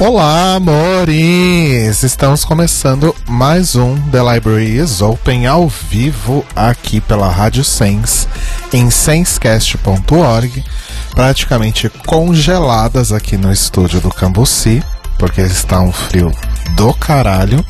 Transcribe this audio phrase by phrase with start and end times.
[0.00, 2.02] Olá, amores!
[2.02, 8.26] Estamos começando mais um The Library is Open ao vivo aqui pela Rádio Sense
[8.72, 10.64] em sensecast.org,
[11.10, 14.82] praticamente congeladas aqui no estúdio do Cambuci,
[15.18, 16.32] porque está um frio
[16.74, 17.62] do caralho.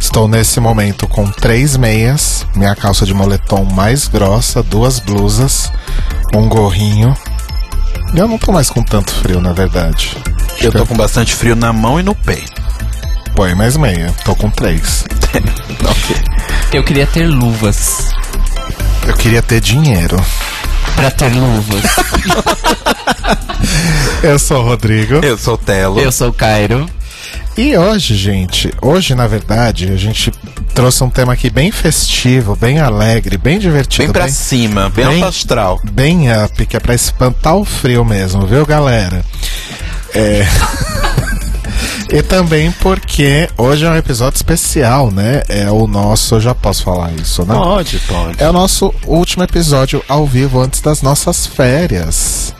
[0.00, 5.70] Estou nesse momento com três meias, minha calça de moletom mais grossa, duas blusas,
[6.34, 7.14] um gorrinho.
[8.14, 10.16] Eu não tô mais com tanto frio, na verdade.
[10.62, 12.38] Eu tô com bastante frio na mão e no pé.
[13.34, 15.04] Põe mais meia, tô com três.
[16.72, 18.10] Eu queria ter luvas.
[19.06, 20.16] Eu queria ter dinheiro.
[20.94, 21.82] Pra ter luvas.
[24.22, 25.14] Eu sou o Rodrigo.
[25.24, 25.98] Eu sou o Telo.
[26.00, 26.88] Eu sou o Cairo.
[27.56, 30.30] E hoje, gente, hoje na verdade, a gente
[30.74, 34.12] trouxe um tema aqui bem festivo, bem alegre, bem divertido.
[34.12, 35.80] Bem pra cima, bem, bem- astral.
[35.90, 39.24] bem up, que é pra espantar o frio mesmo, viu, galera?
[40.14, 40.46] É.
[42.12, 45.42] e também porque hoje é um episódio especial, né?
[45.48, 46.36] É o nosso.
[46.36, 47.54] Eu já posso falar isso, né?
[47.54, 48.42] Pode, pode.
[48.42, 52.54] É o nosso último episódio ao vivo antes das nossas férias.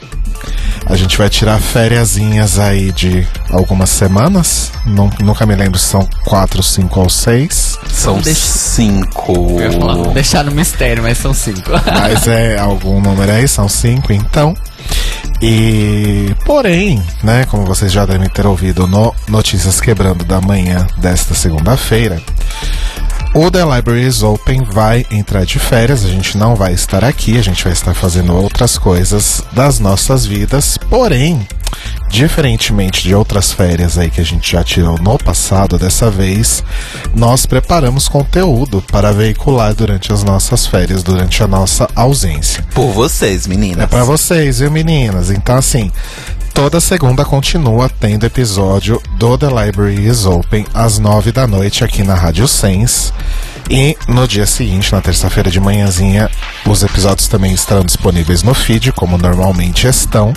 [0.87, 4.73] A gente vai tirar fériasinhas aí de algumas semanas.
[4.87, 7.79] Nun- nunca me lembro se são quatro, cinco ou seis.
[7.92, 9.33] São Deixa- cinco.
[9.61, 11.70] Eu ia falar, deixar no mistério, mas são cinco.
[11.87, 14.55] Mas é algum número aí, são cinco então.
[15.42, 21.34] E porém, né, como vocês já devem ter ouvido no Notícias Quebrando da manhã desta
[21.34, 22.20] segunda-feira,
[23.34, 27.39] o The Library is Open vai entrar de férias, a gente não vai estar aqui,
[27.39, 31.46] a gente vai estar fazendo outras coisas das nossas vidas, porém,
[32.08, 36.64] diferentemente de outras férias aí que a gente já tirou no passado, dessa vez
[37.14, 42.64] nós preparamos conteúdo para veicular durante as nossas férias, durante a nossa ausência.
[42.74, 43.85] Por vocês, meninas.
[43.85, 45.30] É pra vocês, viu, meninas?
[45.30, 45.92] Então, assim,
[46.63, 52.03] toda segunda continua tendo episódio do The Library is Open às nove da noite aqui
[52.03, 53.15] na Rádio Sense.
[53.71, 56.31] E no dia seguinte, na terça-feira de manhãzinha,
[56.67, 60.35] os episódios também estarão disponíveis no feed, como normalmente estão.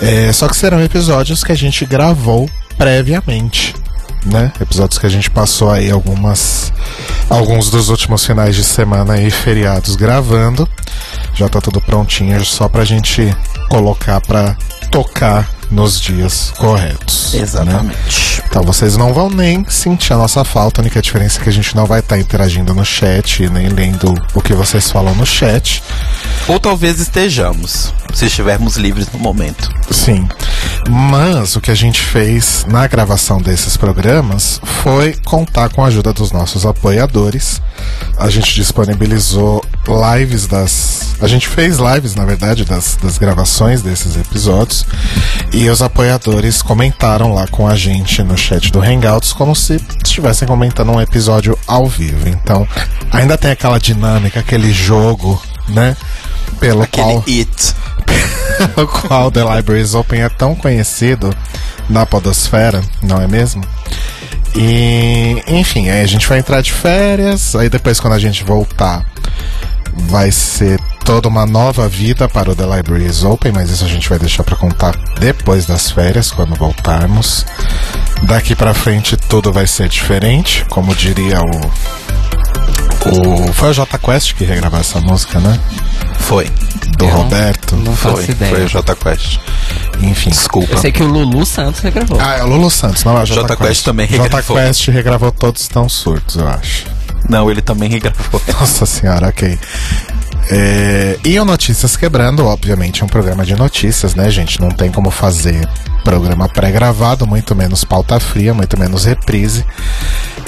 [0.00, 2.48] É, só que serão episódios que a gente gravou
[2.78, 3.74] previamente,
[4.24, 4.52] né?
[4.60, 6.72] Episódios que a gente passou aí algumas
[7.28, 10.68] alguns dos últimos finais de semana e feriados gravando.
[11.36, 13.34] Já tá tudo prontinho, só pra gente
[13.68, 14.56] colocar pra
[14.90, 17.34] tocar nos dias corretos.
[17.34, 17.40] né?
[17.42, 18.42] Exatamente.
[18.48, 21.52] Então vocês não vão nem sentir a nossa falta, a única diferença é que a
[21.52, 25.82] gente não vai estar interagindo no chat, nem lendo o que vocês falam no chat.
[26.48, 29.68] Ou talvez estejamos, se estivermos livres no momento.
[29.90, 30.26] Sim.
[30.88, 36.12] Mas o que a gente fez na gravação desses programas foi contar com a ajuda
[36.12, 37.60] dos nossos apoiadores.
[38.18, 39.64] A gente disponibilizou
[40.18, 41.14] lives das.
[41.20, 44.84] A gente fez lives, na verdade, das, das gravações desses episódios.
[45.52, 50.46] E os apoiadores comentaram lá com a gente no chat do Hangouts como se estivessem
[50.46, 52.28] comentando um episódio ao vivo.
[52.28, 52.66] Então,
[53.10, 55.96] ainda tem aquela dinâmica, aquele jogo, né?
[56.60, 57.74] Pelo Aquele qual it.
[58.76, 61.34] o qual The Libraries Open é tão conhecido
[61.88, 63.62] na podosfera, não é mesmo?
[64.54, 69.04] E, enfim, aí a gente vai entrar de férias, aí depois quando a gente voltar
[69.92, 74.08] vai ser toda uma nova vida para o The Libraries Open, mas isso a gente
[74.08, 77.46] vai deixar para contar depois das férias, quando voltarmos.
[78.22, 81.60] Daqui pra frente tudo vai ser diferente, como diria o
[83.06, 85.58] o foi o J Quest que regravou essa música, né?
[86.18, 86.46] Foi.
[86.98, 87.76] Do Eu Roberto.
[87.76, 88.30] Não faço Foi.
[88.30, 88.50] ideia.
[88.54, 89.38] Foi o J Quest.
[90.02, 90.30] Enfim.
[90.30, 90.72] Desculpa.
[90.74, 92.18] Eu sei que o Lulu Santos regravou.
[92.20, 94.56] Ah, é o Lulu Santos, não é o J, Jota Quest também J regravou.
[94.56, 96.86] Quest regravou Todos Estão Surtos, eu acho.
[97.28, 98.40] Não, ele também regravou.
[98.60, 99.58] Nossa senhora, ok.
[100.50, 104.60] É, e o Notícias Quebrando, obviamente, é um programa de notícias, né, gente?
[104.60, 105.68] Não tem como fazer
[106.04, 109.64] programa pré-gravado, muito menos pauta fria, muito menos reprise.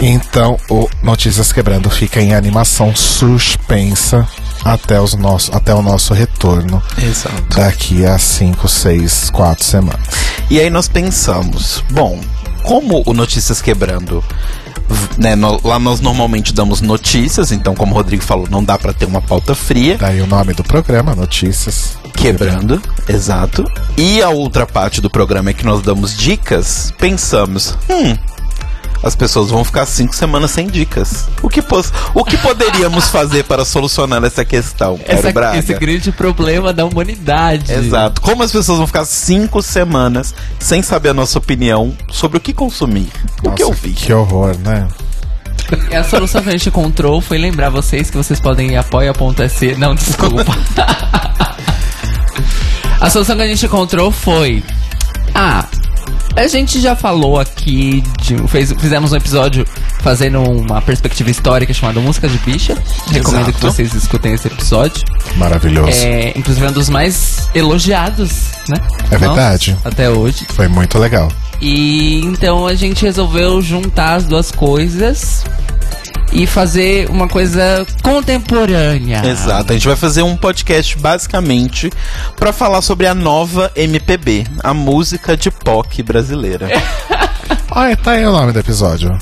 [0.01, 4.27] Então, o Notícias Quebrando fica em animação suspensa
[4.65, 7.43] até, os nosso, até o nosso retorno Exato.
[7.57, 10.07] daqui a 5, 6, 4 semanas.
[10.51, 12.21] E aí nós pensamos, bom,
[12.63, 14.23] como o Notícias Quebrando
[15.17, 18.93] né, no- lá nós normalmente damos notícias, então como o Rodrigo falou, não dá pra
[18.93, 19.97] ter uma pauta fria.
[19.99, 21.97] Daí o nome do programa, Notícias.
[22.15, 23.65] Quebrando, exato.
[23.97, 26.93] E a outra parte do programa é que nós damos dicas.
[26.99, 28.17] Pensamos, hum,
[29.03, 31.29] as pessoas vão ficar cinco semanas sem dicas.
[31.43, 34.99] O que, pos- o que poderíamos fazer para solucionar essa questão?
[35.07, 35.59] Essa- Braga?
[35.59, 37.73] esse grande problema da humanidade.
[37.73, 38.21] Exato.
[38.21, 42.53] Como as pessoas vão ficar cinco semanas sem saber a nossa opinião sobre o que
[42.53, 43.09] consumir?
[43.45, 43.93] o que eu Nossa, vi?
[43.93, 44.87] Que horror, né?
[45.91, 49.75] E a solução que a gente encontrou foi lembrar vocês que vocês podem ir apoia.se.
[49.77, 50.45] Não, desculpa.
[53.01, 54.63] a solução que a gente encontrou foi.
[55.35, 55.65] Ah,
[56.39, 59.67] a gente já falou aqui, de, fez, fizemos um episódio
[60.01, 62.77] fazendo uma perspectiva histórica chamada Música de Bicha.
[63.11, 63.73] Recomendo que Exato.
[63.73, 65.05] vocês escutem esse episódio.
[65.37, 66.05] Maravilhoso.
[66.05, 68.77] É, inclusive é um dos mais elogiados, né?
[69.11, 69.73] É verdade.
[69.73, 70.47] Nossa, até hoje.
[70.51, 71.29] Foi muito legal.
[71.61, 75.45] E então a gente resolveu juntar as duas coisas
[76.33, 79.25] e fazer uma coisa contemporânea.
[79.25, 81.91] Exato, a gente vai fazer um podcast basicamente
[82.37, 86.69] pra falar sobre a nova MPB, a música de POC brasileira.
[87.71, 89.19] Olha, tá aí o nome do episódio.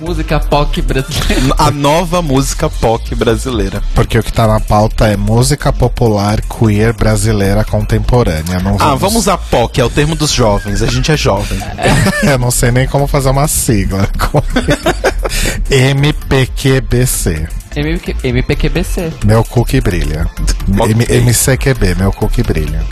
[0.00, 1.54] Música pop brasileira.
[1.58, 3.82] a nova música POC brasileira.
[3.94, 8.60] Porque o que tá na pauta é música popular queer brasileira contemporânea.
[8.60, 11.58] Não Ah, vamos usar POC, é o termo dos jovens, a gente é jovem.
[12.22, 14.08] Eu não sei nem como fazer uma sigla.
[15.70, 17.48] MPQBC.
[17.76, 19.12] MPQ MPQBC.
[19.24, 20.26] Meu cu que brilha.
[20.68, 22.82] M- MCQB, meu cu que brilha.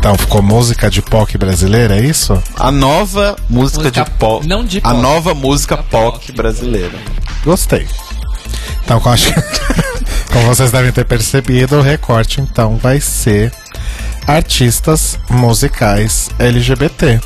[0.00, 2.42] Então ficou música de POC brasileira, é isso?
[2.56, 4.46] A nova música, Música de POC.
[4.46, 4.96] não de A POC.
[5.02, 6.98] nova música POC POC brasileira.
[7.44, 7.86] Gostei.
[8.82, 9.30] Então, como, acho-
[10.32, 13.52] como vocês devem ter percebido, o recorte então vai ser
[14.26, 17.20] artistas musicais LGBT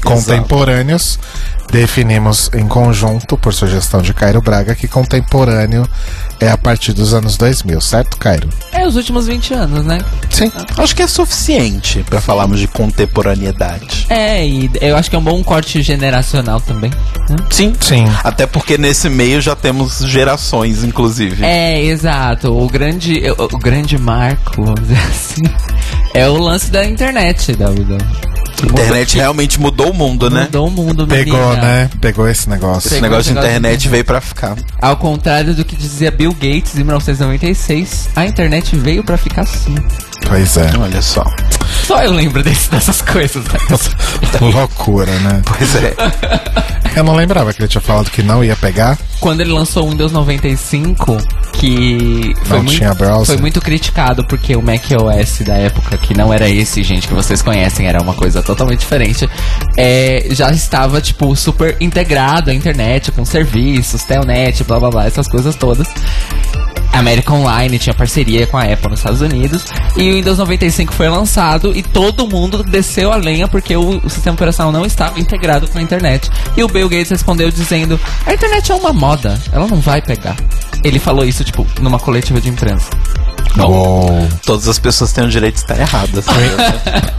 [0.00, 1.18] contemporâneos.
[1.70, 5.86] Definimos em conjunto, por sugestão de Cairo Braga, que contemporâneo
[6.38, 8.48] é a partir dos anos 2000, certo, Cairo?
[8.72, 9.98] É os últimos 20 anos, né?
[10.30, 10.52] Sim.
[10.78, 14.06] Acho que é suficiente pra falarmos de contemporaneidade.
[14.08, 16.90] É, e eu acho que é um bom corte generacional também.
[17.28, 17.36] né?
[17.50, 17.74] Sim.
[17.80, 18.04] Sim.
[18.22, 21.44] Até porque nesse meio já temos gerações, inclusive.
[21.44, 22.56] É, exato.
[22.56, 25.42] O grande, o, o grande marco, vamos dizer assim,
[26.14, 27.98] é o lance da internet, da, da
[28.62, 30.42] A internet realmente mudou o mundo, né?
[30.42, 31.62] Mudou o mundo, Pegou, menina.
[31.62, 31.90] né?
[32.00, 32.88] Pegou esse negócio.
[32.88, 34.56] Esse Pegou negócio de esse negócio internet de- veio pra ficar.
[34.80, 39.74] Ao contrário do que dizia Bill Gates em 1996, a internet veio pra ficar assim.
[40.26, 40.70] Pois é.
[40.78, 41.24] Olha só.
[41.86, 43.44] Só eu lembro desse- dessas coisas.
[43.44, 43.58] né?
[44.40, 45.40] Loucura, né?
[45.44, 45.94] Pois é.
[46.96, 48.98] Eu não lembrava que ele tinha falado que não ia pegar.
[49.20, 51.16] Quando ele lançou o Windows 95,
[51.52, 56.32] que foi Não muito, foi muito criticado porque o Mac OS da época, que não
[56.32, 59.28] era esse, gente, que vocês conhecem, era uma coisa totalmente diferente,
[59.76, 65.28] é, já estava, tipo, super integrado à internet, com serviços, telnet, blá blá blá, essas
[65.28, 65.86] coisas todas.
[66.92, 69.64] América Online tinha parceria com a Apple nos Estados Unidos
[69.98, 74.10] e o Windows 95 foi lançado e todo mundo desceu a lenha porque o, o
[74.10, 76.30] sistema operacional não estava integrado com a internet.
[76.56, 80.36] E o Bill Gates respondeu dizendo: "A internet é uma moda, ela não vai pegar".
[80.82, 82.88] Ele falou isso tipo numa coletiva de imprensa.
[83.58, 84.28] Uou.
[84.44, 86.24] Todas as pessoas têm o direito de estar erradas.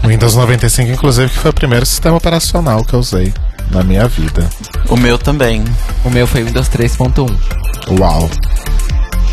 [0.02, 3.32] O Windows 95, inclusive, que foi o primeiro sistema operacional que eu usei
[3.70, 4.48] na minha vida.
[4.88, 5.64] o meu também.
[6.04, 7.28] O meu foi Windows 3.1,
[7.98, 8.30] Uau.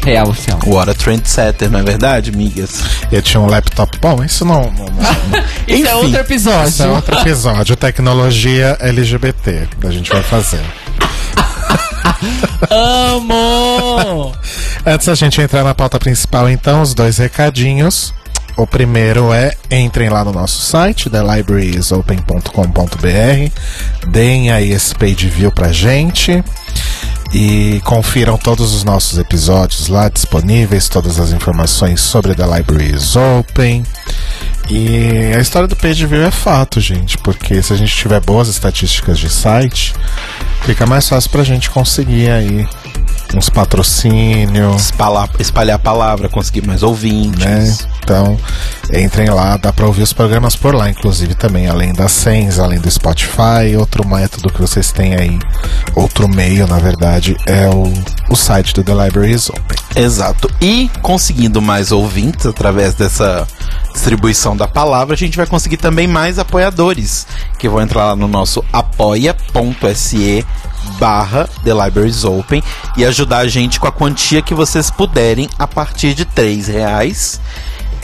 [0.06, 0.60] Real oficial.
[0.66, 2.82] What a trendsetter, não é verdade, migas?
[3.12, 3.98] Eu tinha um laptop.
[4.00, 4.72] Bom, isso não.
[4.72, 4.88] não, não
[5.68, 6.70] Isso é Enfim, outro episódio.
[6.70, 7.76] isso é outro episódio.
[7.76, 9.68] Tecnologia LGBT.
[9.84, 10.62] A gente vai fazer.
[12.70, 14.34] Amo!
[14.86, 18.14] Antes da gente entrar na pauta principal, então, os dois recadinhos.
[18.58, 25.74] O primeiro é entrem lá no nosso site, thelibrariesopen.com.br, deem aí esse page view pra
[25.74, 26.42] gente
[27.34, 33.16] e confiram todos os nossos episódios lá disponíveis, todas as informações sobre The Library is
[33.16, 33.84] Open.
[34.70, 38.48] E a história do page view é fato, gente, porque se a gente tiver boas
[38.48, 39.94] estatísticas de site,
[40.64, 42.68] fica mais fácil pra gente conseguir aí
[43.36, 47.44] uns patrocínios, Espalhar, espalhar a palavra, conseguir mais ouvintes.
[47.46, 47.76] né?
[48.04, 48.38] Então,
[48.94, 52.80] entrem lá, dá pra ouvir os programas por lá, inclusive também, além das senhas, além
[52.80, 55.40] do Spotify, outro método que vocês têm aí,
[55.96, 57.92] outro meio, na verdade, é o,
[58.30, 59.78] o site do The Library is Open.
[59.96, 60.50] Exato.
[60.62, 63.48] E conseguindo mais ouvintes através dessa
[63.92, 67.26] distribuição da palavra, a gente vai conseguir também mais apoiadores,
[67.58, 70.46] que vão entrar lá no nosso apoia.se
[71.00, 72.64] barra The Libraries Open
[72.96, 77.40] e ajudar a gente com a quantia que vocês puderem a partir de três reais.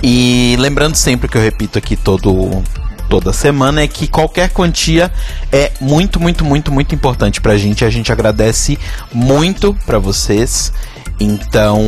[0.04, 2.64] E lembrando sempre que eu repito aqui todo
[3.12, 5.12] toda semana é que qualquer quantia
[5.52, 7.84] é muito, muito, muito, muito importante pra gente.
[7.84, 8.80] A gente agradece
[9.14, 10.72] muito pra vocês.
[11.20, 11.82] Então,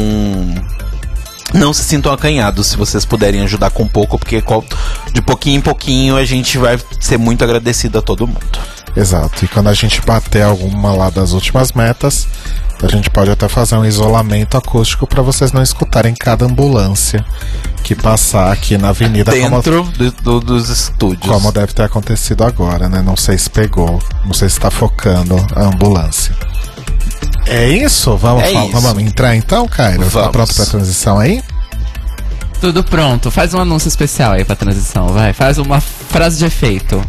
[1.54, 4.44] não se sintam acanhados se vocês puderem ajudar com pouco, porque
[5.12, 8.60] de pouquinho em pouquinho a gente vai ser muito agradecido a todo mundo.
[8.96, 9.44] Exato.
[9.44, 12.28] E quando a gente bater alguma lá das últimas metas,
[12.82, 17.26] a gente pode até fazer um isolamento acústico para vocês não escutarem cada ambulância
[17.84, 21.26] que passar aqui na avenida dentro como, do, do, dos estúdios.
[21.26, 23.02] Como deve ter acontecido agora, né?
[23.02, 26.36] Não sei se pegou, não sei se está focando a ambulância.
[27.48, 28.16] É isso?
[28.18, 28.72] Vamos, é isso.
[28.72, 30.10] vamos entrar então, Cairo?
[30.10, 31.44] Tá pronto pra transição aí?
[32.60, 33.30] Tudo pronto.
[33.30, 35.34] Faz um anúncio especial aí pra transição, vai.
[35.34, 37.04] Faz uma frase de efeito.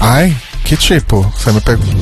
[0.00, 1.22] Ai, que tipo?
[1.36, 1.96] Você me pergunta.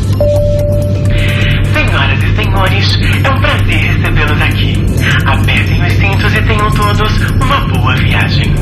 [1.72, 4.86] Senhoras e senhores, é um prazer recebê-los aqui.
[5.26, 8.54] Apertem os cintos e tenham todos uma boa viagem.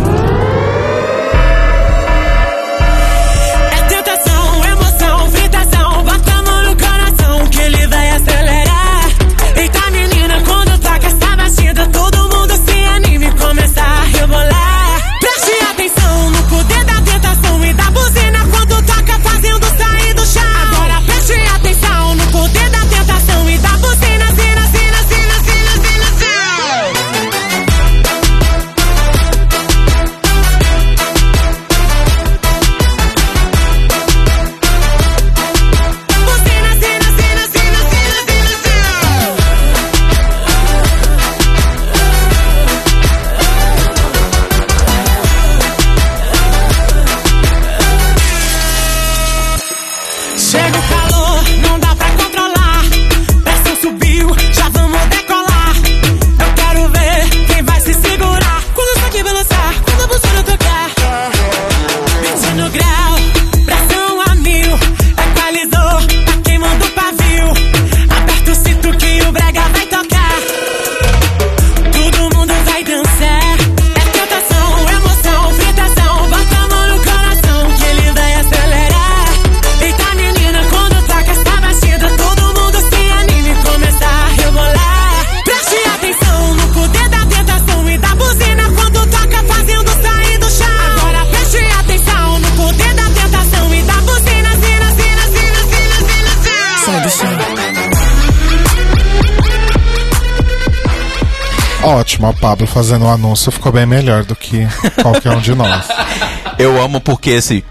[101.82, 104.66] Ótimo, a Pablo fazendo o um anúncio ficou bem melhor do que
[105.02, 105.88] qualquer um de nós.
[106.58, 107.64] Eu amo porque esse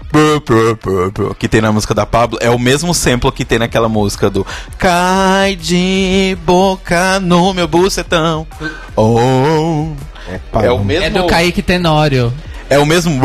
[1.38, 4.46] que tem na música da Pablo é o mesmo sample que tem naquela música do
[4.76, 8.46] Cai de boca no meu bucetão.
[8.94, 9.92] Oh.
[10.28, 11.04] É, é o mesmo.
[11.06, 12.32] É do Kaique Tenório.
[12.68, 13.20] É o mesmo.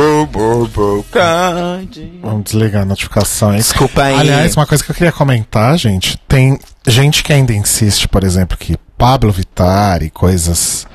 [2.21, 3.57] Vamos desligar a notificação aí.
[3.57, 4.15] Desculpa aí.
[4.15, 6.17] Aliás, uma coisa que eu queria comentar, gente.
[6.27, 10.87] Tem gente que ainda insiste, por exemplo, que Pablo Vittar e coisas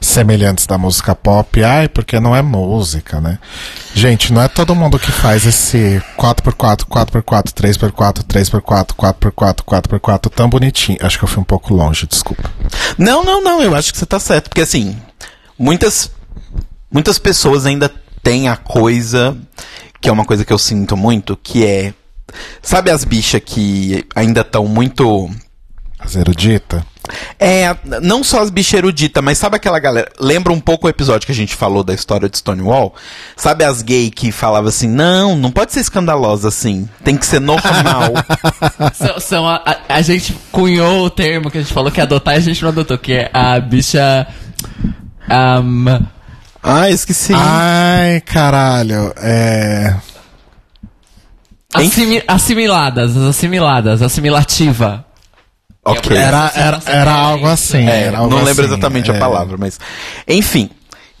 [0.00, 3.38] semelhantes da música pop, ai, porque não é música, né?
[3.94, 10.48] Gente, não é todo mundo que faz esse 4x4, 4x4, 3x4, 3x4, 4x4, 4x4 tão
[10.48, 10.98] bonitinho.
[11.02, 12.50] Acho que eu fui um pouco longe, desculpa.
[12.96, 14.96] Não, não, não, eu acho que você tá certo, porque assim,
[15.58, 16.10] muitas
[16.90, 19.36] muitas pessoas ainda têm a coisa
[20.00, 21.92] que é uma coisa que eu sinto muito, que é
[22.62, 25.30] sabe as bichas que ainda estão muito
[26.00, 26.82] as eruditas?
[27.38, 30.10] É, não só as bichas eruditas, mas sabe aquela galera.
[30.18, 32.94] Lembra um pouco o episódio que a gente falou da história de Stonewall?
[33.36, 37.40] Sabe as gays que falavam assim: não, não pode ser escandalosa assim, tem que ser
[37.40, 38.12] normal.
[38.94, 42.34] são, são a, a, a, gente cunhou o termo que a gente falou que adotar
[42.34, 44.26] e a gente não adotou, que é a bicha.
[45.28, 45.84] Um...
[46.62, 47.32] Ah, esqueci.
[47.34, 49.12] Ai, caralho.
[49.16, 49.96] É.
[51.72, 55.06] Assimi assimiladas, assimiladas, assimilativa.
[55.84, 56.16] Ok.
[56.16, 57.88] Era, era, era algo assim.
[57.88, 59.16] É, era algo não lembro assim, exatamente é.
[59.16, 59.80] a palavra, mas.
[60.28, 60.70] Enfim.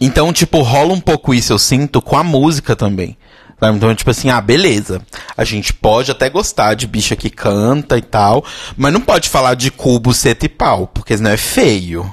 [0.00, 3.16] Então, tipo, rola um pouco isso, eu sinto, com a música também.
[3.58, 3.76] Sabe?
[3.76, 5.02] Então, tipo assim, ah, beleza.
[5.36, 8.42] A gente pode até gostar de bicha que canta e tal,
[8.76, 12.10] mas não pode falar de cubo, seta e pau, porque senão é feio.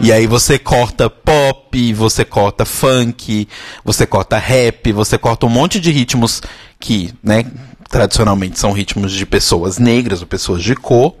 [0.00, 3.48] E aí você corta pop, você corta funk,
[3.84, 6.40] você corta rap, você corta um monte de ritmos
[6.78, 7.44] que, né,
[7.88, 11.14] tradicionalmente são ritmos de pessoas negras ou pessoas de cor.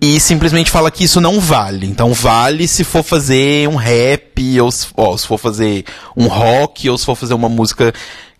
[0.00, 1.86] E simplesmente fala que isso não vale.
[1.86, 5.84] Então vale se for fazer um rap, ou se, ó, se for fazer
[6.16, 7.92] um rock, ou se for fazer uma música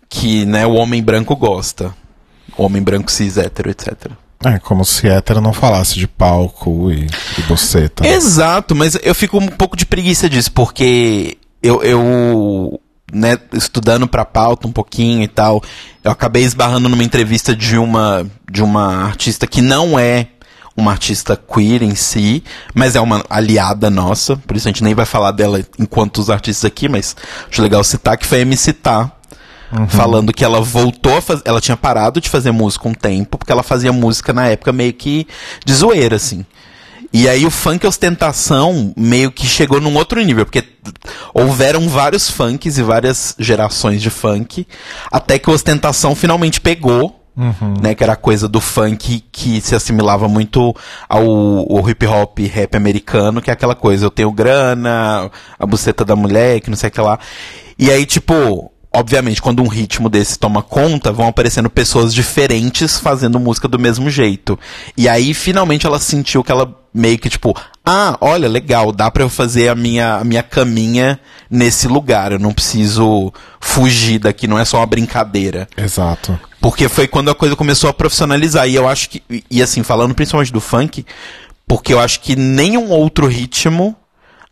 [0.07, 1.93] que né, o homem branco gosta.
[2.57, 4.11] Homem branco cis, hétero, etc.
[4.45, 8.07] É, como se hétero não falasse de palco e, e boceta.
[8.07, 12.79] Exato, mas eu fico um pouco de preguiça disso, porque eu, eu
[13.11, 15.61] né, estudando pra pauta um pouquinho e tal,
[16.03, 20.27] eu acabei esbarrando numa entrevista de uma, de uma artista que não é
[20.75, 24.95] uma artista queer em si, mas é uma aliada nossa, por isso a gente nem
[24.95, 27.15] vai falar dela enquanto os artistas aqui, mas
[27.51, 29.11] acho legal citar que foi a MC Tá,
[29.87, 33.51] falando que ela voltou a fazer, ela tinha parado de fazer música um tempo, porque
[33.51, 35.27] ela fazia música na época meio que
[35.65, 36.45] de zoeira, assim.
[37.11, 40.63] E aí o funk ostentação meio que chegou num outro nível, porque
[41.33, 44.67] houveram vários funks e várias gerações de funk,
[45.11, 47.19] até que a ostentação finalmente pegou,
[47.81, 50.75] né, que era a coisa do funk que se assimilava muito
[51.07, 56.03] ao, ao hip hop rap americano, que é aquela coisa, eu tenho grana, a buceta
[56.03, 57.17] da mulher, que não sei o que lá.
[57.77, 63.39] E aí, tipo, obviamente, quando um ritmo desse toma conta, vão aparecendo pessoas diferentes fazendo
[63.39, 64.57] música do mesmo jeito.
[64.97, 67.55] E aí, finalmente, ela sentiu que ela meio que tipo,
[67.85, 71.19] ah, olha, legal, dá pra eu fazer a minha, a minha caminha
[71.49, 72.31] nesse lugar.
[72.31, 75.67] Eu não preciso fugir daqui, não é só uma brincadeira.
[75.77, 76.39] Exato.
[76.59, 78.67] Porque foi quando a coisa começou a profissionalizar.
[78.67, 81.05] E eu acho que, e- e assim, falando principalmente do funk,
[81.67, 83.95] porque eu acho que nenhum outro ritmo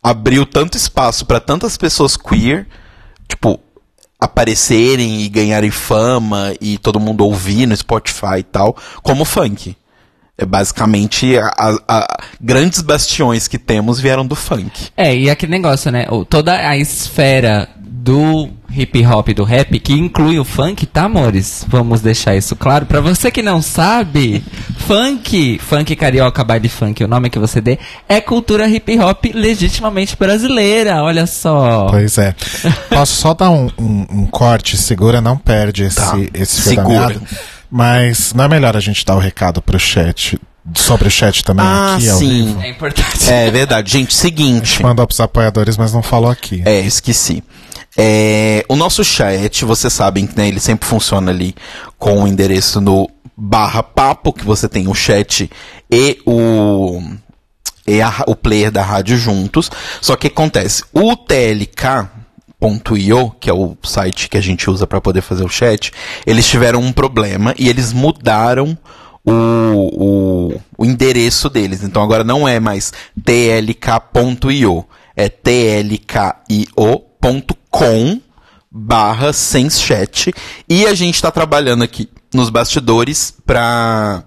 [0.01, 2.67] abriu tanto espaço pra tantas pessoas queer,
[3.27, 3.59] tipo,
[4.19, 9.75] aparecerem e ganharem fama e todo mundo ouvir no Spotify e tal, como funk.
[10.37, 14.89] É basicamente a, a- a- grandes bastiões que temos vieram do funk.
[14.95, 16.05] É, e aquele negócio, né?
[16.11, 21.65] o- Toda a esfera do hip hop, do rap, que inclui o funk, tá, amores?
[21.67, 22.85] Vamos deixar isso claro.
[22.85, 24.43] Pra você que não sabe,
[24.85, 27.77] funk, funk carioca, baile funk, o nome que você dê,
[28.07, 31.87] é cultura hip hop legitimamente brasileira, olha só.
[31.89, 32.35] Pois é.
[32.89, 34.77] Posso só dar um, um- um corte?
[34.77, 36.13] Segura, não perde esse, Tá.
[36.33, 37.19] esse Segura.
[37.69, 40.39] Mas não é melhor a gente dar o recado pro chat,
[40.75, 42.45] sobre o chat também Ah, aqui, ao sim.
[42.45, 42.61] vivo?
[42.61, 43.29] É importante.
[43.29, 43.91] É verdade.
[43.91, 44.81] Gente, seguinte.
[44.81, 46.61] Mandou pros apoiadores, mas não falou aqui.
[46.65, 47.43] É, esqueci.
[47.97, 51.55] É, o nosso chat, vocês sabem que né, ele sempre funciona ali
[51.97, 55.49] com o endereço no barra papo, que você tem o chat
[55.91, 57.01] e o,
[57.87, 59.69] e a- o player da rádio juntos.
[60.01, 61.15] Só que acontece, o
[62.59, 65.91] TLK.io, que é o site que a gente usa para poder fazer o chat,
[66.25, 68.77] eles tiveram um problema e eles mudaram
[69.23, 71.83] o, o, o endereço deles.
[71.83, 72.91] Então agora não é mais
[73.23, 76.51] tlk.io, é tlkio.com
[78.69, 80.33] barra senschat.
[80.69, 84.23] E a gente está trabalhando aqui nos bastidores para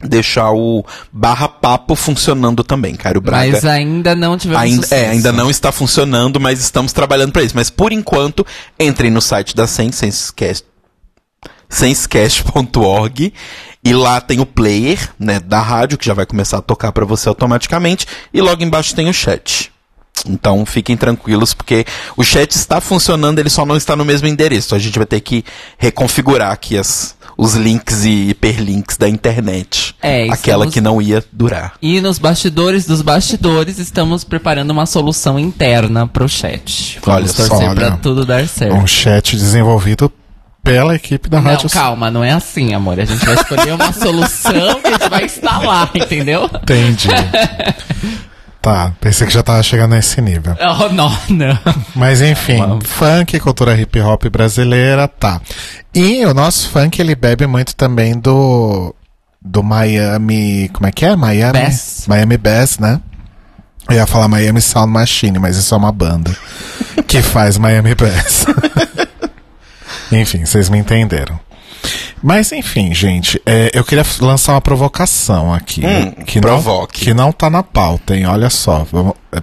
[0.00, 3.52] deixar o barra papo funcionando também, Caio Braga.
[3.52, 5.04] Mas ainda não tivemos Ainda, sucesso.
[5.04, 7.56] é, ainda não está funcionando, mas estamos trabalhando para isso.
[7.56, 8.46] Mas por enquanto,
[8.78, 10.64] entrem no site da Sens, Senscast,
[11.68, 13.32] senscast.org
[13.84, 17.04] e lá tem o player, né, da rádio que já vai começar a tocar para
[17.04, 19.72] você automaticamente e logo embaixo tem o chat.
[20.26, 21.84] Então fiquem tranquilos porque
[22.16, 24.74] o chat está funcionando, ele só não está no mesmo endereço.
[24.74, 25.44] A gente vai ter que
[25.78, 29.94] reconfigurar aqui as, os links e hiperlinks da internet.
[30.02, 31.74] É, aquela estamos- que não ia durar.
[31.80, 36.98] E nos bastidores dos bastidores, estamos preparando uma solução interna pro chat.
[37.02, 37.96] Vamos Olha só, torcer pra olha.
[38.02, 38.74] tudo dar certo.
[38.74, 40.12] Um chat desenvolvido
[40.64, 42.98] pela equipe da Não, Rádio calma, não é assim, amor.
[43.00, 46.50] A gente vai escolher uma solução que a gente vai instalar, entendeu?
[46.62, 47.08] Entendi.
[48.68, 50.56] tá, pensei que já tava chegando nesse nível.
[50.80, 51.58] Oh, não, não.
[51.94, 55.40] Mas enfim, funk, cultura hip hop brasileira, tá.
[55.94, 58.94] E o nosso funk, ele bebe muito também do
[59.40, 61.16] do Miami, como é que é?
[61.16, 62.04] Miami Bass.
[62.06, 63.00] Miami Bass, né?
[63.88, 66.36] Eu ia falar Miami Sound Machine, mas isso é uma banda
[67.08, 68.46] que faz Miami Bass.
[70.12, 71.40] enfim, vocês me entenderam.
[72.22, 75.82] Mas enfim, gente, é, eu queria lançar uma provocação aqui.
[75.86, 76.98] Hum, que provoque.
[77.00, 78.26] Não, que não tá na pauta, hein?
[78.26, 79.38] Olha só, vamos- é-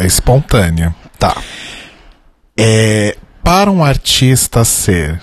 [0.00, 0.94] é- é espontânea.
[1.18, 1.36] Tá.
[2.58, 5.20] É, para um artista ser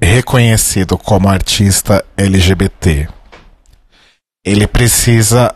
[0.00, 3.08] reconhecido como artista LGBT,
[4.44, 5.54] ele precisa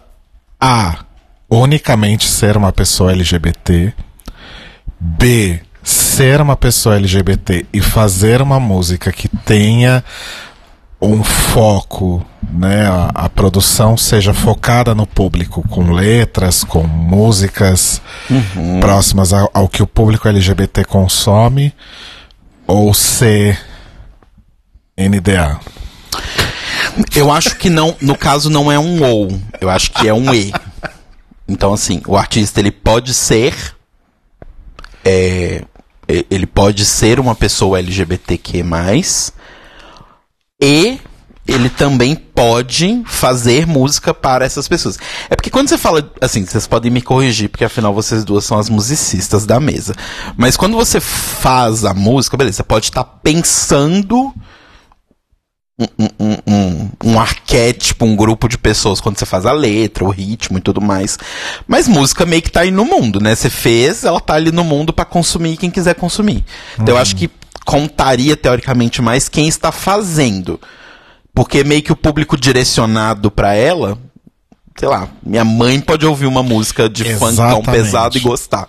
[0.60, 1.04] A.
[1.48, 3.92] Unicamente ser uma pessoa LGBT.
[4.98, 5.60] B.
[5.88, 10.02] Ser uma pessoa LGBT e fazer uma música que tenha
[11.00, 12.88] um foco, né?
[12.88, 18.02] A, a produção seja focada no público, com letras, com músicas
[18.80, 21.72] próximas ao, ao que o público LGBT consome,
[22.66, 23.56] ou C.
[24.98, 25.60] NDA.
[27.14, 29.28] Eu acho que não, no caso não é um ou,
[29.60, 30.52] eu acho que é um e.
[31.46, 33.54] Então assim, o artista ele pode ser
[35.04, 35.62] é,
[36.08, 38.64] ele pode ser uma pessoa LGBTQ+,
[40.60, 40.98] e
[41.46, 44.98] ele também pode fazer música para essas pessoas.
[45.30, 48.58] É porque quando você fala, assim, vocês podem me corrigir, porque afinal vocês duas são
[48.58, 49.94] as musicistas da mesa.
[50.36, 54.34] Mas quando você faz a música, beleza, você pode estar pensando
[55.78, 60.56] um, um, um, arquétipo, um grupo de pessoas quando você faz a letra, o ritmo
[60.56, 61.18] e tudo mais.
[61.68, 63.34] Mas música meio que tá aí no mundo, né?
[63.34, 66.44] Você fez, ela tá ali no mundo para consumir quem quiser consumir.
[66.78, 67.30] Então eu acho que
[67.64, 70.58] contaria teoricamente mais quem está fazendo.
[71.34, 73.98] Porque meio que o público direcionado pra ela,
[74.78, 77.70] sei lá, minha mãe pode ouvir uma música de funk tão Exatamente.
[77.70, 78.68] pesado e gostar.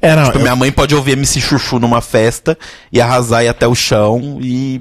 [0.00, 2.56] É, não, Tipo, eu- minha mãe pode ouvir MC Chuchu numa festa
[2.90, 4.80] e arrasar e ir até o chão e.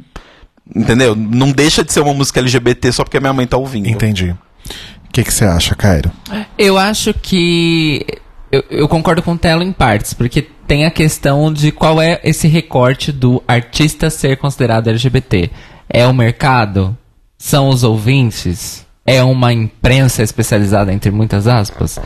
[0.73, 1.15] Entendeu?
[1.15, 3.87] Não deixa de ser uma música LGBT só porque minha mãe tá ouvindo.
[3.87, 4.31] entendi.
[4.31, 6.11] O que que você acha, Cairo?
[6.57, 8.05] Eu acho que.
[8.51, 12.19] Eu, eu concordo com o Telo em partes, porque tem a questão de qual é
[12.23, 15.49] esse recorte do artista ser considerado LGBT.
[15.89, 16.97] É o mercado?
[17.37, 18.85] São os ouvintes?
[19.05, 21.99] É uma imprensa especializada, entre muitas aspas?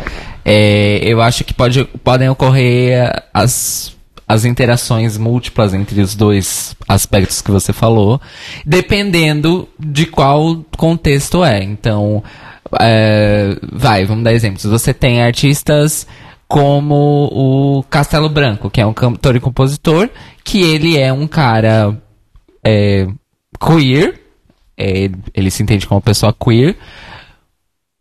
[0.44, 3.96] É, eu acho que pode, podem ocorrer as,
[4.30, 8.22] as interações múltiplas entre os dois aspectos que você falou,
[8.64, 11.64] dependendo de qual contexto é.
[11.64, 12.24] Então,
[12.80, 14.64] é, vai, vamos dar exemplos.
[14.66, 16.06] Você tem artistas
[16.48, 20.08] como o Castelo Branco, que é um cantor e compositor,
[20.44, 22.00] que ele é um cara
[22.64, 23.08] é,
[23.60, 24.22] queer,
[24.78, 26.78] é, ele se entende como pessoa queer.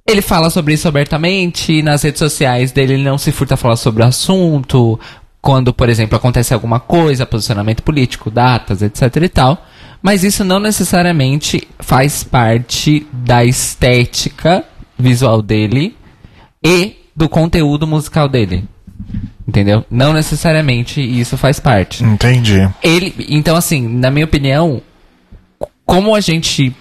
[0.07, 3.77] Ele fala sobre isso abertamente, nas redes sociais dele ele não se furta a falar
[3.77, 5.01] sobre o assunto,
[5.41, 9.67] quando, por exemplo, acontece alguma coisa, posicionamento político, datas, etc e tal.
[10.03, 14.65] Mas isso não necessariamente faz parte da estética
[14.99, 15.97] visual dele
[16.63, 18.65] e do conteúdo musical dele.
[19.47, 19.85] Entendeu?
[19.91, 22.05] Não necessariamente isso faz parte.
[22.05, 22.69] Entendi.
[22.83, 24.83] Ele, então assim, na minha opinião,
[25.87, 26.75] como a gente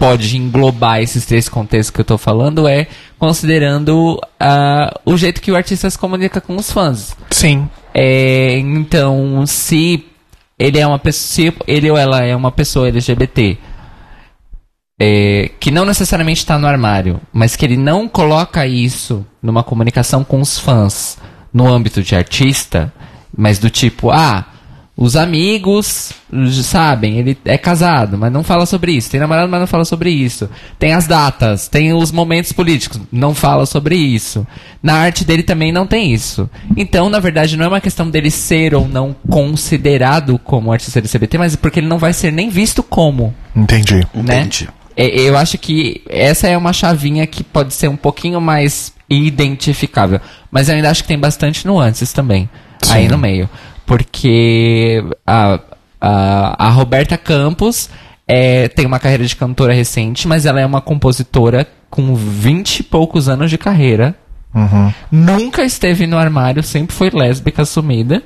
[0.00, 2.86] pode englobar esses três contextos que eu tô falando é
[3.18, 7.14] considerando ah, o jeito que o artista se comunica com os fãs.
[7.30, 7.68] Sim.
[7.92, 10.06] É, então, se
[10.58, 13.58] ele é uma pessoa, ele ou ela é uma pessoa LGBT,
[14.98, 20.24] é, que não necessariamente está no armário, mas que ele não coloca isso numa comunicação
[20.24, 21.18] com os fãs
[21.52, 22.90] no âmbito de artista,
[23.36, 24.46] mas do tipo, ah,
[25.00, 26.12] os amigos
[26.62, 29.10] sabem, ele é casado, mas não fala sobre isso.
[29.10, 30.46] Tem namorado, mas não fala sobre isso.
[30.78, 34.46] Tem as datas, tem os momentos políticos, não fala sobre isso.
[34.82, 36.50] Na arte dele também não tem isso.
[36.76, 41.38] Então, na verdade, não é uma questão dele ser ou não considerado como artista LGBT,
[41.38, 44.06] mas porque ele não vai ser nem visto como Entendi.
[44.12, 44.40] né?
[44.42, 44.68] Entendi.
[44.94, 50.20] É, Eu acho que essa é uma chavinha que pode ser um pouquinho mais identificável.
[50.50, 52.50] Mas eu ainda acho que tem bastante nuances também.
[52.82, 52.92] Sim.
[52.92, 53.48] Aí no meio.
[53.90, 55.58] Porque a,
[56.00, 57.90] a, a Roberta Campos
[58.24, 62.82] é, tem uma carreira de cantora recente, mas ela é uma compositora com 20 e
[62.84, 64.14] poucos anos de carreira.
[64.54, 64.92] Uhum.
[65.10, 68.22] Nunca esteve no armário, sempre foi lésbica assumida.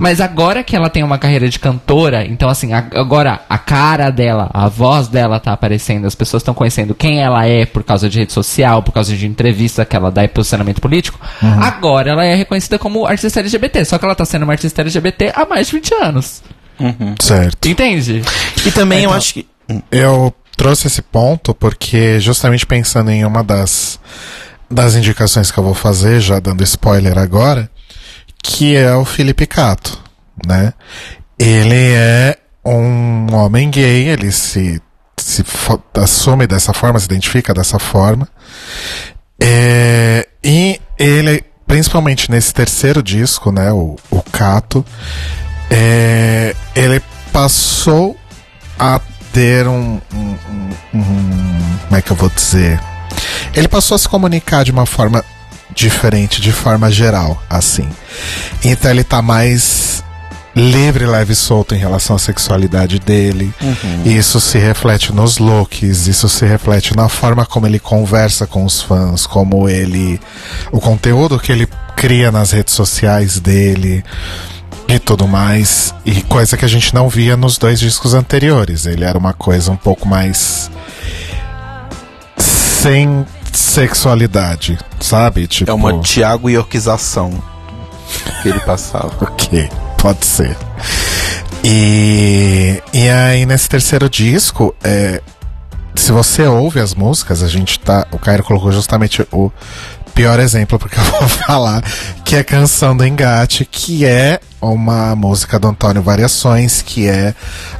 [0.00, 4.10] Mas agora que ela tem uma carreira de cantora, então assim, a- agora a cara
[4.10, 8.08] dela, a voz dela tá aparecendo, as pessoas estão conhecendo quem ela é por causa
[8.08, 11.18] de rede social, por causa de entrevista que ela dá e posicionamento político.
[11.60, 15.32] Agora ela é reconhecida como artista LGBT, só que ela tá sendo uma artista LGBT
[15.34, 16.42] há mais de 20 anos.
[17.20, 17.68] Certo.
[17.68, 18.22] Entende?
[18.64, 19.46] E também eu Então- acho que.
[19.90, 23.98] Eu trouxe esse ponto porque, justamente pensando em uma das,
[24.70, 27.68] das indicações que eu vou fazer, já dando spoiler agora,
[28.50, 30.02] que é o Felipe Cato,
[30.46, 30.72] né?
[31.38, 34.80] Ele é um homem gay, ele se,
[35.18, 35.44] se
[35.94, 38.26] assume dessa forma, se identifica dessa forma.
[39.40, 44.84] É, e ele, principalmente nesse terceiro disco, né, o, o Cato,
[45.70, 48.16] é, ele passou
[48.78, 48.98] a
[49.30, 50.38] ter um, um-
[50.94, 52.80] um- um- Como é que eu vou dizer?
[53.54, 55.22] Ele passou a se comunicar de uma forma
[55.78, 57.88] diferente, de forma geral, assim.
[58.64, 60.02] Então ele tá mais
[60.54, 63.54] livre, leve e solto em relação à sexualidade dele.
[64.04, 68.82] Isso se reflete nos looks, isso se reflete na forma como ele conversa com os
[68.82, 70.20] fãs, como ele.
[70.72, 74.04] o conteúdo que ele cria nas redes sociais dele
[74.88, 75.94] e tudo mais.
[76.04, 78.84] E coisa que a gente não via nos dois discos anteriores.
[78.84, 80.70] Ele era uma coisa um pouco mais.
[82.36, 83.24] sem
[83.58, 85.46] sexualidade, sabe?
[85.46, 85.70] Tipo.
[85.70, 87.30] É uma Tiago Yorkização
[88.42, 89.12] que ele passava.
[89.38, 89.68] Ok,
[89.98, 90.56] pode ser.
[91.64, 95.22] E, e aí nesse terceiro disco, é,
[95.94, 98.06] se você ouve as músicas, a gente tá.
[98.12, 99.50] O Cairo colocou justamente o
[100.18, 101.80] pior exemplo, porque eu vou falar,
[102.24, 107.32] que é Canção do Engate, que é uma música do Antônio Variações, que é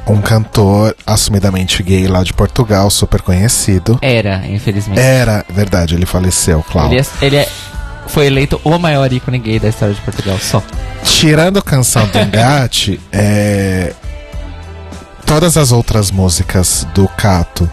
[0.07, 3.99] um cantor assumidamente gay lá de Portugal, super conhecido.
[4.01, 4.97] Era, infelizmente.
[5.01, 6.99] Era, verdade, ele faleceu, Cláudio.
[6.99, 7.49] Ele, é, ele é-
[8.07, 10.63] foi eleito o maior ícone gay da história de Portugal, só.
[11.03, 13.91] Tirando Canção do Engate, é,
[15.25, 17.69] todas as outras músicas do Cato,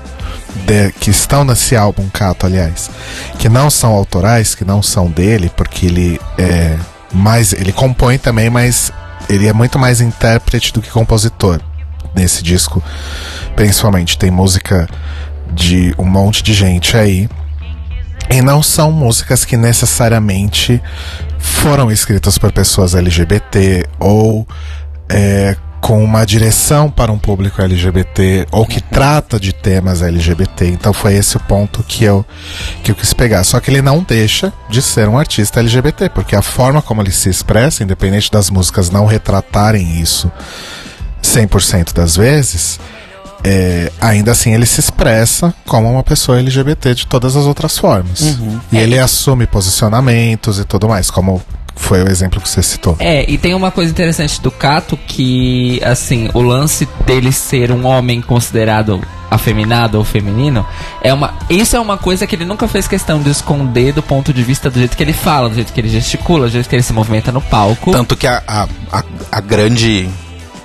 [0.65, 2.91] de- que estão nesse álbum Cato, aliás,
[3.39, 6.77] que não são autorais, que não são dele, porque ele é
[7.13, 7.53] mais.
[7.53, 8.93] ele compõe também, mas
[9.29, 11.61] ele é muito mais intérprete do que compositor
[12.15, 12.83] nesse disco.
[13.55, 14.89] Principalmente tem música
[15.53, 17.29] de um monte de gente aí.
[18.29, 20.83] E não são músicas que necessariamente
[21.39, 24.47] foram escritas por pessoas LGBT ou
[25.09, 30.67] é, com uma direção para um público LGBT ou que trata de temas LGBT.
[30.67, 32.27] Então foi esse o ponto que eu,
[32.83, 33.45] que eu quis pegar.
[33.45, 37.13] Só que ele não deixa de ser um artista LGBT, porque a forma como ele
[37.13, 40.29] se expressa, independente das músicas não retratarem isso
[41.23, 42.81] 100% das vezes,
[43.45, 48.23] é, ainda assim ele se expressa como uma pessoa LGBT de todas as outras formas.
[48.73, 51.41] E ele assume posicionamentos e tudo mais, como
[51.77, 52.97] foi o exemplo que você citou.
[52.99, 57.87] É, e tem uma coisa interessante do Cato que, assim, o lance dele ser um
[57.87, 60.65] homem considerado afeminado ou feminino
[61.03, 64.33] é uma isso é uma coisa que ele nunca fez questão de esconder do ponto
[64.33, 66.77] de vista do jeito que ele fala, do jeito que ele gesticula, do jeito que
[66.77, 67.91] ele se movimenta no palco.
[67.91, 70.09] Tanto que a, a, a, a grande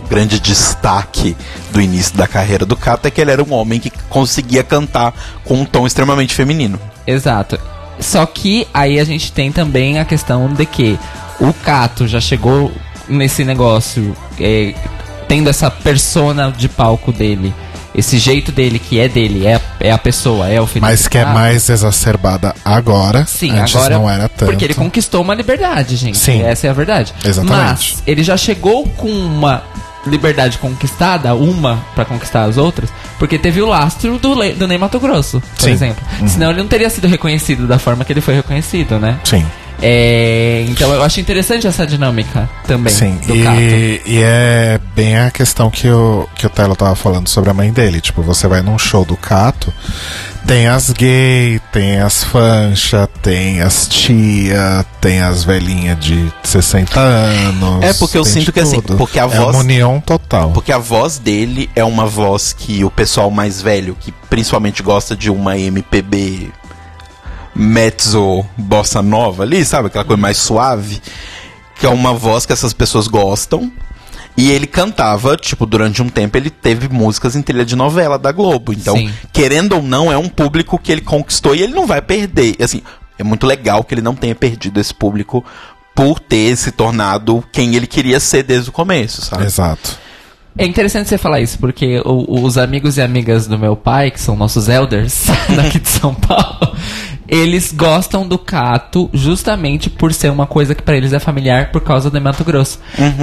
[0.08, 1.38] grande destaque
[1.71, 5.13] do início da carreira do Cato é que ele era um homem que conseguia cantar
[5.45, 6.80] com um tom extremamente feminino.
[7.08, 7.58] Exato.
[8.01, 10.99] Só que aí a gente tem também a questão de que
[11.39, 12.71] o Cato já chegou
[13.07, 14.73] nesse negócio é,
[15.27, 17.53] tendo essa persona de palco dele.
[17.93, 21.17] Esse jeito dele, que é dele, é, é a pessoa, é o Felipe Mas que
[21.17, 23.25] é mais exacerbada agora.
[23.25, 23.95] Sim, Antes agora.
[23.97, 24.49] não era tanto.
[24.49, 26.17] Porque ele conquistou uma liberdade, gente.
[26.17, 26.41] Sim.
[26.41, 27.13] Essa é a verdade.
[27.23, 27.95] Exatamente.
[27.95, 29.61] Mas ele já chegou com uma
[30.05, 34.77] liberdade conquistada, uma pra conquistar as outras, porque teve o lastro do, Le do Ney
[34.77, 35.71] Mato Grosso, por Sim.
[35.71, 36.03] exemplo.
[36.27, 39.19] Senão ele não teria sido reconhecido da forma que ele foi reconhecido, né?
[39.23, 39.45] Sim,
[39.82, 43.15] É, então eu acho interessante essa dinâmica também sim.
[43.26, 43.60] do Cato.
[43.60, 47.54] E, e é bem a questão que o, que o Telo tava falando sobre a
[47.54, 48.00] mãe dele.
[48.00, 49.74] Tipo, você vai num show do Cato,
[50.46, 57.84] tem as gay, tem as fancha, tem as tia, tem as velhinhas de 60 anos.
[57.84, 58.98] É, porque eu sinto que, assim, tudo.
[58.98, 60.52] porque a É voz- uma união total.
[60.52, 65.15] Porque a voz dele é uma voz que o pessoal mais velho, que principalmente gosta
[65.15, 66.52] de uma MPB
[67.55, 69.87] mezzo bossa nova ali, sabe?
[69.87, 71.01] Aquela coisa mais suave.
[71.79, 73.71] Que é uma voz que essas pessoas gostam.
[74.37, 78.31] E ele cantava, tipo, durante um tempo ele teve músicas em trilha de novela da
[78.31, 78.71] Globo.
[78.71, 79.11] Então, Sim.
[79.33, 82.55] querendo ou não, é um público que ele conquistou e ele não vai perder.
[82.61, 82.81] Assim,
[83.19, 85.43] é muito legal que ele não tenha perdido esse público
[85.93, 89.43] por ter se tornado quem ele queria ser desde o começo, sabe?
[89.43, 89.99] Exato.
[90.57, 94.19] É interessante você falar isso, porque o- os amigos e amigas do meu pai, que
[94.19, 96.73] são nossos elders daqui de São Paulo,
[97.32, 101.80] eles gostam do Cato justamente por ser uma coisa que pra eles é familiar por
[101.82, 102.78] causa do Mato Grosso.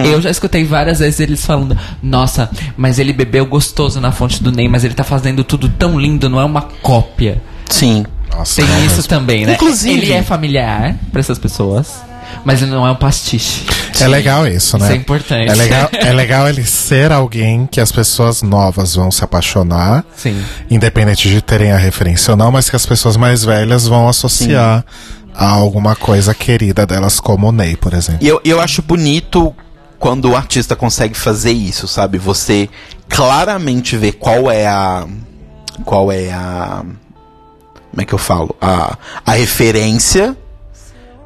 [0.05, 4.51] Eu já escutei várias vezes eles falando: Nossa, mas ele bebeu gostoso na fonte do
[4.51, 7.43] Ney, mas ele tá fazendo tudo tão lindo, não é uma cópia.
[7.69, 8.07] Sim.
[8.35, 9.09] Nossa, Tem é isso mesmo.
[9.09, 9.53] também, né?
[9.55, 12.03] Inclusive- Ele é familiar pra essas pessoas,
[12.45, 13.65] mas ele não é um pastiche.
[14.01, 14.85] É legal isso, né?
[14.85, 15.51] Isso é importante.
[15.51, 20.43] É legal, é legal ele ser alguém que as pessoas novas vão se apaixonar, Sim.
[20.71, 24.85] independente de terem a referência ou não, mas que as pessoas mais velhas vão associar
[25.35, 28.25] a alguma coisa querida delas, como o Ney, por exemplo.
[28.25, 29.55] E eu, eu acho bonito
[29.99, 32.19] quando o artista consegue fazer isso, sabe?
[32.19, 32.69] Você
[33.09, 35.07] claramente vê qual é a.
[35.85, 36.83] Qual é a.
[37.91, 38.55] Como é que eu falo?
[38.61, 40.37] A, a referência.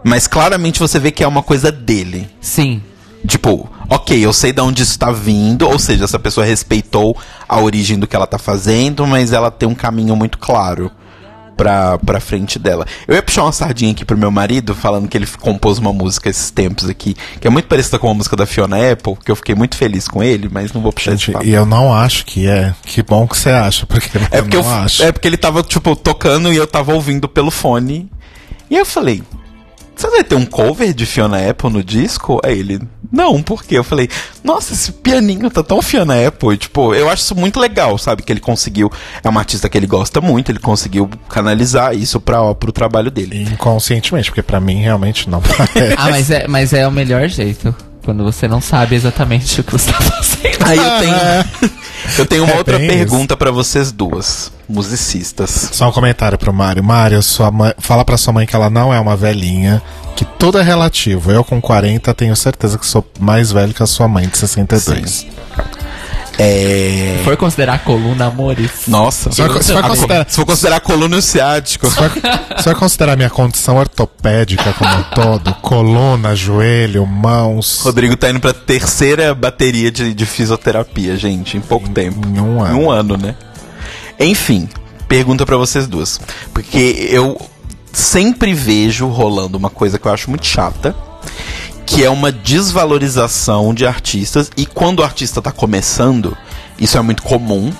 [0.05, 2.29] Mas claramente você vê que é uma coisa dele.
[2.41, 2.83] Sim.
[3.27, 7.17] Tipo, ok, eu sei de onde isso tá vindo, ou seja, essa pessoa respeitou
[7.49, 10.91] a origem do que ela tá fazendo, mas ela tem um caminho muito claro
[11.57, 12.85] pra, pra frente dela.
[13.07, 16.29] Eu ia puxar uma sardinha aqui pro meu marido, falando que ele compôs uma música
[16.29, 19.37] esses tempos aqui, que é muito parecida com a música da Fiona Apple, que eu
[19.37, 21.45] fiquei muito feliz com ele, mas não vou puxar esse Gente, papo.
[21.45, 22.75] e eu não acho que é.
[22.85, 25.01] Que bom que você acha, porque É eu porque, não eu, acho.
[25.05, 28.11] é porque ele tava, tipo, tocando e eu tava ouvindo pelo fone.
[28.69, 29.23] E eu falei,
[29.95, 32.41] você vai ter um cover de Fiona Apple no disco?
[32.45, 33.79] Aí ele, não, por quê?
[33.79, 34.09] Eu falei,
[34.43, 36.55] nossa, esse pianinho tá tão Fiona Apple.
[36.55, 38.23] E, tipo, eu acho isso muito legal, sabe?
[38.23, 38.91] Que ele conseguiu,
[39.23, 43.43] é uma artista que ele gosta muito, ele conseguiu canalizar isso pra, pro trabalho dele.
[43.43, 45.95] Inconscientemente, porque pra mim realmente não parece.
[45.97, 47.75] Ah, mas é, mas é o melhor jeito.
[48.05, 50.67] Quando você não sabe exatamente o que você tá fazendo.
[50.67, 51.73] Aí eu tenho,
[52.19, 55.71] eu tenho uma É outra pergunta pra vocês duas, musicistas.
[55.73, 56.83] Só um comentário pro Mário.
[56.83, 59.81] Mário, sua mãe, fala pra sua mãe que ela não é uma velhinha,
[60.17, 61.31] que tudo é relativo.
[61.31, 65.27] Eu com 40 tenho certeza que sou mais velho que a sua mãe de 62.
[66.39, 67.21] É.
[67.25, 68.71] For considerar a coluna, amores.
[68.89, 71.87] Nossa, Se for- se for a- considerar- se for considerar coluna ciático.
[71.89, 72.11] Se for,
[72.59, 78.41] se for considerar minha condição ortopédica como um todo, coluna, joelho, mãos, Rodrigo tá indo
[78.41, 82.27] pra terceira bateria de, de fisioterapia, gente, em pouco tempo.
[82.27, 82.77] em um ano.
[82.77, 83.35] Em um ano, né?
[84.19, 84.69] Enfim,
[85.09, 86.21] pergunta pra vocês duas.
[86.55, 87.41] Porque eu
[87.93, 90.95] sempre vejo rolando uma coisa que eu acho muito chata,
[91.93, 94.51] que é uma desvalorização de artistas.
[94.57, 96.37] E quando o artista tá começando,
[96.79, 97.71] isso é muito comum.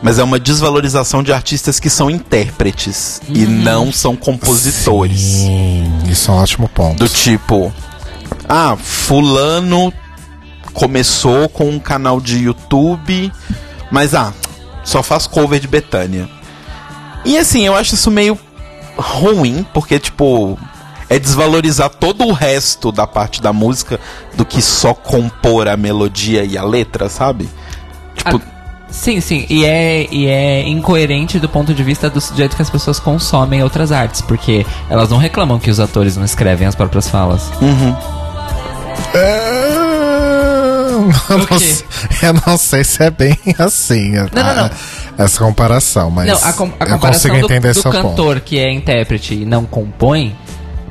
[0.00, 5.20] Mas é uma desvalorização de artistas que são intérpretes e não são compositores.
[5.20, 6.98] Sim, isso é um ótimo ponto.
[6.98, 7.74] Do tipo,
[8.48, 9.92] ah, fulano
[10.72, 13.32] começou com um canal de YouTube,
[13.90, 14.32] mas ah,
[14.84, 16.28] só faz cover de Betânia.
[17.24, 18.38] E assim, eu acho isso meio
[18.96, 20.56] ruim, porque tipo,
[21.10, 23.98] é desvalorizar todo o resto da parte da música
[24.34, 27.48] do que só compor a melodia e a letra, sabe?
[28.14, 28.40] Tipo,
[28.90, 29.44] Sim, sim.
[29.50, 33.62] E é, e é incoerente do ponto de vista do jeito que as pessoas consomem
[33.62, 34.22] outras artes.
[34.22, 37.50] Porque elas não reclamam que os atores não escrevem as próprias falas.
[39.14, 39.68] É,
[41.30, 41.84] Eu não, sei,
[42.22, 44.70] eu não sei se é bem assim a- Não, não, não.
[45.24, 48.02] essa comparação, mas não, a, com- a eu comparação consigo do, entender do seu ponto.
[48.08, 50.34] cantor que é intérprete e não compõe,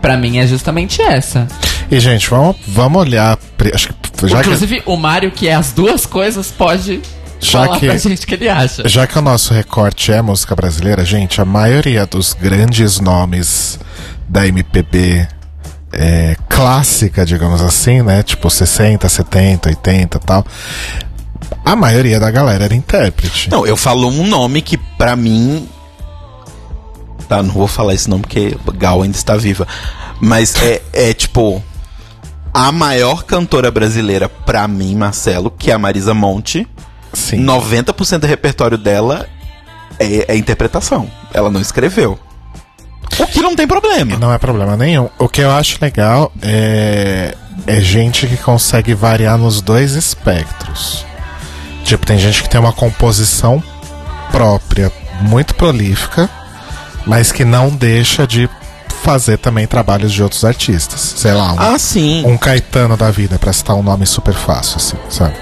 [0.07, 1.45] pra mim é justamente essa.
[1.91, 3.37] E, gente, vamos, vamos olhar.
[3.73, 7.01] Acho que, já, que, Inclusive, o Mário, que é as duas coisas, pode
[7.41, 8.87] Já falar que- pra gente o que ele acha.
[8.87, 13.77] já que o nosso recorte é música brasileira, gente, a maioria dos grandes nomes
[14.29, 15.27] da MPB
[15.91, 18.23] é, clássica, digamos assim, né?
[18.23, 20.45] Tipo 60, 70, 80 e tal.
[21.65, 23.49] A maioria da galera era intérprete.
[23.51, 25.67] Não, eu falo um nome que pra mim.
[27.27, 29.67] Tá, não vou falar esse nome porque Gal ainda está viva.
[30.19, 31.63] Mas é, é tipo.
[32.53, 36.67] A maior cantora brasileira pra mim, Marcelo, que é a Marisa Monte.
[37.13, 37.45] Sim.
[37.45, 39.27] 90% do repertório dela
[39.99, 41.09] é, é interpretação.
[41.33, 42.17] Ela não escreveu.
[43.19, 44.17] O que não tem problema.
[44.17, 45.09] Não é problema nenhum.
[45.17, 47.35] O que eu acho legal é,
[47.65, 51.05] é gente que consegue variar nos dois espectros.
[51.83, 53.63] Tipo, tem gente que tem uma composição
[54.31, 56.29] própria, muito prolífica,
[57.07, 58.49] mas que não deixa de
[59.01, 60.99] fazer também trabalhos de outros artistas.
[61.17, 62.23] Sei lá, um, Ah, sim.
[62.25, 65.33] um Caetano da vida, pra citar um nome super fácil, assim, sabe?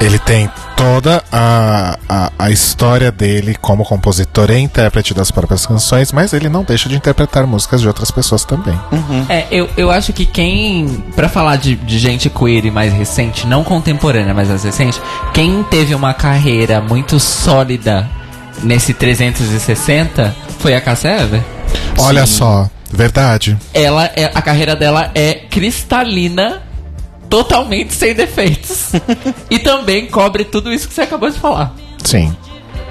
[0.00, 6.12] Ele tem toda a, a, a história dele como compositor e intérprete das próprias canções,
[6.12, 8.78] mas ele não deixa de interpretar músicas de outras pessoas também.
[9.30, 11.02] É, eu, eu acho que quem.
[11.16, 15.00] Pra falar de, de gente queer e mais recente, não contemporânea, mas mais recente,
[15.32, 18.06] quem teve uma carreira muito sólida
[18.62, 21.42] nesse 360 foi a Cassia Ever.
[21.98, 23.56] Olha só, verdade.
[23.72, 26.62] Ela é, a carreira dela é cristalina,
[27.28, 28.92] totalmente sem defeitos.
[29.50, 31.74] e também cobre tudo isso que você acabou de falar.
[32.04, 32.34] Sim.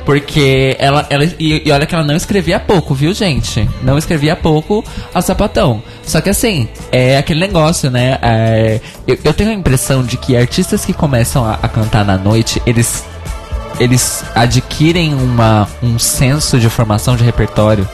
[0.05, 3.67] Porque ela, ela e, e olha que ela não escrevia pouco, viu, gente?
[3.81, 5.81] Não escrevia pouco a sapatão.
[6.03, 8.19] Só que assim, é aquele negócio, né?
[8.21, 12.17] É, eu, eu tenho a impressão de que artistas que começam a, a cantar na
[12.19, 13.03] noite, eles
[13.79, 17.87] eles adquirem uma, um senso de formação de repertório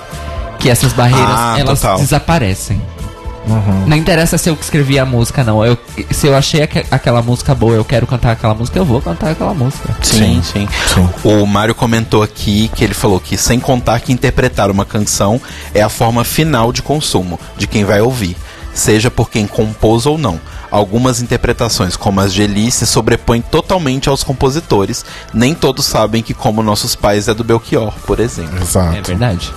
[0.60, 1.98] que essas barreiras Ah, elas total.
[2.00, 2.82] desaparecem.
[3.88, 5.65] Não interessa se eu escrevi a música, não.
[5.65, 5.76] Eu,
[6.12, 9.32] se eu achei aque- aquela música boa, eu quero cantar aquela música, eu vou cantar
[9.32, 9.89] aquela música.
[10.04, 11.10] Sim, sim, Sim.
[11.24, 15.41] O Mário comentou aqui que ele falou que, sem contar que interpretar uma canção
[15.74, 18.38] é a forma final de consumo de quem vai ouvir,
[18.73, 20.39] seja por quem compôs ou não.
[20.69, 25.03] Algumas interpretações, como as de Elis, se sobrepõem totalmente aos compositores.
[25.34, 28.62] Nem todos sabem que, como nossos pais, é do Belchior, por exemplo.
[28.62, 28.95] Exato.
[28.95, 29.51] É verdade.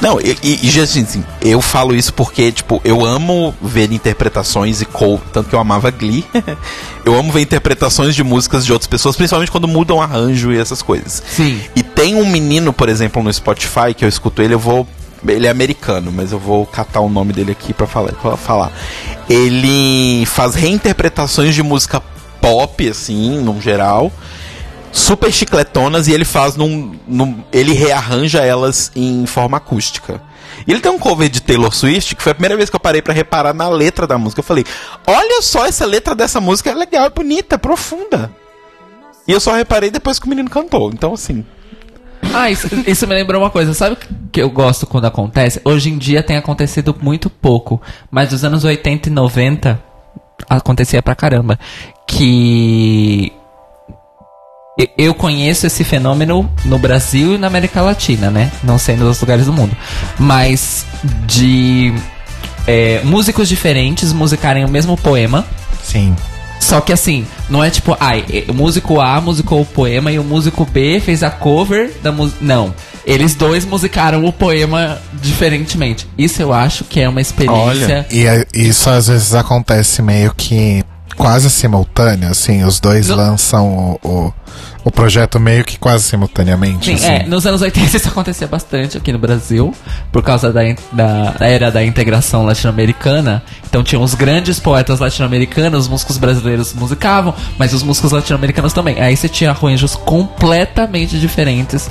[0.00, 4.82] Não, e, e, e, gente, assim, eu falo isso porque, tipo, eu amo ver interpretações
[4.82, 6.24] e co tanto que eu amava Glee.
[7.04, 10.82] eu amo ver interpretações de músicas de outras pessoas, principalmente quando mudam arranjo e essas
[10.82, 11.22] coisas.
[11.28, 11.60] Sim.
[11.74, 14.86] E tem um menino, por exemplo, no Spotify, que eu escuto ele, eu vou.
[15.26, 18.12] Ele é americano, mas eu vou catar o nome dele aqui pra falar.
[18.12, 18.72] Pra falar.
[19.28, 22.02] Ele faz reinterpretações de música
[22.40, 24.12] pop, assim, no geral.
[24.92, 27.42] Super chicletonas e ele faz num, num.
[27.52, 30.20] Ele rearranja elas em forma acústica.
[30.66, 32.80] E ele tem um cover de Taylor Swift, que foi a primeira vez que eu
[32.80, 34.40] parei pra reparar na letra da música.
[34.40, 34.64] Eu falei:
[35.06, 38.30] Olha só, essa letra dessa música é legal, é bonita, é profunda.
[39.26, 40.90] E eu só reparei depois que o menino cantou.
[40.90, 41.44] Então, assim.
[42.32, 43.74] Ah, isso, isso me lembrou uma coisa.
[43.74, 43.96] Sabe
[44.32, 45.60] que eu gosto quando acontece?
[45.64, 47.80] Hoje em dia tem acontecido muito pouco.
[48.10, 49.80] Mas nos anos 80 e 90,
[50.48, 51.58] acontecia pra caramba.
[52.06, 53.32] Que
[54.98, 58.50] eu conheço esse fenômeno no Brasil e na América Latina, né?
[58.62, 59.76] Não sei nos outros lugares do mundo.
[60.18, 60.84] Mas
[61.26, 61.92] de
[62.66, 65.44] é, músicos diferentes musicarem o mesmo poema.
[65.82, 66.14] Sim.
[66.64, 70.24] Só que assim, não é tipo, ai, o músico A musicou o poema e o
[70.24, 72.38] músico B fez a cover da música.
[72.40, 72.74] Não.
[73.06, 76.06] Eles dois musicaram o poema diferentemente.
[76.16, 78.06] Isso eu acho que é uma experiência.
[78.10, 80.82] E é- isso às vezes acontece meio que
[81.16, 84.32] quase simultâneo, assim, os dois No- lançam o, o,
[84.84, 86.86] o projeto meio que quase simultaneamente.
[86.86, 87.06] Sim, assim.
[87.06, 89.72] é, nos anos 80 isso acontecia bastante aqui no Brasil,
[90.10, 90.60] por causa da,
[90.92, 93.42] da, era da integração latino-americana.
[93.68, 99.00] Então tinham os grandes poetas latino-americanos, os músicos brasileiros musicavam, mas os músicos latino-americanos também.
[99.00, 101.88] Aí você tinha arranjos completamente diferentes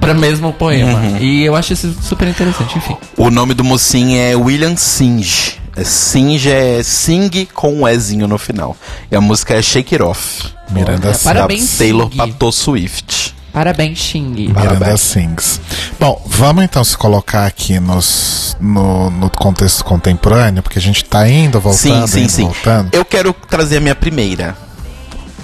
[0.00, 1.18] para mesmo poema.
[1.18, 2.96] E eu acho isso super interessante, enfim.
[3.16, 5.63] O nome do mocinho é William Singe.
[5.76, 8.76] É Singe é Sing com um Ezinho no final.
[9.10, 10.52] E a música é Shake It Off.
[10.70, 11.24] Miranda, Olha, Sings.
[11.24, 11.78] parabéns.
[11.78, 12.16] Taylor Sing.
[12.16, 13.34] Pato Swift.
[13.52, 14.34] Parabéns, Xing.
[14.48, 15.00] Miranda Parabéns.
[15.00, 15.60] Sings.
[15.98, 21.28] Bom, vamos então se colocar aqui nos, no, no contexto contemporâneo, porque a gente tá
[21.28, 22.44] indo, voltando, sim, sim, indo, sim.
[22.44, 22.92] voltando.
[22.92, 24.56] Eu quero trazer a minha primeira.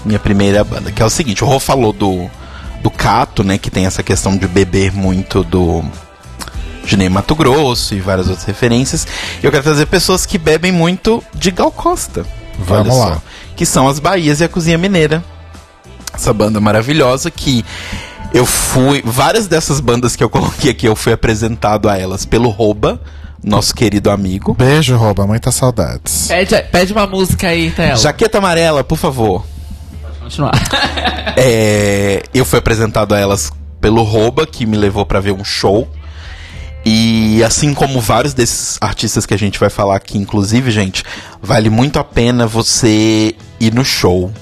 [0.05, 2.29] Minha primeira banda, que é o seguinte, o Rô falou do,
[2.83, 3.59] do Cato, né?
[3.59, 5.85] Que tem essa questão de beber muito do.
[6.91, 9.07] De Ney Mato Grosso e várias outras referências.
[9.41, 12.27] E eu quero trazer pessoas que bebem muito de Gal Costa.
[12.59, 13.15] Vamos Olha lá.
[13.15, 13.23] só.
[13.55, 15.23] Que são as Bahias e a Cozinha Mineira.
[16.13, 17.65] Essa banda maravilhosa que
[18.35, 19.03] eu fui.
[19.07, 23.01] Várias dessas bandas que eu coloquei aqui, eu fui apresentado a elas pelo Rouba,
[23.41, 24.55] nosso querido amigo.
[24.55, 26.27] Beijo, rouba, muitas saudades.
[26.27, 27.97] Pede, pede uma música aí, Théo.
[27.99, 29.47] Jaqueta Amarela, por favor.
[30.03, 30.55] Pode continuar.
[31.37, 35.89] É, eu fui apresentado a elas pelo Rouba, que me levou pra ver um show.
[36.85, 41.05] E assim como vários desses artistas que a gente vai falar aqui, inclusive, gente,
[41.43, 44.33] vale muito a pena você ir no show.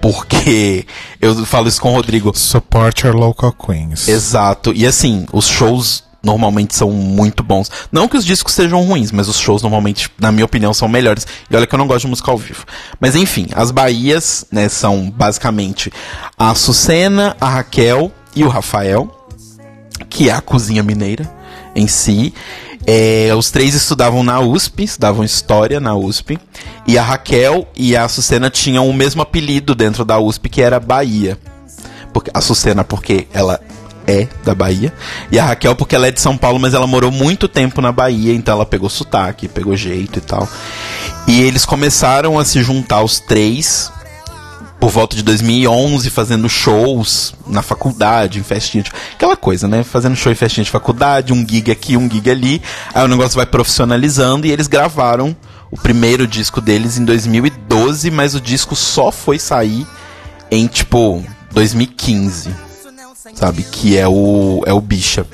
[0.00, 0.86] Porque
[1.20, 2.32] eu falo isso com o Rodrigo.
[2.36, 4.06] Support your local queens.
[4.06, 4.72] Exato.
[4.72, 7.70] E assim, os shows normalmente são muito bons.
[7.90, 11.26] Não que os discos sejam ruins, mas os shows normalmente, na minha opinião, são melhores.
[11.50, 12.64] E olha que eu não gosto de música ao vivo.
[13.00, 15.92] Mas enfim, as Bahias, né, são basicamente
[16.38, 19.26] a Sucena, a Raquel e o Rafael,
[20.08, 21.37] que é a cozinha mineira
[21.78, 22.34] em si.
[22.86, 26.38] É, os três estudavam na USP, estudavam História na USP.
[26.86, 30.80] E a Raquel e a Sucena tinham o mesmo apelido dentro da USP, que era
[30.80, 31.38] Bahia.
[32.12, 33.60] Porque, a Sucena porque ela
[34.06, 34.92] é da Bahia.
[35.30, 37.92] E a Raquel porque ela é de São Paulo, mas ela morou muito tempo na
[37.92, 40.48] Bahia, então ela pegou sotaque, pegou jeito e tal.
[41.26, 43.92] E eles começaram a se juntar os três
[44.80, 48.92] por volta de 2011, fazendo shows na faculdade, em festinha, de...
[49.14, 49.82] aquela coisa, né?
[49.82, 52.62] Fazendo show em festinha de faculdade, um gig aqui, um gig ali.
[52.94, 55.36] Aí o negócio vai profissionalizando e eles gravaram
[55.70, 59.86] o primeiro disco deles em 2012, mas o disco só foi sair
[60.50, 62.50] em tipo 2015,
[63.34, 63.62] sabe?
[63.64, 65.26] Que é o é o Bicha.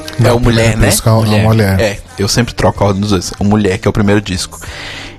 [0.29, 0.87] Não, o Mulher, primeiro né?
[1.05, 1.79] é o- é o Mulher.
[1.79, 3.33] É, eu sempre troco a ordem dos dois.
[3.39, 4.59] O Mulher, que é o primeiro disco.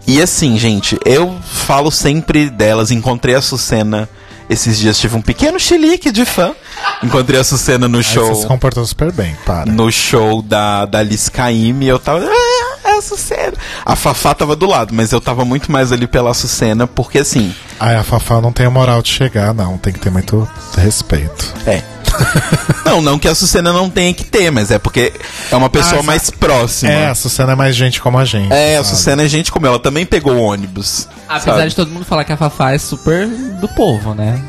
[0.07, 2.91] E assim, gente, eu falo sempre delas.
[2.91, 4.09] Encontrei a Sucena
[4.51, 6.53] esses dias, tive um pequeno chilique de fã.
[7.03, 8.47] Encontrei a Sucena no Aí você se show.
[8.47, 9.65] comportou super bem, para.
[9.71, 10.99] No show da, da
[11.33, 12.25] Caymmi, eu tava.
[12.27, 13.55] Ah, é a Sucena.
[13.87, 17.55] A Fafá tava do lado, mas eu tava muito mais ali pela Sucena, porque assim.
[17.79, 19.79] Ai, a Fafá não tem a moral de chegar, não.
[19.79, 20.47] Tem que ter muito
[20.77, 21.55] respeito.
[21.67, 21.83] É.
[22.85, 25.13] não, não que a Sucena não tenha que ter, mas é porque
[25.51, 26.91] é uma pessoa Ah, mais próxima.
[26.93, 28.53] É, a Sucena é mais gente como a gente.
[28.53, 28.97] É, a sabe?
[28.97, 31.09] Sucena é gente como ela também pegou o ônibus.
[31.29, 31.69] Apesar sabe?
[31.71, 34.41] de todo mundo falar que a Fafá é super do povo, né?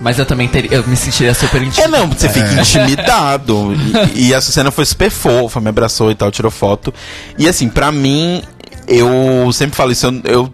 [0.00, 1.92] Mas eu também teria, eu me sentiria super É, intimidado.
[1.92, 3.72] não, você fica intimidado.
[4.14, 6.92] E, e a Sucena foi super fofa, me abraçou e tal, tirou foto.
[7.38, 8.42] E assim, pra mim,
[8.88, 10.52] eu sempre falo isso, eu, eu,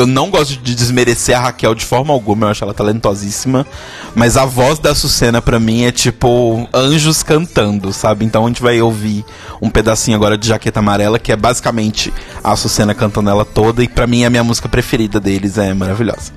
[0.00, 3.66] eu não gosto de desmerecer a Raquel de forma alguma, eu acho ela talentosíssima.
[4.14, 8.24] Mas a voz da Sucena, pra mim, é tipo anjos cantando, sabe?
[8.24, 9.24] Então a gente vai ouvir
[9.60, 13.84] um pedacinho agora de Jaqueta Amarela, que é basicamente a Sucena cantando ela toda.
[13.84, 16.32] E pra mim, a minha música preferida deles é maravilhosa.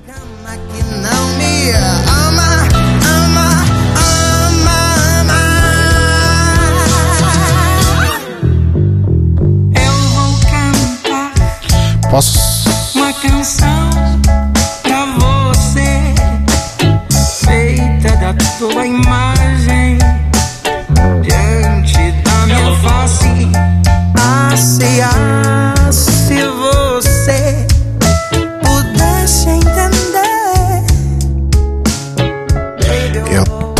[12.10, 12.43] Posso.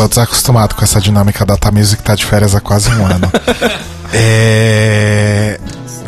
[0.05, 3.31] Tô desacostumado com essa dinâmica da Tamisa que tá de férias há quase um ano.
[4.13, 5.59] é...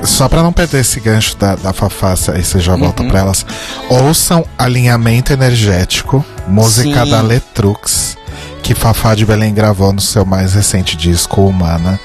[0.05, 3.09] só pra não perder esse gancho da, da Fafácia, aí você já volta Uhum.
[3.09, 3.47] pra elas.
[3.88, 7.11] Ouçam Alinhamento Energético, música Sim.
[7.11, 8.16] da Letrux,
[8.62, 11.99] que Fafá de Belém gravou no seu mais recente disco, Humana.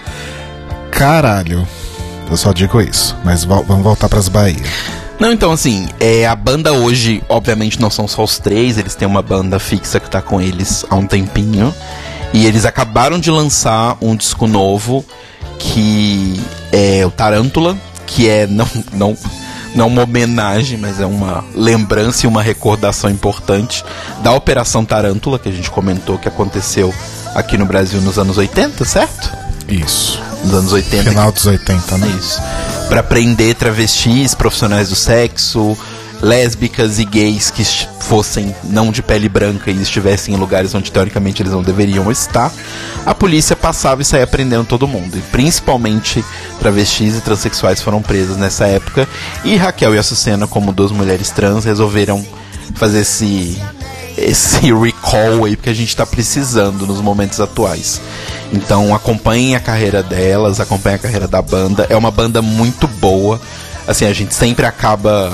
[0.91, 1.67] Caralho,
[2.29, 4.63] eu só digo isso, mas vamos voltar pras Bahia.
[5.21, 9.07] Não, então assim, é, a banda hoje, obviamente, não são só os três, eles têm
[9.07, 11.71] uma banda fixa que tá com eles há um tempinho.
[12.33, 15.05] E eles acabaram de lançar um disco novo
[15.59, 16.41] que
[16.71, 19.15] é o Tarântula, que é não, não,
[19.75, 23.85] não uma homenagem, mas é uma lembrança e uma recordação importante
[24.23, 26.91] da Operação Tarântula, que a gente comentou que aconteceu
[27.35, 29.31] aqui no Brasil nos anos 80, certo?
[29.67, 30.30] Isso.
[30.43, 31.09] Nos anos 80.
[31.09, 32.07] Final dos 80, né?
[32.19, 32.41] Isso.
[32.89, 35.77] Pra prender travestis, profissionais do sexo,
[36.21, 37.63] lésbicas e gays que
[37.99, 42.51] fossem não de pele branca e estivessem em lugares onde teoricamente eles não deveriam estar,
[43.05, 45.17] a polícia passava e saía prendendo todo mundo.
[45.17, 46.23] E principalmente
[46.59, 49.07] travestis e transexuais foram presos nessa época.
[49.43, 52.25] E Raquel e Açucena, como duas mulheres trans, resolveram
[52.75, 53.59] fazer esse
[54.17, 58.01] esse recall aí porque a gente tá precisando nos momentos atuais.
[58.51, 61.85] Então acompanhem a carreira delas, acompanhem a carreira da banda.
[61.89, 63.39] É uma banda muito boa.
[63.87, 65.31] Assim, a gente sempre acaba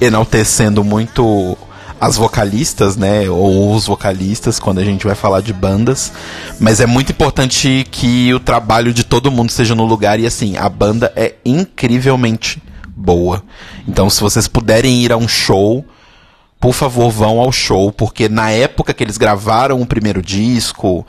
[0.00, 1.56] enaltecendo muito
[2.00, 6.10] as vocalistas, né, ou os vocalistas quando a gente vai falar de bandas,
[6.58, 10.56] mas é muito importante que o trabalho de todo mundo esteja no lugar e assim,
[10.56, 13.42] a banda é incrivelmente boa.
[13.86, 15.84] Então, se vocês puderem ir a um show,
[16.60, 21.06] por favor, vão ao show, porque na época que eles gravaram o primeiro disco,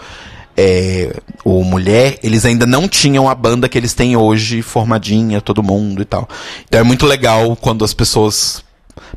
[0.56, 5.62] é, o Mulher, eles ainda não tinham a banda que eles têm hoje, formadinha, todo
[5.62, 6.28] mundo e tal.
[6.66, 8.64] Então é muito legal quando as pessoas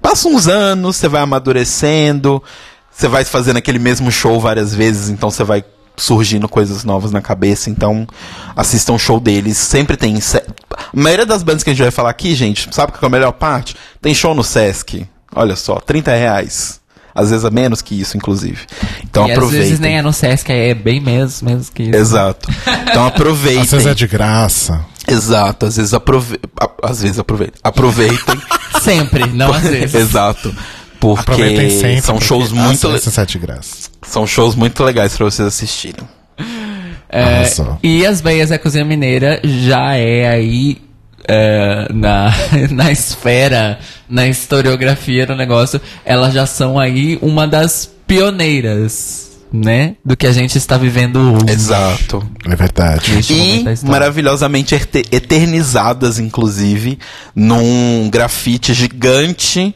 [0.02, 2.42] passam uns anos, você vai amadurecendo,
[2.90, 5.64] você vai fazendo aquele mesmo show várias vezes, então você vai
[5.96, 8.04] surgindo coisas novas na cabeça, então
[8.56, 10.16] assistam o show deles, sempre tem...
[10.16, 13.08] A maioria das bandas que a gente vai falar aqui, gente, sabe qual é a
[13.08, 13.76] melhor parte?
[14.02, 16.80] Tem show no Sesc, olha só, 30 reais.
[17.14, 18.58] Às vezes é menos que isso, inclusive.
[19.04, 19.66] Então e às aproveitem.
[19.68, 21.94] vezes nem é no Sesc, é bem menos, menos que isso.
[21.96, 22.48] Exato.
[22.90, 23.62] Então aproveitem.
[23.62, 24.84] Às vezes é de graça.
[25.06, 26.50] Exato, às vezes aproveitem.
[26.82, 27.60] Às vezes aproveitem.
[27.62, 28.40] Aproveitem.
[28.82, 29.94] Sempre, não às vezes.
[29.94, 30.52] Exato.
[30.98, 32.00] Porque Aproveitem sempre.
[32.00, 33.76] são porque shows muito às le- vezes é de graça.
[34.02, 36.02] são shows muito legais pra vocês assistirem.
[37.08, 37.44] É,
[37.82, 40.78] e as Beias da Cozinha Mineira já é aí
[41.28, 42.32] é, na,
[42.70, 49.96] na esfera, na historiografia do negócio, elas já são aí uma das pioneiras, né?
[50.04, 51.52] Do que a gente está vivendo hoje.
[51.52, 52.28] Exato.
[52.48, 53.12] É verdade.
[53.30, 56.98] E maravilhosamente ete- eternizadas, inclusive,
[57.34, 59.74] num grafite gigante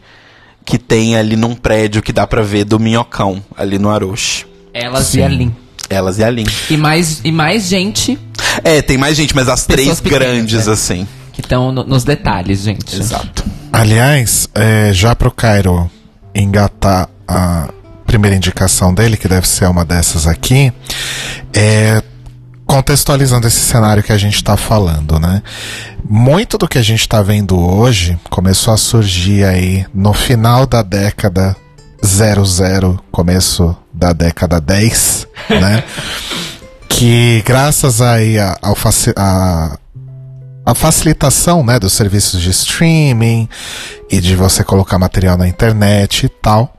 [0.65, 4.45] que tem ali num prédio que dá pra ver do Minhocão, ali no Aroche.
[4.75, 5.55] Elas e a Lin.
[5.89, 6.45] Elas e a Lin.
[6.69, 8.19] E mais, e mais gente
[8.63, 10.73] É, tem mais gente, mas as Pessoas três pequenas, grandes, né?
[10.75, 11.09] assim.
[11.39, 12.99] Que estão no- nos detalhes, gente.
[12.99, 13.45] Exato.
[13.73, 15.89] Aliás, é, já pro Cairo
[16.35, 17.69] engatar a
[18.07, 20.73] primeira indicação dele, que deve ser uma dessas aqui,
[21.55, 22.03] é
[22.67, 25.43] contextualizando esse cenário que a gente tá falando, né?
[26.09, 30.83] Muito do que a gente tá vendo hoje começou a surgir aí no final da
[30.83, 31.57] década
[32.05, 35.83] 00, começo da década 10, né?
[36.89, 38.77] que graças aí ao
[39.17, 39.79] a,
[40.69, 43.49] a facilitação né, dos serviços de streaming
[44.11, 46.77] e de você colocar material na internet e tal.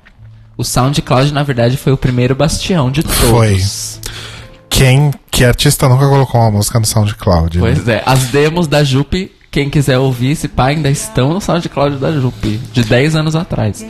[0.55, 3.17] O SoundCloud, na verdade, foi o primeiro bastião de todos.
[3.17, 3.59] Foi.
[4.69, 7.57] Quem, que artista nunca colocou uma música no SoundCloud?
[7.57, 7.61] né?
[7.61, 11.97] Pois é, as demos da Jupe, quem quiser ouvir, esse pá, ainda estão no SoundCloud
[11.97, 13.83] da Jupe, de 10 anos atrás.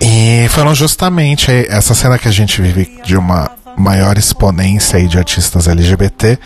[0.00, 5.18] E foram justamente essa cena que a gente vive de uma maior exponência aí de
[5.18, 6.38] artistas LGBT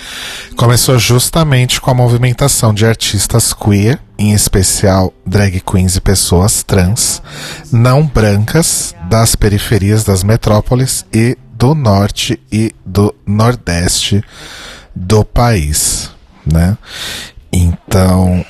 [0.57, 7.23] começou justamente com a movimentação de artistas queer, em especial drag queens e pessoas trans,
[7.73, 14.23] não brancas, das periferias das metrópoles e do norte e do nordeste
[14.95, 16.11] do país,
[16.47, 16.79] né?
[17.53, 18.45] Então,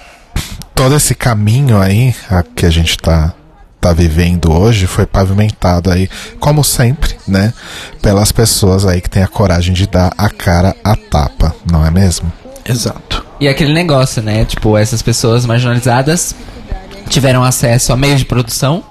[0.74, 3.34] todo esse caminho aí a, que a gente tá,
[3.80, 6.08] tá vivendo hoje foi pavimentado aí,
[6.38, 7.52] como sempre, né?
[8.02, 11.90] Pelas pessoas aí que têm a coragem de dar a cara a tapa, não é
[11.90, 12.30] mesmo?
[12.64, 13.24] Exato.
[13.40, 14.44] E aquele negócio, né?
[14.44, 16.34] Tipo, essas pessoas marginalizadas
[17.08, 18.84] tiveram acesso a meios de produção.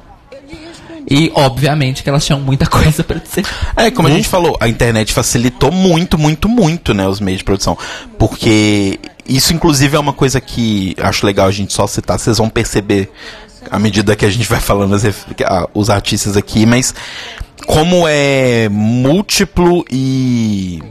[1.10, 3.46] E, obviamente, que elas tinham muita coisa pra dizer.
[3.76, 7.44] É, como a gente falou, a internet facilitou muito, muito, muito, né, os meios de
[7.44, 7.78] produção.
[8.18, 12.50] Porque isso, inclusive, é uma coisa que acho legal a gente só citar, vocês vão
[12.50, 13.12] perceber
[13.70, 15.04] à medida que a gente vai falando as
[15.74, 16.94] os artistas aqui, mas
[17.66, 20.82] como é múltiplo e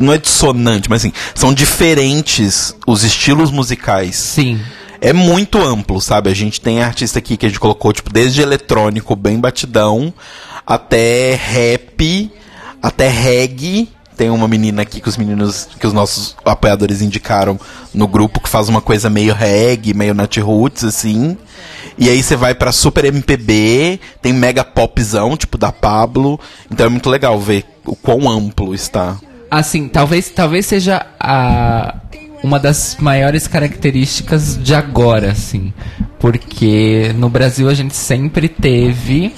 [0.00, 4.16] Não é dissonante, mas assim, são diferentes os estilos musicais.
[4.16, 4.60] Sim.
[5.00, 6.28] É muito amplo, sabe?
[6.28, 10.12] A gente tem artista aqui que a gente colocou, tipo, desde eletrônico, bem batidão,
[10.66, 12.32] até rap,
[12.82, 13.88] até reggae.
[14.18, 17.58] Tem uma menina aqui que os meninos, que os nossos apoiadores indicaram
[17.94, 21.38] no grupo, que faz uma coisa meio reggae, meio nat roots, assim.
[21.96, 26.38] E aí você vai pra super MPB, tem mega popzão, tipo da Pablo.
[26.68, 29.16] Então é muito legal ver o quão amplo está.
[29.48, 31.94] Assim, talvez, talvez seja a,
[32.42, 35.72] uma das maiores características de agora, assim.
[36.18, 39.32] Porque no Brasil a gente sempre teve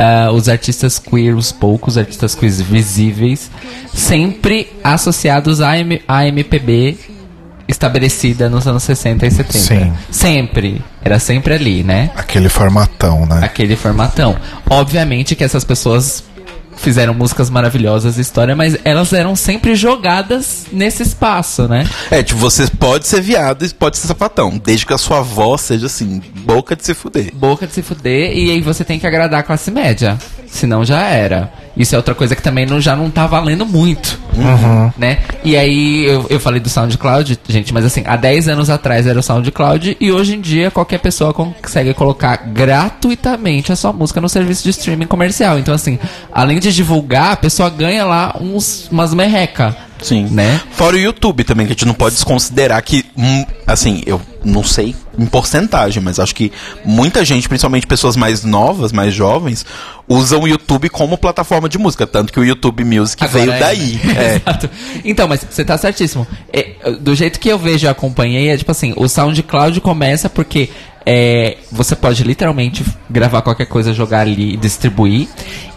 [0.00, 3.50] ah, os artistas queer, os poucos artistas queer visíveis,
[3.94, 6.96] sempre associados à, M- à MPB
[7.68, 9.58] estabelecida nos anos 60 e 70.
[9.58, 9.92] Sim.
[10.10, 10.82] Sempre.
[11.02, 12.10] Era sempre ali, né?
[12.16, 13.40] Aquele formatão, né?
[13.44, 14.36] aquele formatão.
[14.68, 16.24] Obviamente que essas pessoas
[16.80, 21.86] fizeram músicas maravilhosas, história, mas elas eram sempre jogadas nesse espaço, né?
[22.10, 25.60] É, tipo, você pode ser viado e pode ser sapatão, desde que a sua voz
[25.60, 27.32] seja assim, boca de se fuder.
[27.34, 30.18] Boca de se fuder e aí você tem que agradar a classe média.
[30.46, 31.52] Senão já era.
[31.76, 34.18] Isso é outra coisa que também não, já não tá valendo muito.
[34.98, 35.18] Né?
[35.44, 39.18] E aí eu, eu falei do SoundCloud, gente, mas assim, há 10 anos atrás era
[39.18, 44.28] o SoundCloud e hoje em dia qualquer pessoa consegue colocar gratuitamente a sua música no
[44.28, 45.58] serviço de streaming comercial.
[45.58, 45.98] Então, assim,
[46.32, 49.89] além de divulgar, a pessoa ganha lá uns, umas merreca.
[50.02, 50.28] Sim.
[50.30, 50.60] Né?
[50.72, 54.64] Fora o YouTube também, que a gente não pode desconsiderar que, hum, assim, eu não
[54.64, 56.50] sei em porcentagem, mas acho que
[56.84, 59.66] muita gente, principalmente pessoas mais novas, mais jovens,
[60.08, 62.06] usam o YouTube como plataforma de música.
[62.06, 64.00] Tanto que o YouTube Music Agora veio é, daí.
[64.02, 64.14] né?
[64.20, 64.36] É.
[64.36, 64.70] Exato.
[65.04, 66.26] Então, mas você tá certíssimo.
[66.52, 70.70] É, do jeito que eu vejo e acompanhei, é tipo assim, o SoundCloud começa porque
[71.06, 75.28] é, você pode literalmente gravar qualquer coisa, jogar ali e distribuir.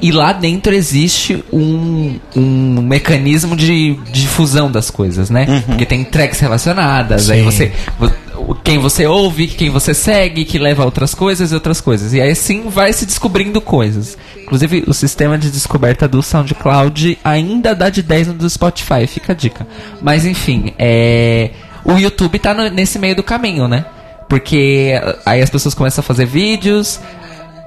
[0.01, 5.63] E lá dentro existe um, um mecanismo de difusão das coisas, né?
[5.65, 7.45] Porque tem tracks relacionadas, aí Sim.
[7.45, 7.71] você.
[7.97, 11.79] vo- o- Quem você ouve, quem você segue, que leva a outras coisas e outras
[11.79, 12.13] coisas.
[12.13, 14.17] E aí assim vai se descobrindo coisas.
[14.43, 19.31] Inclusive, o sistema de descoberta do SoundCloud ainda dá de 10 no do Spotify, fica
[19.31, 19.65] a dica.
[20.01, 21.51] Mas enfim, é...
[21.85, 23.85] o YouTube tá no- nesse meio do caminho, né?
[24.33, 26.99] Porque aí as pessoas começam a fazer vídeos,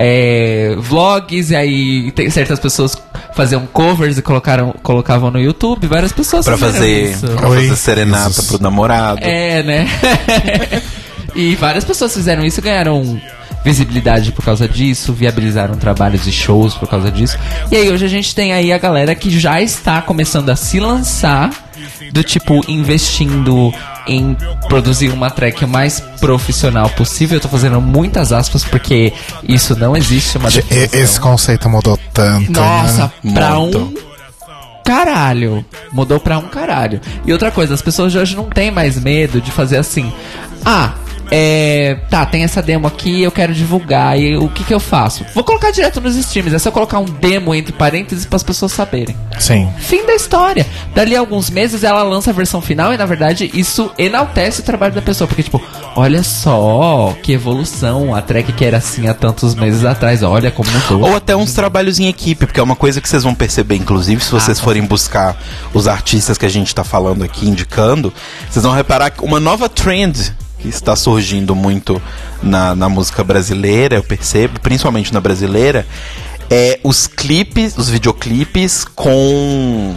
[0.01, 3.01] é, vlogs, e aí tem certas pessoas
[3.35, 7.29] faziam covers e colocaram, colocavam no YouTube, várias pessoas Pra fizeram fazer, isso.
[7.29, 7.57] pra Oi.
[7.69, 8.47] fazer serenata Jesus.
[8.49, 9.21] pro namorado.
[9.23, 9.87] É, né?
[11.37, 13.21] e várias pessoas fizeram isso e ganharam
[13.65, 17.39] visibilidade por causa disso, viabilizaram trabalhos e shows por causa disso.
[17.71, 20.81] E aí hoje a gente tem aí a galera que já está começando a se
[20.81, 21.51] lançar
[22.13, 23.73] do tipo investindo
[24.07, 24.37] em
[24.69, 27.37] produzir uma track o mais profissional possível.
[27.37, 29.13] Eu tô fazendo muitas aspas porque
[29.49, 31.01] isso não existe uma E- definição.
[31.01, 32.53] Esse conceito mudou tanto.
[32.53, 33.33] Nossa, né?
[33.35, 33.79] pra Muito.
[33.79, 33.95] um
[34.85, 35.65] caralho.
[35.93, 37.01] Mudou pra um caralho.
[37.25, 40.13] E outra coisa, as pessoas de hoje não têm mais medo de fazer assim.
[40.65, 40.93] Ah,
[41.31, 41.99] é.
[42.11, 44.19] Tá, tem essa demo aqui, eu quero divulgar.
[44.19, 45.25] E o que que eu faço?
[45.35, 46.55] Vou colocar direto nos streams.
[46.55, 49.17] É só colocar um demo entre parênteses para as pessoas saberem.
[49.39, 49.69] Sim.
[49.79, 50.67] Fim da história.
[50.95, 54.65] Dali a alguns meses ela lança a versão final e na verdade isso enaltece o
[54.65, 55.27] trabalho da pessoa.
[55.27, 55.63] Porque, tipo,
[55.95, 58.15] olha só que evolução.
[58.15, 60.23] A track que era assim há tantos meses atrás.
[60.23, 61.11] Olha como mudou.
[61.11, 64.23] Ou até uns trabalhos em equipe, porque é uma coisa que vocês vão perceber, inclusive,
[64.23, 65.37] se vocês Ah, forem buscar
[65.75, 68.13] os artistas que a gente tá falando aqui, indicando,
[68.49, 72.01] vocês vão reparar que uma nova trend que está surgindo muito
[72.43, 75.87] na, na música brasileira, eu percebo, principalmente na brasileira,
[76.51, 79.95] é os clipes, os videoclipes com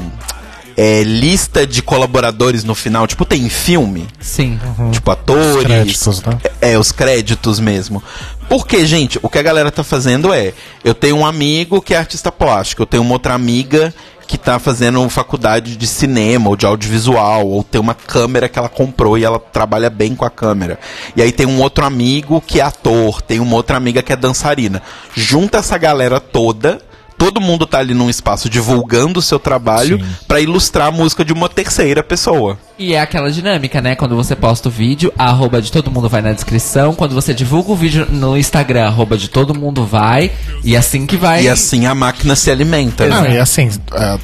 [0.75, 4.57] é, lista de colaboradores no final, tipo, tem filme, Sim.
[4.91, 6.39] tipo atores, créditos, né?
[6.61, 8.01] é, os créditos mesmo.
[8.47, 10.53] Porque, gente, o que a galera tá fazendo é,
[10.83, 13.93] eu tenho um amigo que é artista plástico, eu tenho uma outra amiga
[14.29, 18.69] que tá fazendo faculdade de cinema ou de audiovisual, ou tem uma câmera que ela
[18.69, 20.77] comprou e ela trabalha bem com a câmera.
[21.15, 24.15] E aí tem um outro amigo que é ator, tem uma outra amiga que é
[24.15, 24.83] dançarina.
[25.15, 26.79] Junta essa galera toda,
[27.19, 31.33] todo mundo tá ali num espaço divulgando o seu trabalho pra ilustrar a música de
[31.33, 32.57] uma terceira pessoa.
[32.79, 33.93] E é aquela dinâmica, né?
[33.93, 36.95] Quando você posta o vídeo, a arroba de todo mundo vai na descrição.
[36.95, 40.31] Quando você divulga o vídeo no Instagram, a arroba de todo mundo vai.
[40.63, 41.43] E assim que vai.
[41.43, 43.05] E assim a máquina se alimenta.
[43.05, 43.15] né?
[43.15, 44.17] Não, e assim, é,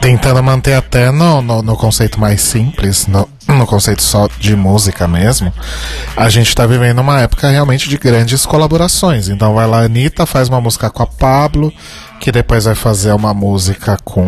[0.00, 5.06] tentando manter até no, no, no conceito mais simples, no, no conceito só de música
[5.06, 5.52] mesmo,
[6.16, 9.28] a gente tá vivendo uma época realmente de grandes colaborações.
[9.28, 11.72] Então vai lá, a Anitta faz uma música com a Pablo,
[12.18, 14.26] que depois vai fazer uma música com.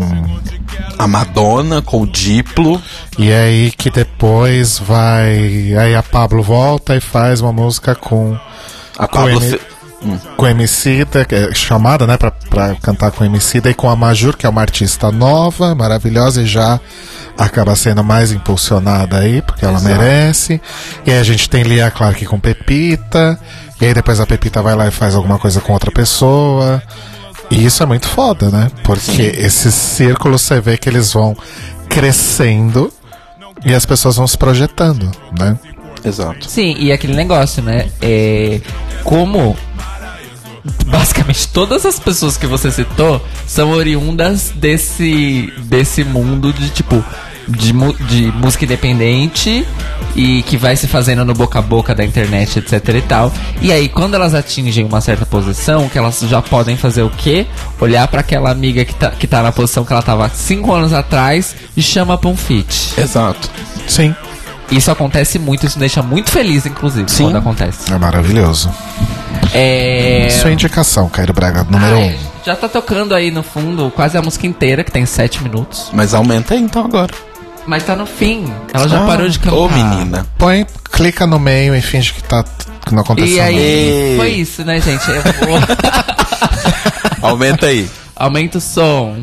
[0.98, 2.80] A Madonna com o Diplo.
[3.18, 5.74] E aí que depois vai.
[5.78, 8.38] Aí a Pablo volta e faz uma música com.
[8.98, 9.60] A Pablo fe-
[10.36, 13.96] com o Emicida, que é chamada, né, pra, pra cantar com Emicida, e com a
[13.96, 16.80] Majur, que é uma artista nova, maravilhosa, e já
[17.36, 20.61] acaba sendo mais impulsionada aí, porque ela merece.
[21.07, 23.38] E aí a gente tem Lia Clark com Pepita,
[23.80, 26.82] e aí depois a Pepita vai lá e faz alguma coisa com outra pessoa.
[27.50, 28.70] E isso é muito foda, né?
[28.82, 31.36] Porque esses círculos você vê que eles vão
[31.88, 32.90] crescendo
[33.64, 35.59] e as pessoas vão se projetando, né?
[36.05, 36.48] Exato.
[36.48, 37.88] Sim, e aquele negócio, né?
[38.00, 38.61] É,
[39.05, 39.57] como
[40.86, 47.04] basicamente todas as pessoas que você citou são oriundas desse, desse mundo de tipo.
[47.48, 47.72] De,
[48.06, 49.66] de música independente
[50.14, 53.32] e que vai se fazendo no boca a boca da internet, etc e tal.
[53.60, 57.44] E aí, quando elas atingem uma certa posição, que elas já podem fazer o quê?
[57.80, 60.92] Olhar pra aquela amiga que tá, que tá na posição que ela tava cinco anos
[60.92, 62.94] atrás e chama pra um feat.
[62.96, 63.50] Exato.
[63.88, 64.14] Sim,
[64.72, 67.24] Isso acontece muito, isso me deixa muito feliz, inclusive, Sim.
[67.24, 67.92] quando acontece.
[67.92, 68.70] é maravilhoso.
[69.54, 70.28] É.
[70.40, 72.44] Sua indicação, Cairo Braga, número Ai, um.
[72.44, 75.90] Já tá tocando aí no fundo quase a música inteira, que tem sete minutos.
[75.92, 77.12] Mas aumenta aí então agora.
[77.66, 78.52] Mas tá no fim.
[78.72, 79.56] Ela já Ah, parou de cantar.
[79.56, 80.26] Ô, menina.
[80.38, 82.42] Põe, clica no meio e finge que, tá,
[82.84, 85.08] que não aconteceu E aí, foi isso, né, gente?
[85.08, 85.60] Eu vou...
[87.30, 87.88] Aumenta aí.
[88.16, 89.16] Aumenta o som.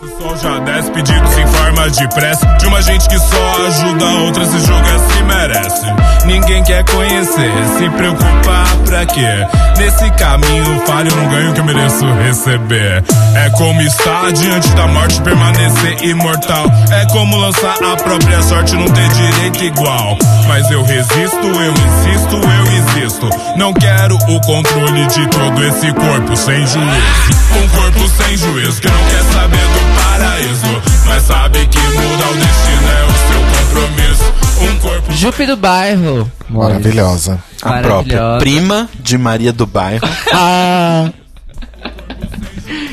[0.00, 2.46] O sol já desce pedidos em forma de prece.
[2.58, 5.86] De uma gente que só ajuda a outra se julga se merece.
[6.26, 9.46] Ninguém quer conhecer, se preocupar pra quê?
[9.78, 13.04] Nesse caminho falho não ganho que eu mereço receber.
[13.34, 16.66] É como estar diante da morte permanecer imortal.
[16.90, 20.18] É como lançar a própria sorte não ter direito igual.
[20.46, 23.30] Mas eu resisto, eu insisto, eu existo.
[23.56, 27.38] Não quero o controle de todo esse corpo sem juízo.
[27.62, 32.34] Um corpo sem juízo que não quer saber do paraíso Mas sabe que mudar o
[32.34, 36.30] destino é o seu compromisso Um corpo Jupe do bairro.
[36.48, 37.38] Maravilhosa.
[37.62, 38.04] A Maravilhosa.
[38.06, 40.06] própria prima de Maria do Bairro.
[40.32, 41.10] Ah,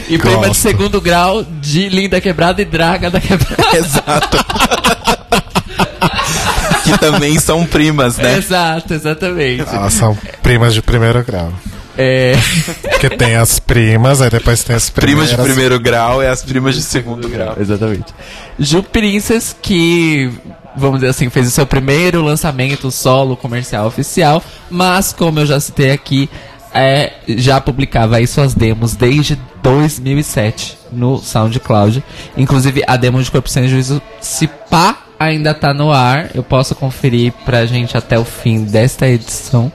[0.08, 0.62] E prima de Gosto.
[0.62, 3.56] segundo grau de Linda Quebrada e Draga da Quebrada.
[3.78, 4.38] Exato.
[6.84, 8.38] que também são primas, né?
[8.38, 9.64] Exato, exatamente.
[9.72, 11.52] elas são primas de primeiro grau.
[11.98, 12.34] É...
[12.82, 15.38] Porque tem as primas, aí depois tem as Primas primeiras.
[15.46, 17.56] de primeiro grau e as primas de segundo grau.
[17.60, 18.14] Exatamente.
[18.60, 20.32] Ju Princess, que,
[20.76, 25.60] vamos dizer assim, fez o seu primeiro lançamento solo comercial oficial, mas, como eu já
[25.60, 26.30] citei aqui,
[26.74, 32.04] é, já publicava aí suas demos desde 2007 no SoundCloud.
[32.38, 36.32] Inclusive, a demo de Corpo Sem Juízo, se pá, ainda tá no ar.
[36.36, 39.72] Eu posso conferir pra gente até o fim desta edição.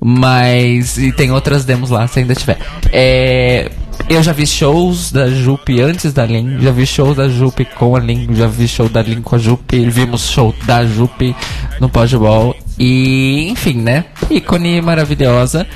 [0.00, 0.96] Mas.
[0.96, 2.58] E tem outras demos lá, se ainda tiver.
[2.92, 3.70] É,
[4.08, 7.94] eu já vi shows da Jupe antes da Lin, já vi shows da Jupe com
[7.94, 11.36] a Lin, já vi show da Lin com a Jupe, vimos show da Jupe
[11.80, 12.56] no Podball.
[12.78, 14.06] E, enfim, né?
[14.30, 15.66] Ícone maravilhosa.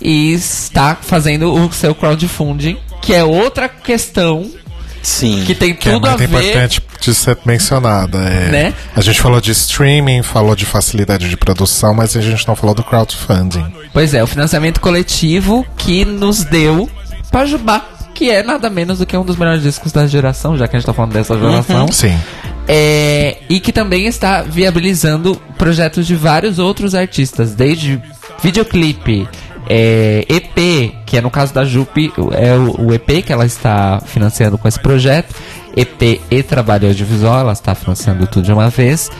[0.00, 4.50] E está fazendo o seu crowdfunding, que é outra questão
[5.04, 5.44] Sim.
[5.44, 6.38] que tem Que é tudo a muito ver.
[6.40, 8.18] importante de ser mencionada.
[8.18, 8.74] É, Né?
[8.96, 12.74] A gente falou de streaming, falou de facilidade de produção, mas a gente não falou
[12.74, 13.64] do crowdfunding.
[13.92, 16.88] Pois é, o financiamento coletivo que nos deu
[17.30, 17.84] Pajubá,
[18.14, 20.78] que é nada menos do que um dos melhores discos da geração, já que a
[20.78, 21.88] gente tá falando dessa geração.
[21.92, 22.18] Sim.
[22.66, 28.00] É, e que também está viabilizando projetos de vários outros artistas, desde
[28.42, 29.28] videoclipe,
[29.68, 34.00] é, EP, que é no caso da Jupe, é o, o EP que ela está
[34.04, 35.34] financiando com esse projeto,
[35.76, 39.10] EP e trabalho audiovisual, ela está financiando tudo de uma vez,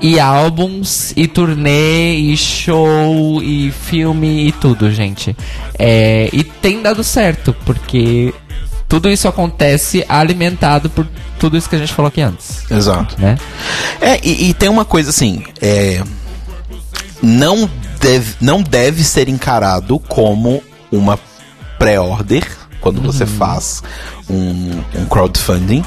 [0.00, 5.36] e álbuns, e turnê, e show, e filme, e tudo, gente.
[5.78, 8.34] É, e tem dado certo, porque
[8.88, 11.06] tudo isso acontece alimentado por
[11.38, 13.16] tudo isso que a gente falou aqui antes, Exato.
[13.20, 13.38] né?
[14.00, 16.02] É, e, e tem uma coisa assim, é,
[17.22, 17.70] não,
[18.00, 21.18] deve, não deve ser encarado como uma
[21.78, 22.46] pré-order
[22.80, 23.82] quando você faz
[24.28, 25.84] um, um crowdfunding.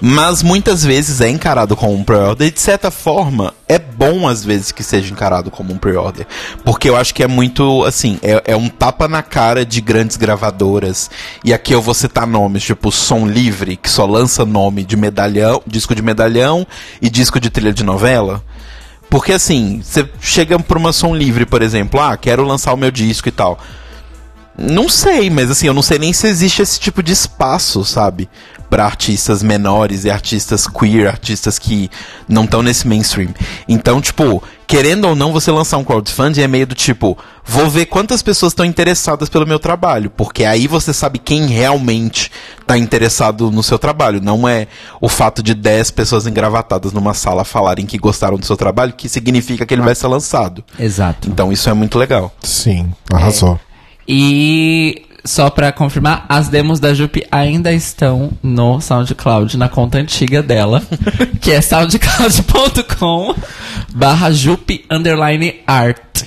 [0.00, 4.44] Mas muitas vezes é encarado como um pre-order e de certa forma é bom às
[4.44, 6.26] vezes que seja encarado como um pre-order.
[6.64, 10.16] Porque eu acho que é muito, assim, é, é um tapa na cara de grandes
[10.16, 11.10] gravadoras.
[11.42, 15.62] E aqui eu vou citar nomes, tipo Som Livre, que só lança nome de medalhão,
[15.66, 16.66] disco de medalhão
[17.00, 18.42] e disco de trilha de novela.
[19.14, 22.90] Porque assim, você chega pra uma Som Livre, por exemplo, ah, quero lançar o meu
[22.90, 23.60] disco e tal.
[24.56, 28.28] Não sei, mas assim, eu não sei nem se existe esse tipo de espaço, sabe?
[28.70, 31.90] Pra artistas menores e artistas queer, artistas que
[32.28, 33.34] não estão nesse mainstream.
[33.68, 37.86] Então, tipo, querendo ou não, você lançar um crowdfunding é meio do tipo, vou ver
[37.86, 42.30] quantas pessoas estão interessadas pelo meu trabalho, porque aí você sabe quem realmente
[42.66, 44.20] tá interessado no seu trabalho.
[44.20, 44.66] Não é
[45.00, 49.08] o fato de 10 pessoas engravatadas numa sala falarem que gostaram do seu trabalho que
[49.08, 50.64] significa que ele vai ser lançado.
[50.78, 51.28] Exato.
[51.28, 52.32] Então, isso é muito legal.
[52.40, 53.58] Sim, arrasou.
[54.06, 60.42] E só pra confirmar, as demos da Jupe ainda estão no SoundCloud, na conta antiga
[60.42, 60.82] dela,
[61.40, 63.34] que é soundcloud.com
[63.94, 66.24] barra Jupe underline art.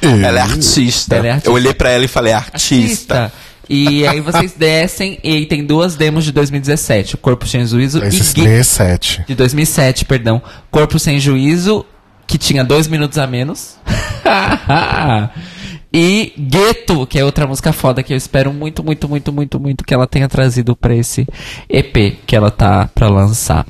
[0.00, 1.16] Ela é artista.
[1.16, 1.50] Ela é artista.
[1.50, 3.32] Eu olhei pra ela e falei, artista.
[3.68, 8.02] E aí vocês descem e aí tem duas demos de 2017, o Corpo Sem Juízo
[8.04, 9.24] Esses e Gui- 17.
[9.26, 10.42] de 2007, perdão.
[10.70, 11.84] Corpo Sem Juízo,
[12.26, 13.76] que tinha dois minutos a menos.
[15.96, 19.84] e Gueto, que é outra música foda que eu espero muito, muito, muito, muito, muito
[19.84, 21.24] que ela tenha trazido pra esse
[21.68, 23.64] EP que ela tá pra lançar.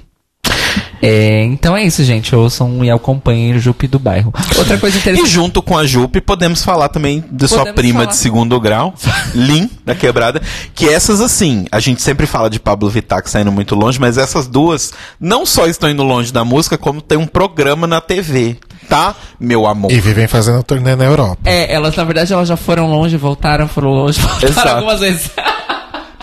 [1.02, 2.34] É, então é isso, gente.
[2.34, 4.32] Ouçam e acompanhem o Jupe do bairro.
[4.56, 5.28] Outra coisa E interessante.
[5.28, 8.10] junto com a Jupe, podemos falar também de sua Podemos prima falar.
[8.10, 8.94] de segundo grau,
[9.34, 10.40] Lin, da quebrada.
[10.74, 14.16] Que essas, assim, a gente sempre fala de Pablo Vittar que saindo muito longe, mas
[14.16, 18.56] essas duas não só estão indo longe da música, como tem um programa na TV,
[18.88, 19.92] tá, meu amor?
[19.92, 21.38] E vivem fazendo turnê na Europa.
[21.44, 24.68] É, elas, na verdade, elas já foram longe, voltaram, foram longe, voltaram Exato.
[24.68, 25.30] algumas vezes.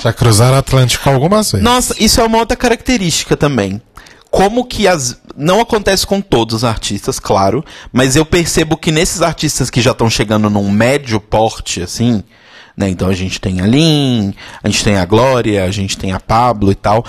[0.01, 1.63] Já cruzaram o Atlântico algumas vezes.
[1.63, 3.79] Nossa, isso é uma outra característica também.
[4.31, 5.19] Como que as.
[5.35, 9.91] Não acontece com todos os artistas, claro, mas eu percebo que nesses artistas que já
[9.91, 12.23] estão chegando num médio porte, assim,
[12.75, 12.89] né?
[12.89, 16.19] Então a gente tem a Lin, a gente tem a Glória, a gente tem a
[16.19, 17.05] Pablo e tal.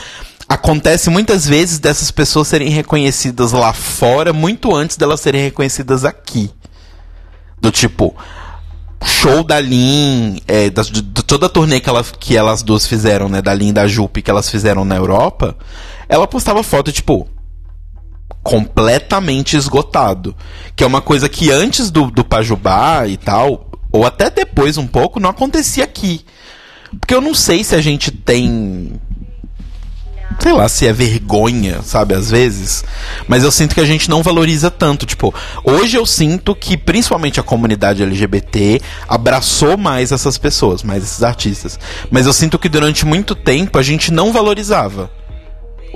[0.48, 6.50] Acontece muitas vezes dessas pessoas serem reconhecidas lá fora muito antes delas serem reconhecidas aqui.
[7.60, 8.14] Do tipo,
[9.04, 13.40] show da Lin, é, de toda a turnê que, ela, que elas duas fizeram, né,
[13.42, 15.56] da Lin e da Jupe, que elas fizeram na Europa,
[16.08, 17.28] ela postava foto, tipo,
[18.42, 20.34] completamente esgotado.
[20.74, 24.86] Que é uma coisa que antes do, do Pajubá e tal, ou até depois um
[24.86, 26.24] pouco, não acontecia aqui.
[26.98, 28.92] Porque eu não sei se a gente tem.
[30.40, 32.84] Sei lá, se é vergonha, sabe, às vezes.
[33.28, 35.06] Mas eu sinto que a gente não valoriza tanto.
[35.06, 41.22] Tipo, hoje eu sinto que principalmente a comunidade LGBT abraçou mais essas pessoas, mais esses
[41.22, 41.78] artistas.
[42.10, 45.10] Mas eu sinto que durante muito tempo a gente não valorizava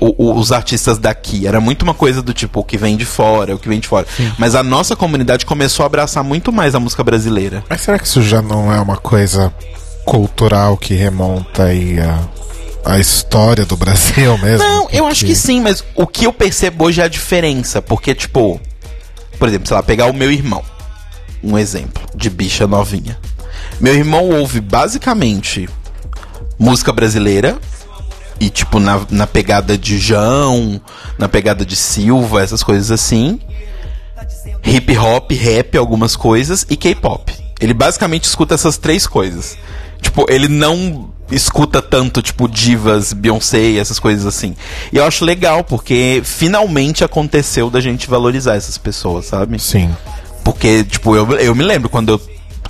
[0.00, 1.46] o- o- os artistas daqui.
[1.46, 3.88] Era muito uma coisa do tipo, o que vem de fora, o que vem de
[3.88, 4.06] fora.
[4.38, 7.64] Mas a nossa comunidade começou a abraçar muito mais a música brasileira.
[7.68, 9.52] Mas será que isso já não é uma coisa
[10.04, 12.18] cultural que remonta aí a,
[12.86, 14.58] a história do Brasil mesmo?
[14.66, 17.82] Não, eu acho Porque- que sim, mas o que eu percebo hoje é a diferença.
[17.82, 18.60] Porque, tipo,
[19.38, 20.62] por exemplo, sei lá, pegar o meu irmão.
[21.42, 23.18] Um exemplo de bicha novinha.
[23.80, 25.68] Meu irmão ouve basicamente
[26.58, 27.58] música brasileira.
[28.38, 30.78] E, tipo, na, na pegada de João,
[31.18, 33.40] na pegada de Silva, essas coisas assim.
[34.64, 37.32] Hip hop, rap, algumas coisas, e K-pop.
[37.60, 39.56] Ele basicamente escuta essas três coisas.
[40.02, 44.54] Tipo, ele não escuta tanto, tipo, divas, Beyoncé, essas coisas assim.
[44.92, 49.58] E eu acho legal, porque finalmente aconteceu da gente valorizar essas pessoas, sabe?
[49.58, 49.90] Sim.
[50.44, 52.20] Porque, tipo, eu, eu me lembro quando eu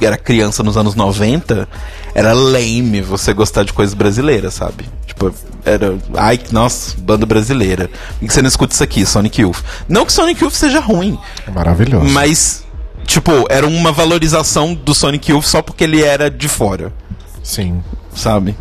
[0.01, 1.69] era criança nos anos 90,
[2.15, 4.87] era lame você gostar de coisas brasileiras, sabe?
[5.07, 5.35] Tipo,
[5.65, 5.97] era.
[6.15, 7.91] Ai, nossa, banda brasileira.
[8.19, 9.59] Por que você não escuta isso aqui, Sonic Youth?
[9.89, 12.07] Não que Sonic Youth seja ruim, É maravilhoso.
[12.11, 12.65] mas,
[13.07, 16.93] tipo, era uma valorização do Sonic Youth só porque ele era de fora,
[17.43, 17.83] Sim.
[18.17, 18.57] Sabe?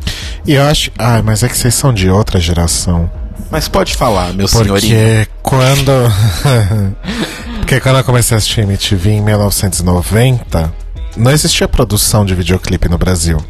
[0.45, 0.91] E eu acho.
[0.97, 3.10] Ai, mas é que vocês são de outra geração.
[3.49, 4.80] Mas pode falar, meu senhorinho.
[4.80, 5.91] Porque quando.
[7.60, 10.72] Porque quando eu comecei a assistir MTV em 1990,
[11.18, 13.43] não existia produção de videoclipe no Brasil.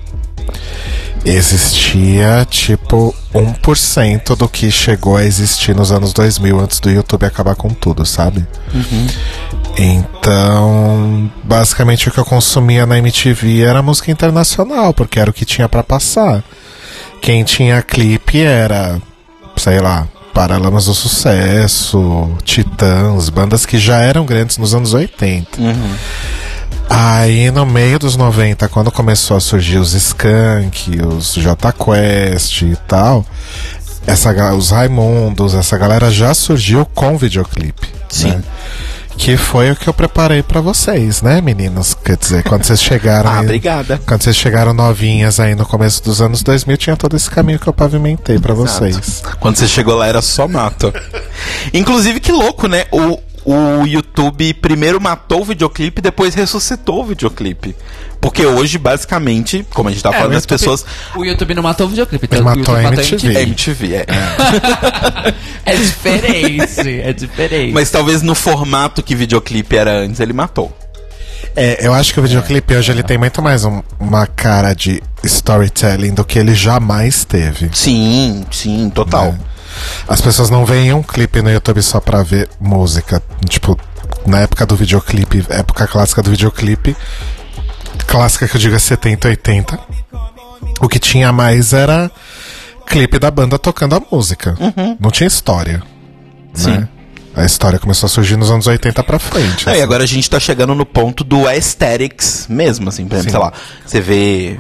[1.25, 7.55] Existia tipo 1% do que chegou a existir nos anos 2000 antes do YouTube acabar
[7.55, 8.45] com tudo, sabe?
[9.77, 15.45] Então, basicamente o que eu consumia na MTV era música internacional, porque era o que
[15.45, 16.43] tinha pra passar.
[17.21, 19.01] Quem tinha clipe era,
[19.57, 25.61] sei lá, Paralamas do Sucesso, Titãs, bandas que já eram grandes nos anos 80.
[26.89, 32.75] Aí no meio dos 90, quando começou a surgir os Skank, os J Quest e
[32.87, 33.25] tal,
[34.05, 37.87] essa, os Raimundos, essa galera já surgiu com videoclipe.
[38.09, 38.29] Sim.
[38.29, 38.43] né?
[39.17, 41.93] Que foi o que eu preparei pra vocês, né, meninas?
[41.93, 43.29] Quer dizer, quando vocês chegaram.
[43.31, 43.99] Ah, aí- obrigada.
[44.05, 47.67] Quando vocês chegaram novinhas aí no começo dos anos 2000, tinha todo esse caminho que
[47.67, 49.23] eu pavimentei pra vocês.
[49.39, 50.93] Quando você chegou lá era só mato.
[51.73, 52.83] Inclusive, que louco, né?
[52.91, 57.75] O, o YouTube primeiro matou o videoclipe, depois ressuscitou o videoclipe.
[58.19, 60.85] Porque hoje, basicamente, como a gente tá falando, o as YouTube- pessoas.
[61.15, 63.37] O YouTube não matou o videoclipe, então o matou YouTube a matou MTV.
[63.37, 64.05] É MTV, é.
[65.65, 67.73] É diferente, é diferente.
[67.73, 70.75] Mas talvez no formato que videoclipe era antes, ele matou.
[71.55, 75.01] É, eu acho que o videoclipe hoje ele tem muito mais um- uma cara de
[75.23, 77.69] storytelling do que ele jamais teve.
[77.73, 79.31] Sim, sim, total.
[79.33, 79.39] né?
[80.07, 83.21] As pessoas não veem um clipe no YouTube só pra ver música.
[83.47, 83.77] Tipo,
[84.25, 86.95] na época do videoclipe, época clássica do videoclipe,
[88.07, 89.79] clássica que eu digo é 70, 80.
[90.81, 92.11] O que tinha mais era
[92.85, 94.57] clipe da banda tocando a música.
[94.99, 95.81] Não tinha história.
[96.53, 96.71] Sim.
[96.71, 96.89] Né?
[97.35, 99.67] A história começou a surgir nos anos 80 pra frente.
[99.67, 99.79] É, assim.
[99.79, 103.37] e agora a gente tá chegando no ponto do aesthetics mesmo, assim, por exemplo, Sim.
[103.37, 103.53] sei lá,
[103.85, 104.59] você vê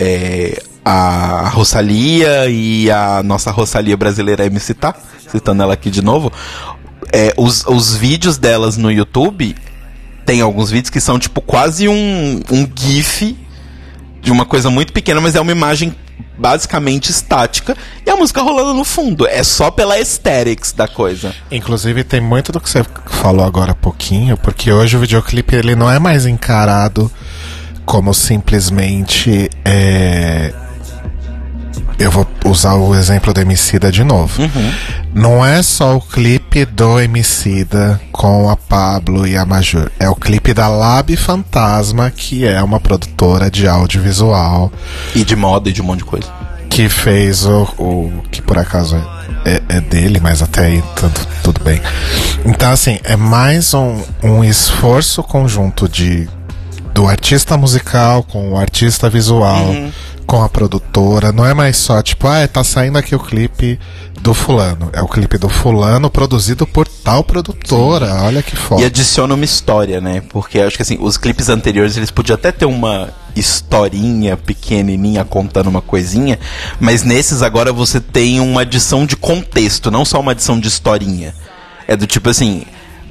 [0.00, 4.94] é, a Rosalia e a nossa Rosalia brasileira MC Tá,
[5.30, 6.32] citando ela aqui de novo,
[7.12, 9.54] é, os, os vídeos delas no YouTube,
[10.24, 13.36] tem alguns vídeos que são tipo quase um, um gif
[14.22, 15.94] de uma coisa muito pequena, mas é uma imagem
[16.38, 17.76] basicamente estática
[18.06, 19.26] e a música rolando no fundo.
[19.26, 21.34] É só pela aesthetics da coisa.
[21.50, 25.76] Inclusive tem muito do que você falou agora há pouquinho, porque hoje o videoclipe ele
[25.76, 27.12] não é mais encarado
[27.84, 30.54] como simplesmente é,
[31.98, 34.40] eu vou usar o exemplo do Emicida de novo.
[35.14, 39.90] Não é só o clipe do Emicida com a Pablo e a Major.
[39.98, 44.70] É o clipe da Lab Fantasma, que é uma produtora de audiovisual
[45.14, 46.28] E de moda e de um monte de coisa.
[46.70, 48.94] que fez o, o que por acaso
[49.44, 51.80] é, é- é dele, mas até aí tudo, tudo bem.
[52.44, 56.28] Então, assim, é mais um, um esforço conjunto de
[56.94, 59.72] do artista musical com o artista visual,
[60.28, 61.32] com a produtora.
[61.32, 63.80] Não é mais só tipo, ah, tá saindo aqui o clipe
[64.20, 64.90] do fulano.
[64.92, 68.14] É o clipe do fulano produzido por tal produtora.
[68.22, 68.82] Olha que foda.
[68.82, 70.22] E adiciona uma história, né?
[70.28, 75.24] Porque eu acho que assim, os clipes anteriores eles podiam até ter uma historinha pequenininha
[75.24, 76.38] contando uma coisinha,
[76.78, 81.34] mas nesses agora você tem uma adição de contexto, não só uma adição de historinha.
[81.86, 82.66] É do tipo assim,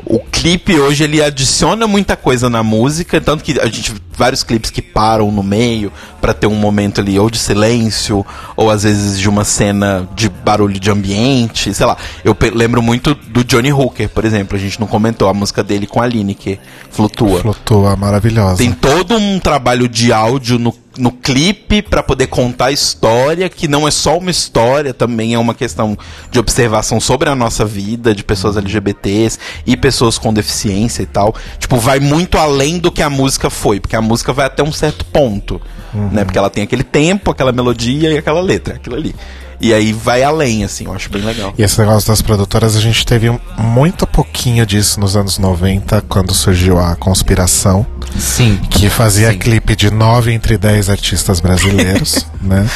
[0.10, 4.72] o clipe hoje ele adiciona muita coisa na música, tanto que a gente vários clipes
[4.72, 9.20] que param no meio pra ter um momento ali ou de silêncio ou às vezes
[9.20, 11.95] de uma cena de barulho de ambiente, sei lá.
[12.24, 15.86] Eu lembro muito do Johnny Hooker, por exemplo, a gente não comentou a música dele
[15.86, 16.58] com a Lineker,
[16.89, 17.41] Flutua.
[17.41, 18.58] Flutua maravilhosa.
[18.58, 23.68] Tem todo um trabalho de áudio no, no clipe pra poder contar a história, que
[23.68, 25.98] não é só uma história, também é uma questão
[26.32, 31.36] de observação sobre a nossa vida, de pessoas LGBTs e pessoas com deficiência e tal.
[31.60, 34.72] Tipo, vai muito além do que a música foi, porque a música vai até um
[34.72, 35.62] certo ponto,
[35.93, 36.24] né?
[36.24, 39.16] Porque ela tem aquele tempo, aquela melodia e aquela letra, aquilo ali.
[39.60, 41.53] E aí vai além, assim, eu acho bem legal.
[41.58, 46.01] E esse negócio das produtoras, a gente teve um- muito pouquinho disso nos anos 90,
[46.08, 47.86] quando surgiu a Conspiração,
[48.20, 48.60] Sim.
[48.70, 49.38] que fazia Sim.
[49.39, 52.68] clipe de 9 entre 10 artistas brasileiros, né?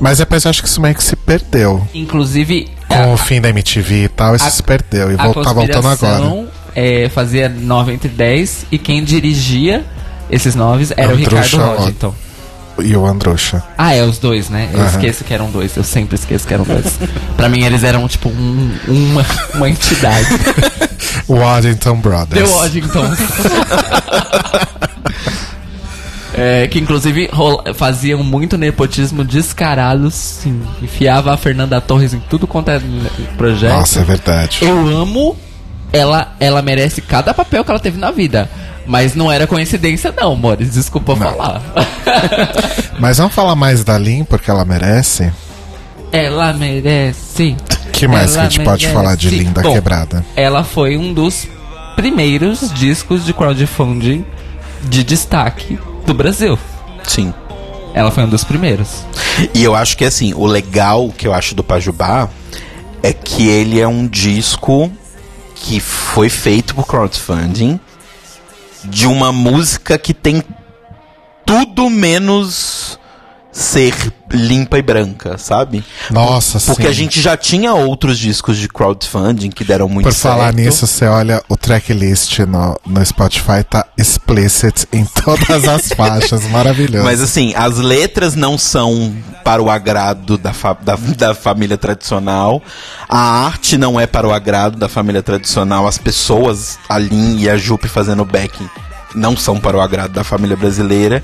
[0.00, 1.86] Mas depois eu acho que isso meio que se perdeu.
[1.94, 5.12] Inclusive, Com o fim da MTV e tal, isso A- se perdeu.
[5.12, 5.96] E a vol- tá voltando agora.
[6.18, 9.84] conspiração, é, fazia 9 entre 10 e quem dirigia
[10.30, 11.76] esses 9 era o Androuxa, Ricardo ó.
[11.82, 12.14] Rodgington.
[12.82, 13.62] E o Androuxa.
[13.76, 14.68] Ah, é os dois, né?
[14.72, 14.90] Eu Aham.
[14.90, 15.76] esqueço que eram dois.
[15.76, 16.98] Eu sempre esqueço que eram dois.
[17.36, 19.24] pra mim, eles eram tipo um- uma,
[19.54, 20.26] uma entidade.
[21.28, 22.50] Waddington The Brothers.
[22.50, 23.04] Washington.
[26.32, 27.28] É, que inclusive
[27.74, 30.62] faziam muito nepotismo descarado, sim.
[30.80, 32.80] Enfiava a Fernanda Torres em tudo quanto é
[33.36, 33.72] projeto.
[33.72, 34.58] Nossa, é verdade.
[34.62, 35.36] Eu amo.
[35.92, 38.48] Ela, ela merece cada papel que ela teve na vida.
[38.90, 40.74] Mas não era coincidência, não, Mores.
[40.74, 41.62] Desculpa falar.
[42.98, 45.32] Mas vamos falar mais da Lin, porque ela merece.
[46.10, 47.56] ela merece.
[47.92, 48.92] que mais que a Ela gente pode merece.
[48.92, 50.26] falar de Linda Bom, Quebrada?
[50.34, 51.46] Ela foi um dos
[51.94, 54.26] primeiros discos de crowdfunding
[54.82, 56.58] de destaque do Brasil.
[57.04, 57.32] Sim.
[57.94, 59.04] Ela foi um dos primeiros.
[59.54, 62.28] E eu acho que assim, o legal que eu acho do Pajubá
[63.04, 64.90] é que ele é um disco
[65.54, 67.78] que foi feito por crowdfunding
[68.84, 70.42] de uma música que tem
[71.44, 72.99] tudo menos
[73.52, 73.92] ser
[74.32, 75.84] limpa e branca, sabe?
[76.08, 76.88] Nossa, Porque sim.
[76.88, 80.34] a gente já tinha outros discos de crowdfunding que deram muito Por certo.
[80.36, 86.44] falar nisso, você olha o tracklist no, no Spotify, tá explicit em todas as faixas.
[86.44, 87.04] Maravilhoso.
[87.04, 92.62] Mas assim, as letras não são para o agrado da, fa- da, da família tradicional.
[93.08, 95.88] A arte não é para o agrado da família tradicional.
[95.88, 98.68] As pessoas, a Lin e a Jupe fazendo backing,
[99.12, 101.20] não são para o agrado da família brasileira.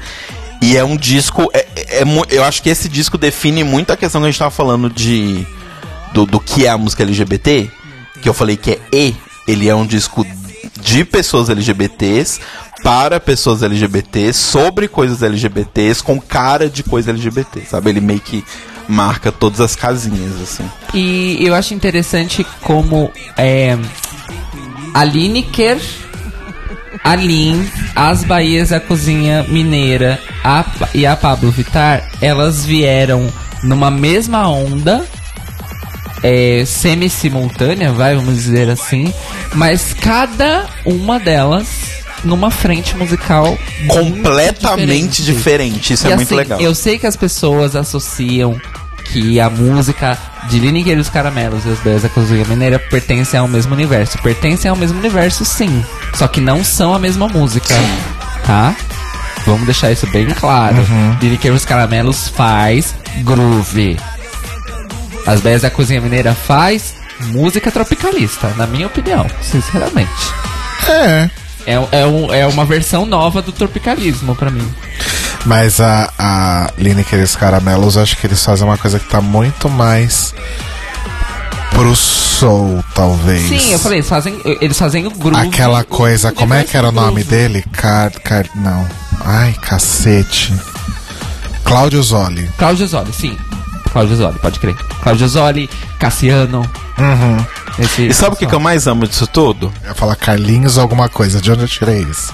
[0.63, 1.49] E é um disco.
[1.53, 1.67] é-
[2.01, 4.51] é mu- eu acho que esse disco define muito a questão que a gente tava
[4.51, 5.47] falando de.
[6.13, 7.71] Do, do que é a música LGBT.
[8.23, 9.15] Que eu falei que é E.
[9.47, 10.27] Ele é um disco
[10.81, 12.41] de pessoas LGBTs
[12.83, 17.91] para pessoas LGBTs, sobre coisas LGBTs, com cara de coisa LGBT, sabe?
[17.91, 18.45] Ele meio que
[18.89, 20.65] marca todas as casinhas, assim.
[20.95, 23.77] E eu acho interessante como é,
[24.95, 25.79] a Lineker,
[27.03, 33.33] a Lin, as Bahias da Cozinha Mineira a, e a Pablo Vittar, elas vieram
[33.63, 35.07] numa mesma onda,
[36.23, 39.13] é, semi-simultânea, vai, vamos dizer assim,
[39.55, 43.47] mas cada uma delas numa frente musical
[43.81, 45.93] muito Completamente diferente.
[45.93, 46.61] Isso E é muito assim, legal.
[46.61, 48.61] Eu sei que as pessoas associam
[49.17, 50.19] que a música
[50.51, 54.19] de Lineker e os Caramelos e os Belas da Cozinha Mineira pertencem ao mesmo universo.
[54.19, 55.83] Pertencem ao mesmo universo, sim.
[56.13, 57.75] Só que não são a mesma música.
[58.45, 58.77] Tá?
[59.47, 60.77] Vamos deixar isso bem claro.
[60.77, 61.17] Uhum.
[61.23, 63.97] Lineker e os Caramelos faz groove.
[65.27, 66.95] As Belas da Cozinha Mineira faz
[67.29, 70.11] música tropicalista, na minha opinião, sinceramente.
[70.89, 71.31] É.
[71.67, 74.67] É, é, um- é uma versão nova do tropicalismo pra mim.
[75.45, 79.21] Mas a, a Lineker e os Caramelos, acho que eles fazem uma coisa que tá
[79.21, 80.35] muito mais
[81.71, 83.43] pro soul, talvez.
[83.49, 85.47] Sim, eu falei, eles fazem, eles fazem o groove.
[85.47, 87.65] Aquela coisa, como é que era o nome dele?
[87.73, 88.87] Car, car, não.
[89.25, 90.55] Ai, cacete.
[91.65, 92.49] Cláudio Zoli.
[92.57, 93.37] Cláudio Zoli, sim.
[93.97, 94.75] Cláudio Zoli, pode crer.
[95.03, 96.61] Cláudio Zoli, Cassiano.
[96.99, 97.47] Uhum.
[97.79, 99.73] Esse, E sabe o que, que eu mais amo disso tudo?
[99.83, 101.41] Eu ia falar Carlinhos alguma coisa.
[101.41, 102.31] De onde eu tirei isso?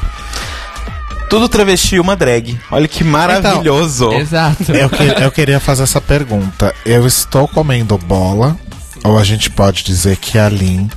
[1.30, 2.58] Tudo travesti e uma drag.
[2.68, 4.12] Olha que maravilhoso.
[4.12, 4.72] Exato.
[4.72, 6.74] Eu, que- eu queria fazer essa pergunta.
[6.84, 8.56] Eu estou comendo bola?
[9.04, 10.90] Ou a gente pode dizer que a Lin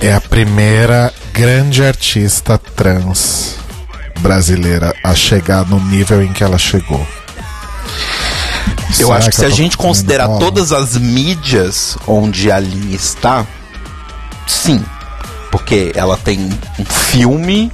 [0.00, 3.56] é a primeira grande artista trans
[4.20, 7.06] brasileira a chegar no nível em que ela chegou?
[8.98, 10.40] Eu acho que se a gente considerar bola?
[10.40, 13.46] todas as mídias onde a Lin está,
[14.46, 14.82] sim.
[15.50, 17.72] Porque ela tem um filme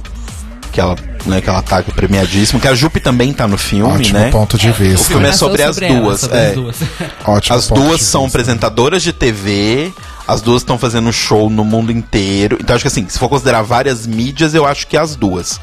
[0.71, 0.95] que ela,
[1.25, 4.29] né, que ela tá premiadíssimo, que a Jupe também tá no filme, Ótimo né?
[4.31, 5.07] ponto de O vista.
[5.07, 6.47] filme é sobre as ela, duas, sobre é.
[6.49, 6.75] as duas.
[7.25, 8.37] Ótimo As duas são vista.
[8.37, 9.91] apresentadoras de TV,
[10.27, 12.57] as duas estão fazendo show no mundo inteiro.
[12.61, 15.59] Então acho que assim, se for considerar várias mídias, eu acho que as duas.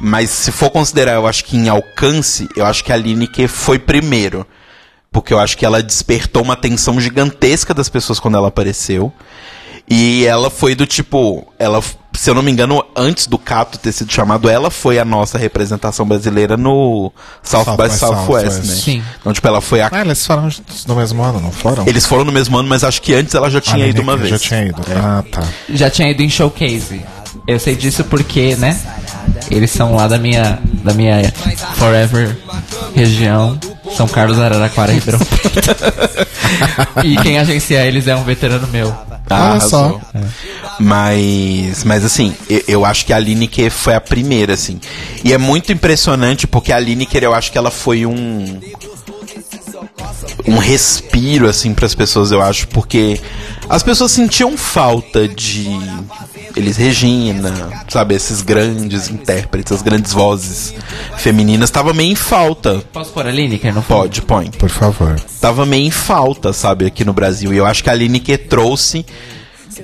[0.00, 3.78] Mas se for considerar, eu acho que em alcance, eu acho que a Lineker foi
[3.78, 4.44] primeiro.
[5.12, 9.12] Porque eu acho que ela despertou uma atenção gigantesca das pessoas quando ela apareceu.
[9.88, 11.46] E ela foi do tipo.
[11.58, 11.82] Ela,
[12.14, 15.36] se eu não me engano, antes do Cato ter sido chamado, ela foi a nossa
[15.36, 18.58] representação brasileira no South, South by by Southwest, Southwest.
[18.68, 18.74] né?
[18.74, 19.02] Sim.
[19.20, 20.48] Então, tipo, ela foi a Ah, eles foram
[20.86, 21.86] no mesmo ano, não foram?
[21.86, 24.16] eles foram no mesmo ano, mas acho que antes ela já A tinha ido uma
[24.16, 24.30] vez.
[24.30, 24.80] Já tinha ido.
[24.88, 24.94] É.
[24.96, 25.42] Ah, tá.
[25.68, 27.02] Já tinha ido em showcase.
[27.46, 28.78] Eu sei disso porque, né?
[29.50, 31.32] Eles são lá da minha, da minha
[31.76, 32.36] Forever
[32.94, 33.58] região.
[33.96, 35.84] São Carlos Araraquara Ribeirão Preto.
[37.04, 38.94] e quem agencia eles é um veterano meu.
[39.28, 39.84] Ah, só.
[39.84, 40.00] arrasou.
[40.78, 44.80] Mas, mas assim, eu, eu acho que a Lineker foi a primeira, assim.
[45.24, 48.60] E é muito impressionante porque a Lineker, eu acho que ela foi um
[50.46, 53.20] um respiro assim para as pessoas, eu acho, porque
[53.72, 55.66] as pessoas sentiam falta de
[56.54, 60.74] eles Regina, sabe, esses grandes intérpretes, as grandes vozes
[61.16, 62.84] femininas, tava meio em falta.
[62.92, 64.50] Posso pôr a Lineker no Pode, põe.
[64.50, 65.18] Por favor.
[65.40, 67.54] tava meio em falta, sabe, aqui no Brasil.
[67.54, 69.06] E eu acho que a Lineker trouxe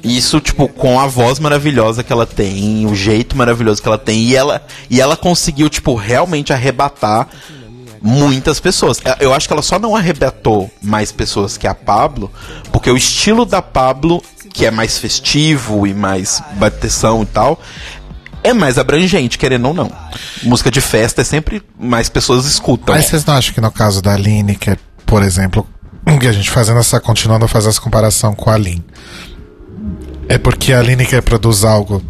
[0.04, 4.24] isso, tipo, com a voz maravilhosa que ela tem, o jeito maravilhoso que ela tem.
[4.24, 7.26] E ela, e ela conseguiu, tipo, realmente arrebatar
[8.02, 9.00] muitas pessoas.
[9.04, 12.30] É, Eu acho que ela só não arrebatou mais pessoas que a Pablo,
[12.72, 14.22] porque o estilo da Pablo,
[14.52, 17.60] que é mais festivo e mais bateção e tal,
[18.42, 19.90] é mais abrangente, querendo ou não.
[20.42, 22.94] Música de festa é sempre mais pessoas escutam.
[22.94, 25.66] Mas vocês não acham que no caso da Lineker, por exemplo,
[26.20, 28.82] que a gente fazendo essa, continuando a fazer essa comparação com a Lin,
[30.28, 32.02] é porque a Lineker produz algo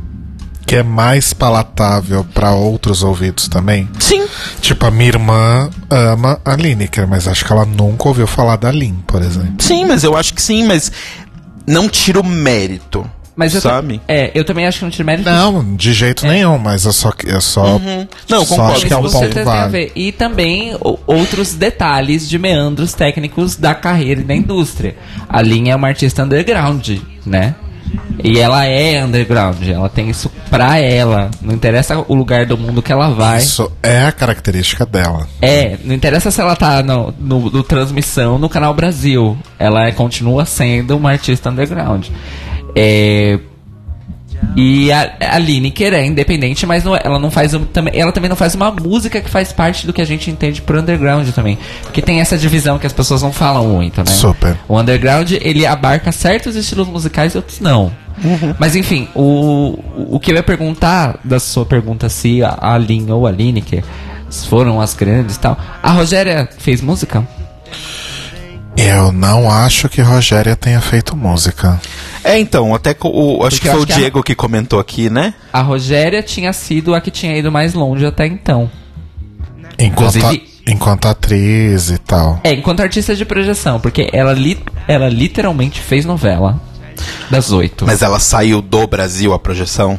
[0.68, 3.88] que é mais palatável para outros ouvidos também?
[3.98, 4.26] Sim.
[4.60, 8.70] Tipo, a minha irmã ama a Lineker, mas acho que ela nunca ouviu falar da
[8.70, 9.54] Lin, por exemplo.
[9.60, 10.92] Sim, mas eu acho que sim, mas
[11.66, 13.10] não tira o mérito.
[13.34, 14.00] Mas eu, sabe?
[14.08, 15.30] é, eu também acho que não tira mérito.
[15.30, 17.78] Não, de jeito nenhum, mas eu só, eu só,
[18.28, 19.70] Não, só concordo acho que é com um ponto válido.
[19.70, 19.92] ver.
[19.94, 24.96] E também o- outros detalhes de meandros técnicos da carreira e da indústria.
[25.28, 26.88] A Lin é uma artista underground,
[27.24, 27.54] né?
[28.22, 31.30] E ela é underground, ela tem isso pra ela.
[31.40, 33.38] Não interessa o lugar do mundo que ela vai.
[33.38, 35.26] Isso é a característica dela.
[35.40, 39.36] É, não interessa se ela tá no, no, no transmissão no canal Brasil.
[39.58, 42.06] Ela é- continua sendo uma artista underground.
[42.74, 43.38] É.
[44.56, 48.36] E a, a Lineker é independente, mas não- ela não faz também, ela também não
[48.36, 51.58] faz uma música que faz parte do que a gente entende por underground também.
[51.82, 54.06] Porque tem essa divisão que as pessoas não falam muito, né?
[54.10, 54.56] Super.
[54.68, 57.92] O underground, ele abarca certos estilos musicais e outros não.
[58.58, 63.08] Mas enfim, o, o que eu ia perguntar da sua pergunta se a, a Lin
[63.10, 63.84] ou a Lineker
[64.48, 65.56] foram as grandes e tal.
[65.82, 67.26] A Rogéria fez música?
[68.80, 71.80] Eu não acho que Rogéria tenha feito música.
[72.22, 74.78] É, então, até o, acho Porque que foi acho o que a- Diego que comentou
[74.78, 75.34] aqui, né?
[75.52, 78.70] A Rogéria tinha sido a que tinha ido mais longe até então.
[79.78, 82.40] Enquanto, Inclusive- enquanto atriz e tal.
[82.44, 86.60] É, enquanto artista de projeção, porque ela, li, ela literalmente fez novela
[87.30, 87.84] das oito.
[87.86, 89.98] Mas ela saiu do Brasil, a projeção.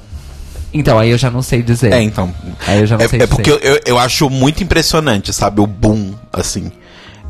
[0.74, 1.92] Então, aí eu já não sei dizer.
[1.94, 2.32] É, então.
[2.68, 3.36] Aí eu já não É, sei é dizer.
[3.36, 5.60] porque eu, eu, eu acho muito impressionante, sabe?
[5.62, 6.72] O boom, assim.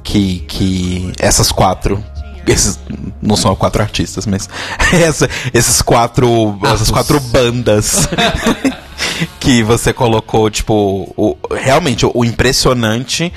[0.03, 2.03] Que, que essas quatro.
[2.47, 2.79] Esses,
[3.21, 4.49] não são quatro artistas, mas
[4.93, 6.57] essa- esses quatro.
[6.63, 6.91] Essas Atos.
[6.91, 8.07] quatro bandas
[9.39, 11.13] que você colocou, tipo.
[11.15, 13.31] o- realmente, o, o impressionante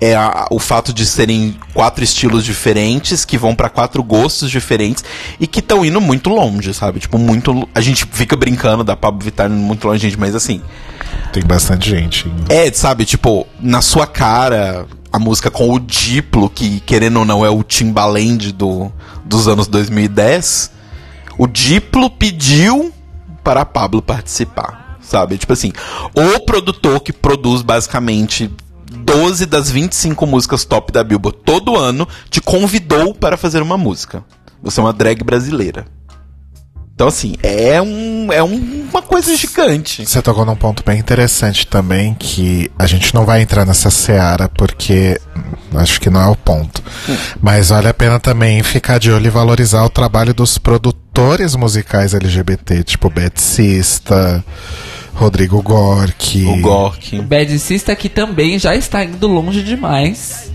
[0.00, 5.04] é a- o fato de serem quatro estilos diferentes, que vão pra quatro gostos diferentes
[5.38, 6.98] e que estão indo muito longe, sabe?
[7.00, 7.68] Tipo, muito.
[7.74, 10.60] A gente fica brincando da Pablo Vittar indo muito longe, gente, mas assim.
[11.32, 12.26] Tem bastante gente.
[12.28, 12.52] indo.
[12.52, 14.86] É, sabe, tipo, na sua cara,
[15.16, 18.92] a música com o Diplo, que querendo ou não é o Timbaland do,
[19.24, 20.70] dos anos 2010,
[21.38, 22.92] o Diplo pediu
[23.42, 25.38] para Pablo participar, sabe?
[25.38, 25.72] Tipo assim,
[26.14, 28.50] o produtor que produz basicamente
[28.90, 34.22] 12 das 25 músicas top da Billboard todo ano te convidou para fazer uma música.
[34.62, 35.86] Você é uma drag brasileira.
[36.96, 40.06] Então, assim, é, um, é um- uma coisa gigante.
[40.06, 44.48] Você tocou num ponto bem interessante também, que a gente não vai entrar nessa seara,
[44.48, 46.82] porque hum, acho que não é o ponto.
[47.38, 52.14] Mas vale a pena também ficar de olho e valorizar o trabalho dos produtores musicais
[52.14, 54.42] LGBT, tipo Beth Sista,
[55.12, 56.46] Rodrigo Gork.
[56.46, 57.20] O Gork.
[57.20, 60.50] Bad Sista que também já está indo longe demais.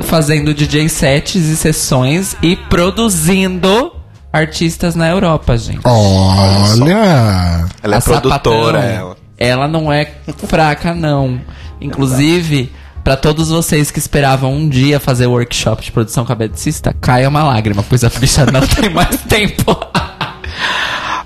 [0.00, 3.89] Fazendo DJ sets e sessões e produzindo
[4.32, 5.80] artistas na Europa, gente.
[5.84, 7.66] Olha!
[7.82, 9.16] Ela é A produtora, Sapatão, ela.
[9.38, 10.12] Ela não é
[10.46, 11.40] fraca, não.
[11.80, 12.70] Inclusive,
[13.02, 17.42] pra todos vocês que esperavam um dia fazer workshop de produção a Sista, caia uma
[17.42, 19.76] lágrima, pois a bicha não tem mais tempo.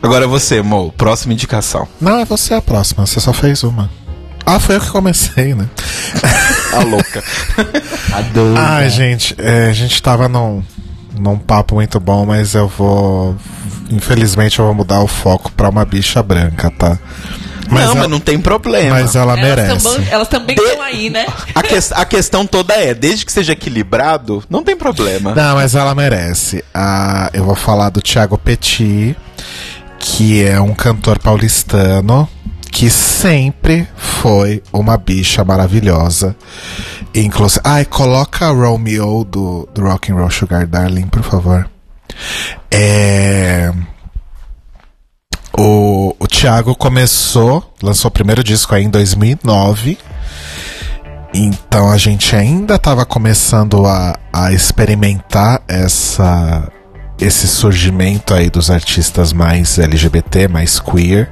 [0.00, 1.88] Agora você, Mo, próxima indicação.
[2.00, 3.90] Não, é você a próxima, você só fez uma.
[4.46, 5.66] Ah, foi eu que comecei, né?
[6.74, 7.24] A louca.
[8.12, 8.54] Adoro.
[8.58, 10.62] Ai, gente, é, a gente tava num,
[11.18, 13.36] num papo muito bom, mas eu vou.
[13.90, 16.98] Infelizmente, eu vou mudar o foco pra uma bicha branca, tá?
[17.70, 18.90] não, ela, mas não tem problema.
[18.90, 19.82] mas ela elas, merece.
[19.84, 21.26] também, elas também estão aí, né?
[21.54, 25.34] A, ques- a questão toda é, desde que seja equilibrado, não tem problema.
[25.34, 26.64] Não, mas ela merece.
[26.74, 29.16] Ah, eu vou falar do Thiago Petit,
[29.98, 32.28] que é um cantor paulistano
[32.70, 36.34] que sempre foi uma bicha maravilhosa.
[37.14, 41.68] Inclusive, ai, coloca Romeo do, do Rock and Roll Sugar Darling, por favor.
[42.70, 43.72] É
[45.56, 49.98] o, o Thiago começou, lançou o primeiro disco aí em 2009.
[51.32, 56.70] Então a gente ainda estava começando a, a experimentar essa
[57.20, 61.30] esse surgimento aí dos artistas mais LGBT, mais queer.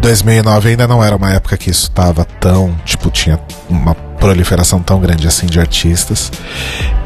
[0.00, 3.94] 2009 ainda não era uma época que isso tava tão, tipo, tinha uma
[4.24, 6.32] proliferação tão grande assim de artistas.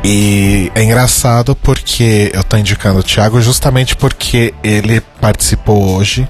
[0.04, 6.28] E é engraçado porque eu tô indicando o Thiago justamente porque ele participou hoje,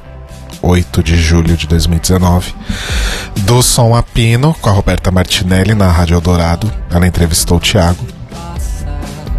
[0.62, 2.54] 8 de julho de 2019,
[3.40, 6.72] do Som a Pino com a Roberta Martinelli na Rádio Eldorado.
[6.90, 8.06] Ela entrevistou o Thiago.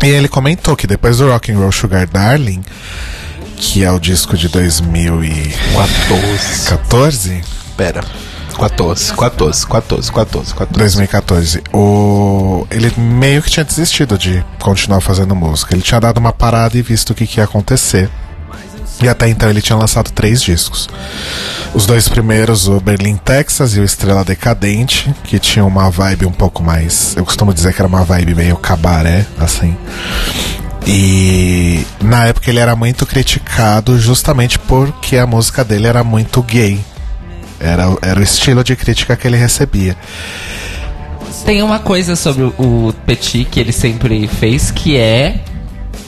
[0.03, 2.63] E ele comentou que depois do Rock and Roll Sugar Darling,
[3.57, 7.41] que é o disco de 2014, 14.
[7.75, 8.03] Pera.
[8.59, 10.73] 14, 14, 14, 14, 14.
[10.73, 12.67] 2014, o...
[12.69, 15.73] ele meio que tinha desistido de continuar fazendo música.
[15.73, 18.09] Ele tinha dado uma parada e visto o que, que ia acontecer.
[19.01, 20.89] E até então ele tinha lançado três discos.
[21.73, 26.31] Os dois primeiros, o Berlim, Texas e o Estrela Decadente, que tinha uma vibe um
[26.31, 27.15] pouco mais.
[27.15, 29.77] Eu costumo dizer que era uma vibe meio cabaré, assim.
[30.85, 36.83] E na época ele era muito criticado justamente porque a música dele era muito gay.
[37.59, 39.95] Era, era o estilo de crítica que ele recebia.
[41.45, 45.41] Tem uma coisa sobre o, Petit que ele sempre fez que é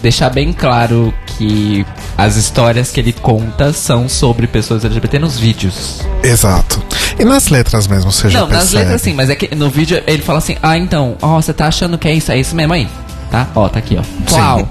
[0.01, 1.85] deixar bem claro que
[2.17, 6.01] as histórias que ele conta são sobre pessoas LGBT nos vídeos.
[6.23, 6.83] Exato.
[7.19, 10.01] E nas letras mesmo, você já Não, nas letras sim, mas é que no vídeo
[10.07, 12.31] ele fala assim: Ah, então, ó, você tá achando que é isso?
[12.31, 12.87] É isso mesmo aí?
[13.29, 13.47] Tá?
[13.55, 14.35] Ó, tá aqui, ó.
[14.35, 14.67] Uau!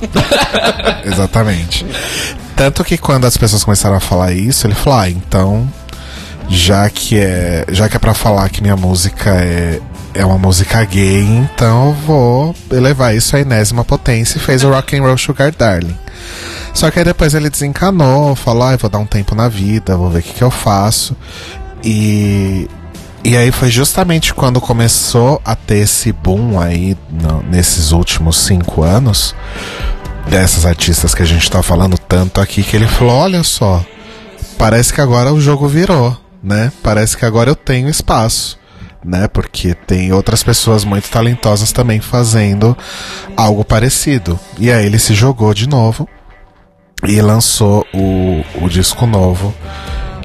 [1.04, 1.86] Exatamente.
[2.54, 5.66] Tanto que quando as pessoas começaram a falar isso, ele falou: ah, então,
[6.50, 9.80] já que é, já que é para falar que minha música é
[10.12, 14.70] é uma música gay, então eu vou elevar isso à enésima potência e fez o
[14.70, 15.96] Rock and Roll Sugar Darling.
[16.74, 20.10] Só que aí depois ele desencanou, falou: ah, vou dar um tempo na vida, vou
[20.10, 21.16] ver o que, que eu faço.
[21.84, 22.68] E
[23.22, 28.82] e aí foi justamente quando começou a ter esse boom aí no- nesses últimos cinco
[28.82, 29.34] anos
[30.28, 33.84] dessas artistas que a gente tá falando tanto aqui que ele falou: olha só,
[34.58, 36.72] parece que agora o jogo virou, né?
[36.82, 38.58] Parece que agora eu tenho espaço,
[39.04, 39.28] né?
[39.28, 42.76] Porque tem outras pessoas muito talentosas também fazendo
[43.36, 44.38] algo parecido.
[44.58, 46.08] E aí ele se jogou de novo
[47.06, 49.54] e lançou o, o disco novo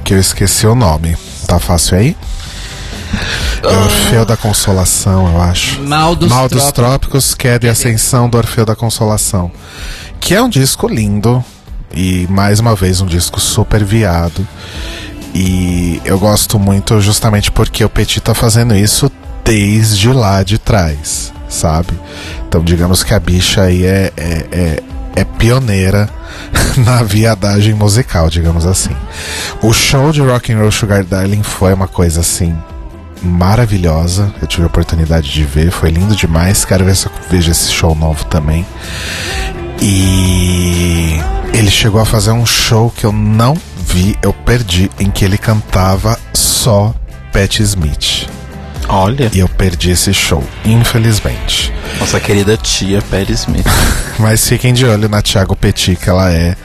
[0.04, 1.18] que eu esqueci o nome.
[1.48, 2.18] Tá fácil aí?
[3.64, 5.82] É Orfeu da Consolação, eu acho.
[5.82, 6.74] Mal dos Mal dos Trópicos.
[6.74, 9.52] Trópicos, Queda e Ascensão do Orfeu da Consolação.
[10.20, 11.44] Que é um disco lindo.
[11.94, 14.46] E mais uma vez um disco super viado.
[15.38, 19.12] E eu gosto muito justamente porque o Petit tá fazendo isso
[19.44, 21.92] desde lá de trás, sabe?
[22.48, 24.84] Então digamos que a bicha aí é, é, é,
[25.18, 26.10] é pioneira
[26.86, 28.96] na viadagem musical, digamos assim.
[29.62, 32.58] O show de Rock and Roll Sugar Darling foi uma coisa assim
[33.22, 34.34] maravilhosa.
[34.42, 36.64] Eu tive a oportunidade de ver, foi lindo demais.
[36.64, 38.66] Quero ver se eu vejo esse show novo também.
[39.82, 41.20] E
[41.54, 43.58] ele chegou a fazer um show que eu não
[43.96, 46.94] vi, eu perdi, em que ele cantava só
[47.32, 48.28] Pat Smith.
[48.90, 51.72] Olha, E eu perdi esse show, infelizmente.
[52.00, 53.66] nossa querida tia Perry Smith.
[54.20, 56.56] Mas fiquem de olho na Thiago Petit, que ela é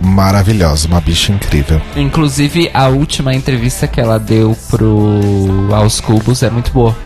[0.00, 1.80] maravilhosa, uma bicha incrível.
[1.94, 6.96] Inclusive, a última entrevista que ela deu pro Aos Cubos é muito boa.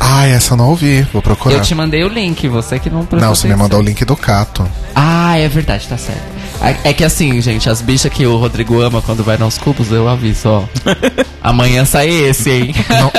[0.00, 1.54] Ah, essa eu não ouvi, vou procurar.
[1.56, 4.04] Eu te mandei o link, você que não prestou Não, você me mandou o link
[4.04, 4.66] do Cato.
[4.94, 6.36] Ah, é verdade, tá certo.
[6.60, 9.92] É, é que assim, gente, as bichas que o Rodrigo ama quando vai nos cubos,
[9.92, 10.64] eu aviso, ó.
[11.42, 12.74] Amanhã sai esse, hein?
[12.88, 13.12] Não,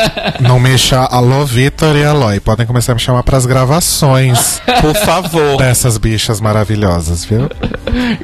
[0.50, 1.06] não me chama.
[1.06, 2.40] Alô, Vitor e Aloy.
[2.40, 5.58] Podem começar a me chamar pras gravações Por favor.
[5.58, 7.50] dessas bichas maravilhosas, viu?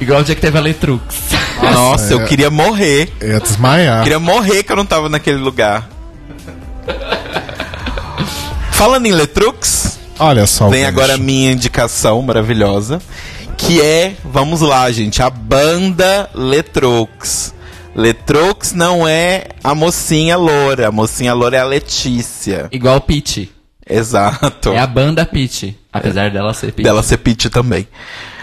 [0.00, 1.14] Igual o dia que teve a Letrux.
[1.72, 3.10] Nossa, eu queria morrer.
[3.20, 4.02] Eu ia desmaiar.
[4.02, 5.88] Queria morrer que eu não tava naquele lugar.
[8.84, 10.68] Falando em Letrux, Olha só.
[10.68, 13.00] vem agora a minha indicação maravilhosa,
[13.56, 17.54] que é, vamos lá, gente, a banda Letrux.
[17.96, 22.68] Letrux não é a mocinha loura, a mocinha loura é a Letícia.
[22.70, 23.50] Igual Peach.
[23.88, 24.68] Exato.
[24.68, 25.74] É a banda Peach.
[25.90, 26.84] Apesar dela ser Peach.
[26.84, 27.88] Dela ser Peach também.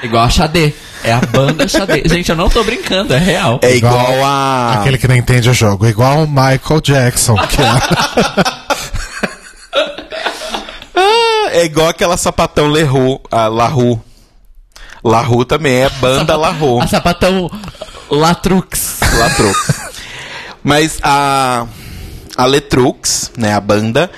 [0.01, 0.73] Igual a Xadê.
[1.03, 2.01] É a banda Xadê.
[2.09, 3.59] Gente, eu não tô brincando, é real.
[3.61, 4.79] É igual, a.
[4.79, 5.85] Aquele que não entende o jogo.
[5.85, 7.35] Igual o Michael Jackson.
[7.35, 8.60] Que é...
[11.51, 14.01] É igual aquela sapatão Lerru, a Larru.
[15.03, 16.81] Larru também é banda Larru.
[16.81, 17.49] A sapatão
[18.09, 18.99] Latrux.
[19.17, 19.81] Latrux.
[20.63, 21.65] Mas a
[22.37, 24.09] a Letrux, né, a banda,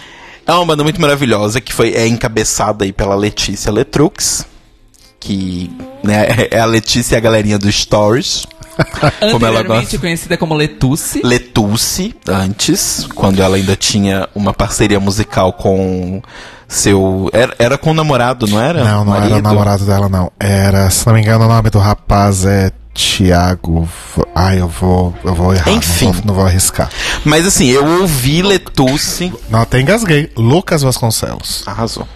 [0.46, 4.46] é uma banda muito maravilhosa que foi é encabeçada aí pela Letícia Letrux,
[5.20, 5.72] que
[6.04, 8.46] né, é a Letícia e a galerinha do Stories.
[9.32, 10.00] Como ela Anteriormente gosta.
[10.00, 11.22] conhecida como Letuce.
[11.24, 16.22] Letuce, antes, quando ela ainda tinha uma parceria musical com
[16.68, 17.30] seu.
[17.34, 18.84] Era, era com o namorado, não era?
[18.84, 19.42] Não, não era o Marido?
[19.48, 20.32] namorado dela, não.
[20.40, 23.88] Era, se não me engano, o nome do rapaz é Tiago.
[24.36, 25.14] Ai, eu vou.
[25.24, 25.72] Eu vou errar.
[25.72, 26.06] Enfim.
[26.06, 26.90] Não vou, não vou arriscar.
[27.26, 29.34] Mas assim, eu ouvi Letuce.
[29.50, 30.30] Não, até engasguei.
[30.38, 31.64] Lucas Vasconcelos.
[31.66, 32.08] Arrasou.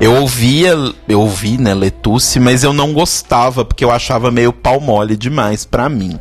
[0.00, 0.74] Eu ouvia,
[1.08, 5.64] eu ouvi, né, Letuce, mas eu não gostava, porque eu achava meio pau mole demais
[5.64, 6.18] pra mim.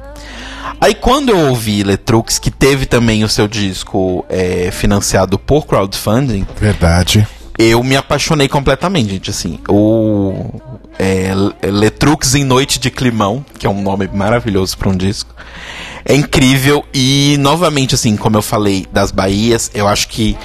[0.79, 6.45] Aí quando eu ouvi Letrux, que teve também o seu disco é, financiado por crowdfunding,
[6.59, 7.27] Verdade.
[7.57, 9.29] Eu me apaixonei completamente, gente.
[9.29, 10.61] Assim, o
[10.99, 11.31] é,
[11.63, 15.33] Letrux em Noite de Climão, que é um nome maravilhoso para um disco,
[16.05, 20.37] é incrível e novamente, assim, como eu falei das Bahias, eu acho que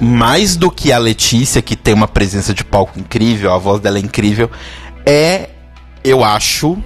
[0.00, 3.98] mais do que a Letícia, que tem uma presença de palco incrível, a voz dela
[3.98, 4.50] é incrível,
[5.06, 5.50] é,
[6.04, 6.76] eu acho,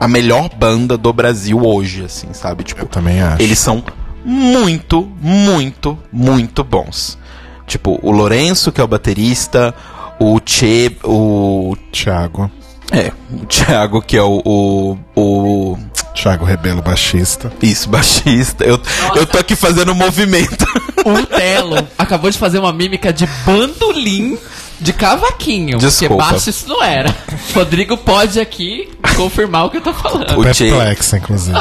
[0.00, 2.64] a melhor banda do Brasil hoje, assim, sabe?
[2.64, 3.42] Tipo, Eu também acho.
[3.42, 3.84] eles são
[4.24, 7.18] muito, muito, muito bons.
[7.66, 9.74] Tipo, o Lourenço, que é o baterista,
[10.20, 11.76] o Che, o.
[11.92, 12.50] Thiago.
[12.92, 14.40] É, o Thiago, que é o.
[14.44, 15.78] o, o
[16.14, 17.52] Thiago Rebelo, baixista.
[17.62, 18.64] isso, baixista.
[18.64, 18.80] Eu,
[19.14, 20.64] eu tô aqui fazendo um movimento.
[21.04, 24.38] O Telo acabou de fazer uma mímica de bandolim
[24.80, 25.78] de cavaquinho.
[25.78, 26.16] Desculpa.
[26.16, 27.14] Porque baixo isso não era.
[27.54, 30.38] Rodrigo pode aqui confirmar o que eu tô falando.
[30.38, 31.58] O Che, Perplexa, inclusive.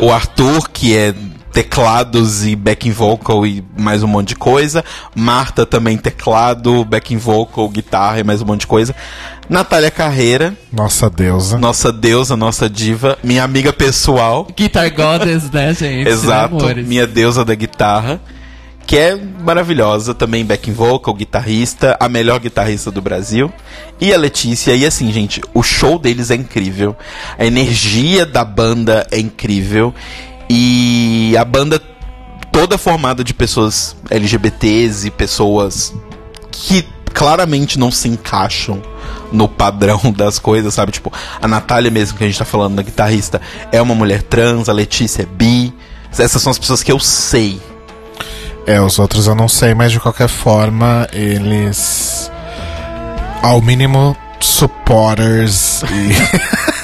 [0.00, 1.14] o Arthur, que é
[1.62, 4.84] teclados e backing vocal e mais um monte de coisa.
[5.12, 8.94] Marta também teclado, backing vocal, guitarra e mais um monte de coisa.
[9.50, 11.58] Natália Carreira, Nossa deusa.
[11.58, 14.46] nossa deusa, nossa diva, minha amiga pessoal.
[14.56, 16.08] Guitar Goddess, né, gente?
[16.08, 18.20] Exato, Né, minha deusa da guitarra,
[18.86, 23.52] que é maravilhosa, também backing vocal, guitarrista, a melhor guitarrista do Brasil.
[24.00, 26.94] E a Letícia, e assim, gente, o show deles é incrível,
[27.36, 29.92] a energia da banda é incrível,
[30.48, 31.80] e a banda
[32.50, 35.94] toda formada de pessoas LGBTs e pessoas
[36.50, 38.82] que claramente não se encaixam
[39.32, 40.92] no padrão das coisas, sabe?
[40.92, 44.68] Tipo, a Natália mesmo, que a gente tá falando da guitarrista, é uma mulher trans,
[44.68, 45.72] a Letícia é bi.
[46.18, 47.60] Essas são as pessoas que eu sei.
[48.66, 52.30] É, os outros eu não sei, mas de qualquer forma, eles.
[53.42, 56.68] Ao mínimo, supporters e.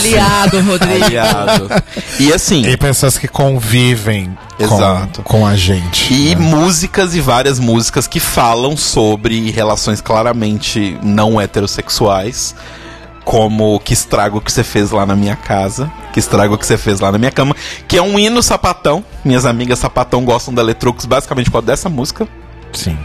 [0.00, 1.04] Aliado, Rodrigo.
[1.04, 1.68] Aliado.
[2.18, 5.22] E assim, E pessoas que convivem Exato.
[5.22, 6.12] Com, com a gente.
[6.12, 6.40] E né?
[6.40, 12.54] músicas e várias músicas que falam sobre relações claramente não heterossexuais.
[13.24, 15.90] Como Que Estrago Que Você Fez Lá na Minha Casa.
[16.12, 17.54] Que Estrago Que Você Fez Lá na Minha Cama.
[17.86, 19.04] Que é um hino sapatão.
[19.24, 22.26] Minhas amigas sapatão gostam da Letrux basicamente por causa dessa música.
[22.72, 22.96] Sim.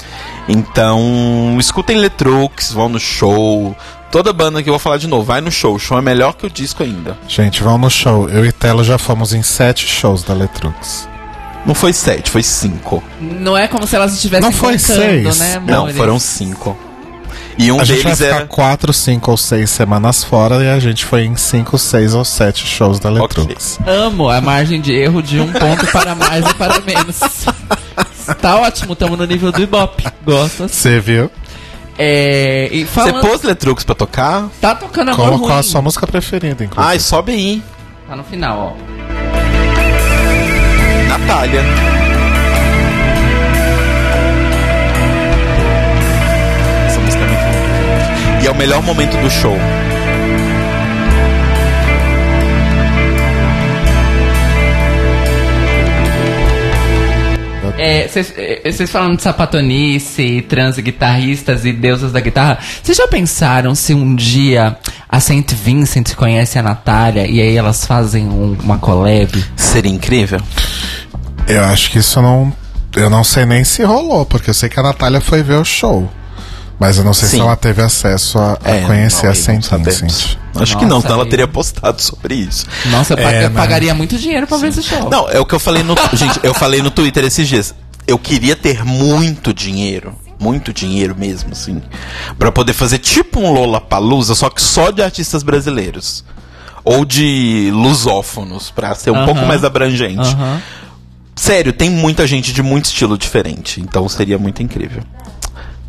[0.47, 3.75] Então, escutem Letrux, vão no show.
[4.15, 5.75] Toda banda que eu vou falar de novo, vai no show.
[5.75, 7.17] O show é melhor que o disco ainda.
[7.27, 8.29] Gente, vão no show.
[8.29, 11.05] Eu e Telo já fomos em sete shows da Letrux.
[11.65, 13.03] Não foi sete, foi cinco.
[13.19, 15.37] Não é como se elas estivessem Não foi contando, seis.
[15.39, 16.77] né, Não, foram cinco.
[17.57, 18.45] E um a gente vai deles ficar era.
[18.45, 22.65] quatro, cinco ou seis semanas fora e a gente foi em cinco, seis ou sete
[22.65, 23.79] shows da Letrux.
[23.85, 27.19] Amo a margem de erro de um ponto para mais e para menos.
[28.41, 30.03] Tá ótimo, tamo no nível do Ibope.
[30.25, 30.67] Gosto.
[30.67, 31.29] Você viu?
[31.97, 34.49] É, e Você falando, pôs Letrux pra tocar?
[34.59, 36.91] tá tocando amor Qual, qual a sua música preferida, inclusive?
[36.91, 37.63] Ai, sobe aí.
[38.07, 38.95] Tá no final, ó.
[41.07, 41.61] Natália.
[46.87, 48.41] Essa música é muito boa.
[48.43, 49.55] E é o melhor momento do show.
[58.23, 64.15] Vocês falando de sapatonice, trans guitarristas e deusas da guitarra, vocês já pensaram se um
[64.15, 64.77] dia
[65.09, 69.43] a Saint Vincent conhece a Natália e aí elas fazem um- uma collab?
[69.55, 70.39] Seria incrível.
[71.47, 72.51] Eu acho que isso não.
[72.95, 75.65] Eu não sei nem se rolou, porque eu sei que a Natália foi ver o
[75.65, 76.09] show.
[76.79, 77.37] Mas eu não sei Sim.
[77.37, 79.65] se ela teve acesso a, a É, conhecer não, a Saint.
[79.71, 80.37] Vincent.
[80.55, 82.65] Acho que não, Nossa, senão ela teria postado sobre isso.
[82.87, 85.09] Nossa, eu, É, eu mas- pagaria muito dinheiro pra ver esse show.
[85.09, 85.95] Não, é o que eu falei no.
[86.13, 87.73] gente, eu falei no Twitter esses dias.
[88.07, 90.13] Eu queria ter muito dinheiro.
[90.39, 91.81] Muito dinheiro mesmo, assim.
[92.37, 96.23] Pra poder fazer tipo um Lollapalooza, só que só de artistas brasileiros.
[96.83, 99.25] Ou de lusófonos, pra ser um Aham.
[99.25, 100.19] pouco mais abrangente.
[100.35, 100.61] Aham.
[101.35, 103.81] Sério, tem muita gente de muito estilo diferente.
[103.81, 105.01] Então seria muito incrível.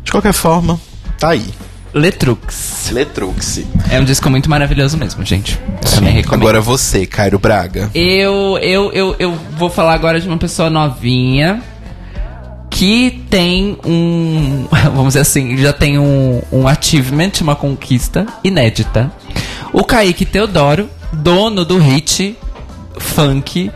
[0.03, 0.79] De qualquer forma,
[1.19, 1.45] tá aí.
[1.93, 2.89] Letrux.
[2.91, 3.61] Letrux.
[3.89, 5.59] É um disco muito maravilhoso mesmo, gente.
[5.95, 6.41] Também recomendo.
[6.41, 7.89] Agora você, Cairo Braga.
[7.93, 11.61] Eu, eu, eu, eu vou falar agora de uma pessoa novinha
[12.77, 14.67] que tem um.
[14.93, 19.11] Vamos dizer assim, já tem um, um achievement, uma conquista inédita.
[19.73, 22.37] O Kaique Teodoro, dono do hit
[22.99, 23.71] funk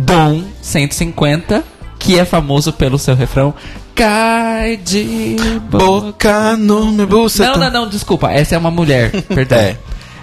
[0.00, 1.62] Dom 150,
[2.00, 3.54] que é famoso pelo seu refrão.
[3.94, 5.36] Cai de
[5.70, 5.84] boca.
[5.84, 7.54] Boca no meu bucetão.
[7.54, 8.32] Não, não, não, desculpa.
[8.32, 9.56] Essa é uma mulher, perdão.
[9.56, 9.76] É.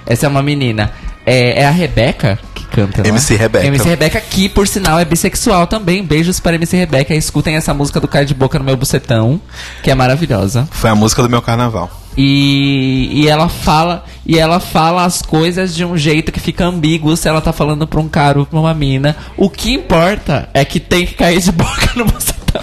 [0.05, 0.91] Essa é uma menina.
[1.25, 2.37] É, é a Rebeca
[2.73, 3.09] canta, não é?
[3.09, 3.65] MC Rebeca.
[3.67, 6.03] MC Rebeca, que por sinal é bissexual também.
[6.03, 7.13] Beijos para MC Rebeca.
[7.15, 9.39] Escutem essa música do Cai de Boca no meu bucetão,
[9.83, 10.67] que é maravilhosa.
[10.71, 11.89] Foi a música do meu carnaval.
[12.15, 17.17] E, e ela fala e ela fala as coisas de um jeito que fica ambíguo
[17.17, 19.15] se ela tá falando pra um cara ou pra uma mina.
[19.35, 22.61] O que importa é que tem que cair de boca no bucetão.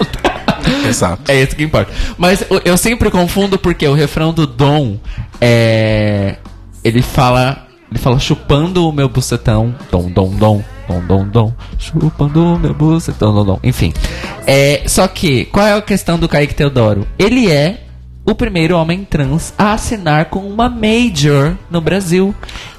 [0.89, 1.31] Exato.
[1.31, 1.93] É isso que importa.
[2.16, 4.99] Mas eu- eu sempre confundo porque o refrão do Dom
[5.41, 6.37] é.
[6.85, 7.66] Ele fala.
[7.91, 9.75] Ele fala chupando o meu bucetão.
[9.91, 10.65] Dom, dom, dom.
[10.87, 11.53] Dom, dom, dom.
[11.79, 13.35] Chupando o meu bucetão.
[13.35, 13.61] Dom, dom.
[13.62, 13.93] Enfim.
[14.47, 17.07] É, só que, qual é a questão do Kaique Teodoro?
[17.19, 17.85] Ele é
[18.25, 22.35] o primeiro homem trans a assinar com uma major no Brasil.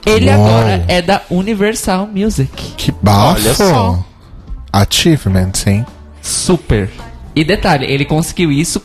[0.06, 0.46] Ele Uau.
[0.46, 2.74] agora é da Universal Music.
[2.78, 3.42] Que bafo!
[3.42, 4.06] Olha só.
[4.72, 5.86] Achievement, sim.
[6.22, 6.90] Super.
[7.36, 8.82] E detalhe, ele conseguiu isso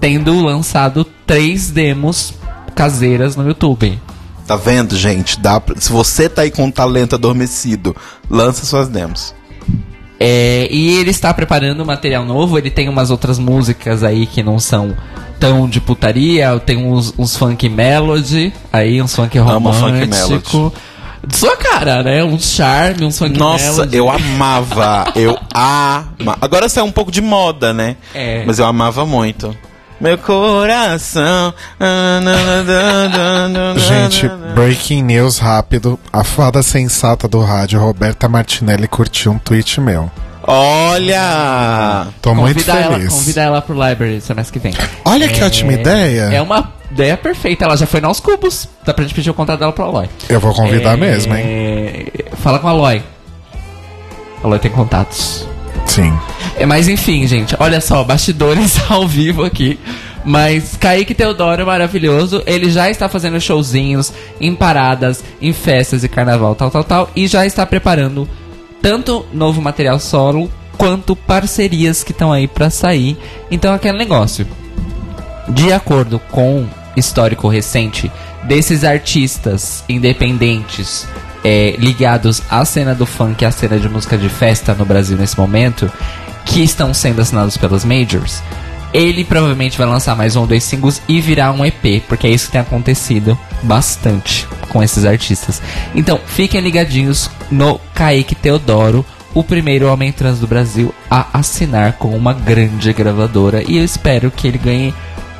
[0.00, 2.34] tendo lançado três demos
[2.74, 4.00] caseiras no YouTube.
[4.46, 5.40] Tá vendo, gente?
[5.40, 7.96] Dá pra- Se você tá aí com um talento adormecido,
[8.28, 9.34] lança suas demos.
[10.20, 14.58] É, e ele está preparando material novo, ele tem umas outras músicas aí que não
[14.58, 14.94] são
[15.40, 20.70] tão de putaria, tem uns, uns funk melody, aí uns funk Amo romântico.
[20.70, 22.22] funk Sua cara, né?
[22.22, 23.96] Uns charme, uns funk Nossa, melody.
[23.96, 25.06] eu amava.
[25.16, 26.38] Eu ama.
[26.40, 27.96] Agora saiu um pouco de moda, né?
[28.14, 28.44] É.
[28.46, 29.54] Mas eu amava muito.
[30.00, 31.54] Meu coração.
[33.76, 35.98] Gente, breaking news rápido.
[36.12, 40.10] A fada sensata do rádio, Roberta Martinelli, curtiu um tweet meu.
[40.46, 42.08] Olha!
[42.20, 43.14] Tô muito Convida ela, feliz.
[43.14, 44.74] convida ela pro library semestre que vem.
[45.04, 46.24] Olha que ótima ideia.
[46.34, 47.64] É uma ideia perfeita.
[47.64, 48.68] Ela já foi nos cubos.
[48.84, 50.06] Dá pra gente pedir o contato dela pro Aloy.
[50.28, 52.08] Eu vou convidar É, mesmo, hein?
[52.42, 53.02] Fala com a Aloy.
[54.42, 55.48] A Aloy tem contatos.
[55.86, 56.12] Sim.
[56.56, 59.78] É, mas enfim, gente, olha só, bastidores ao vivo aqui.
[60.24, 62.42] Mas Kaique Teodoro é maravilhoso.
[62.46, 67.10] Ele já está fazendo showzinhos em paradas, em festas e carnaval, tal, tal, tal.
[67.14, 68.26] E já está preparando
[68.80, 73.18] tanto novo material solo quanto parcerias que estão aí pra sair.
[73.50, 74.46] Então, aquele negócio.
[75.48, 76.66] De acordo com
[76.96, 78.10] histórico recente
[78.44, 81.06] desses artistas independentes
[81.44, 85.38] é, ligados à cena do funk, à cena de música de festa no Brasil nesse
[85.38, 85.92] momento,
[86.46, 88.42] que estão sendo assinados pelas majors,
[88.92, 92.30] ele provavelmente vai lançar mais um ou dois singles e virar um EP, porque é
[92.30, 95.60] isso que tem acontecido bastante com esses artistas.
[95.94, 99.04] Então, fiquem ligadinhos no Kaique Teodoro,
[99.34, 103.64] o primeiro homem trans do Brasil a assinar com uma grande gravadora.
[103.68, 104.94] E eu espero que ele ganhe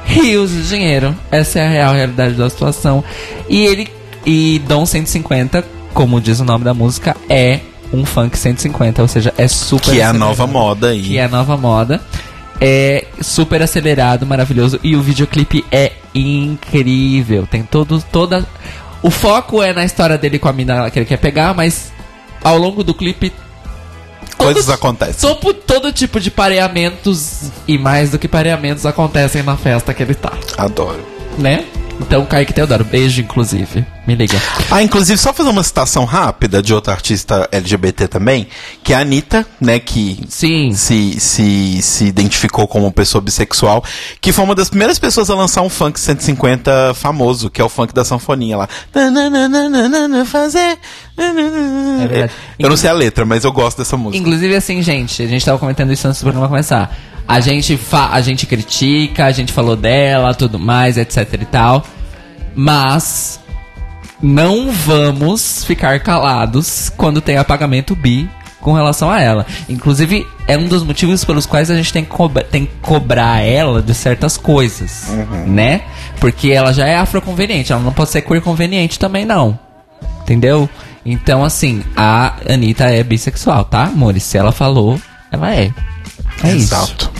[0.04, 1.14] rios de dinheiro.
[1.30, 3.04] Essa é a real realidade da situação.
[3.48, 3.88] E ele
[4.26, 5.64] e Dom 150,
[5.94, 7.60] como diz o nome da música, é
[7.92, 11.02] um funk 150, ou seja, é super Que é a nova moda aí.
[11.02, 12.00] Que é a nova moda.
[12.60, 14.78] É super acelerado, maravilhoso.
[14.82, 17.46] E o videoclipe é incrível.
[17.46, 18.46] Tem todo, toda.
[19.02, 21.92] O foco é na história dele com a mina que ele quer pegar, mas
[22.42, 23.32] ao longo do clipe.
[24.36, 25.20] Coisas todos- acontecem.
[25.20, 30.14] Todo, todo tipo de pareamentos e mais do que pareamentos acontecem na festa que ele
[30.14, 31.00] tá, Adoro.
[31.38, 31.64] né?
[32.00, 33.84] Então, Kaique Teodoro, beijo, inclusive.
[34.06, 34.38] Me liga.
[34.70, 38.46] Ah, inclusive, só fazer uma citação rápida de outra artista LGBT também,
[38.82, 40.72] que é a Anitta, né, que Sim.
[40.72, 43.82] se, se, se identificou como pessoa bissexual,
[44.20, 47.68] que foi uma das primeiras pessoas a lançar um funk 150 famoso, que é o
[47.68, 48.68] funk da sanfoninha lá.
[50.26, 50.78] Fazer.
[51.16, 52.32] É verdade.
[52.58, 54.20] Eu não sei a letra, mas eu gosto dessa música.
[54.20, 56.94] Inclusive, assim, gente, a gente tava comentando isso antes do programa começar.
[57.26, 61.84] A gente, fa a gente critica, a gente falou dela, tudo mais, etc e tal.
[62.54, 63.40] Mas
[64.22, 68.28] não vamos ficar calados quando tem apagamento bi
[68.60, 69.46] com relação a ela.
[69.68, 73.40] Inclusive, é um dos motivos pelos quais a gente tem que, cobra- tem que cobrar
[73.40, 75.08] ela de certas coisas,
[75.46, 75.82] né?
[76.20, 79.58] Porque ela já é afroconveniente, ela não pode ser queer conveniente também, não.
[80.22, 80.68] Entendeu?
[81.04, 84.22] Então, assim, a Anitta é bissexual, tá, amores?
[84.22, 84.98] Se ela falou,
[85.30, 85.70] ela é.
[86.42, 86.74] É isso.
[86.74, 87.10] Exato.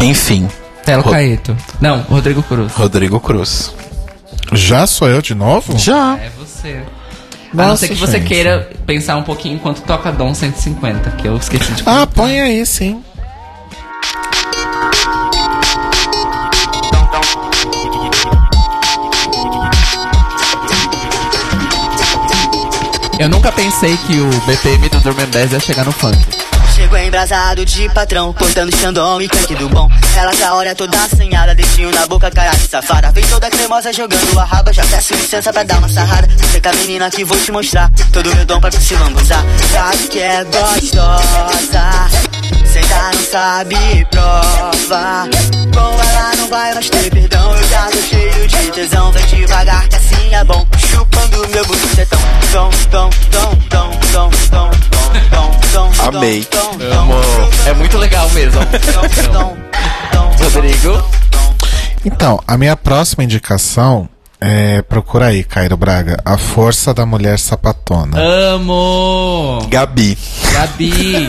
[0.00, 0.48] Enfim,
[0.84, 1.56] Telo Ro- Caeto.
[1.80, 2.72] Não, Rodrigo Cruz.
[2.72, 3.72] Rodrigo Cruz.
[4.52, 5.76] Já sou eu de novo?
[5.78, 6.16] Já.
[6.18, 6.82] É você.
[7.52, 8.28] a não Nossa, ser que você gente.
[8.28, 12.64] queira pensar um pouquinho enquanto toca Dom 150, que eu esqueci de Ah, põe aí,
[12.66, 13.02] sim.
[23.18, 26.18] Eu nunca pensei que o BPM do Dormen 10 ia chegar no funk.
[26.86, 29.90] Chegou embrasado de patrão, cortando Xandão e canque do bom.
[30.16, 33.10] Ela tá hora toda assanhada, dedinho na boca, cara de safada.
[33.10, 36.28] Vem toda cremosa jogando a raba, já peço licença pra dar uma sarrada.
[36.28, 39.44] Você com a menina que vou te mostrar, todo meu dom pra se lambuzar.
[39.72, 41.90] Sabe que é gostosa,
[42.64, 45.28] senta não sabe prova.
[45.74, 49.10] Com ela não vai mais ter perdão, eu já tô cheio de tesão.
[49.10, 52.15] Vem devagar que assim é bom, chupando meu bucetão.
[56.06, 56.46] Amei.
[56.98, 57.24] Amor.
[57.66, 58.60] É muito legal mesmo.
[60.40, 61.10] Rodrigo?
[62.04, 64.08] Então, a minha próxima indicação
[64.40, 66.18] é, procura aí, Cairo Braga.
[66.24, 68.18] A Força da Mulher Sapatona.
[68.18, 69.66] Amo!
[69.68, 70.16] Gabi.
[70.52, 71.28] Gabi.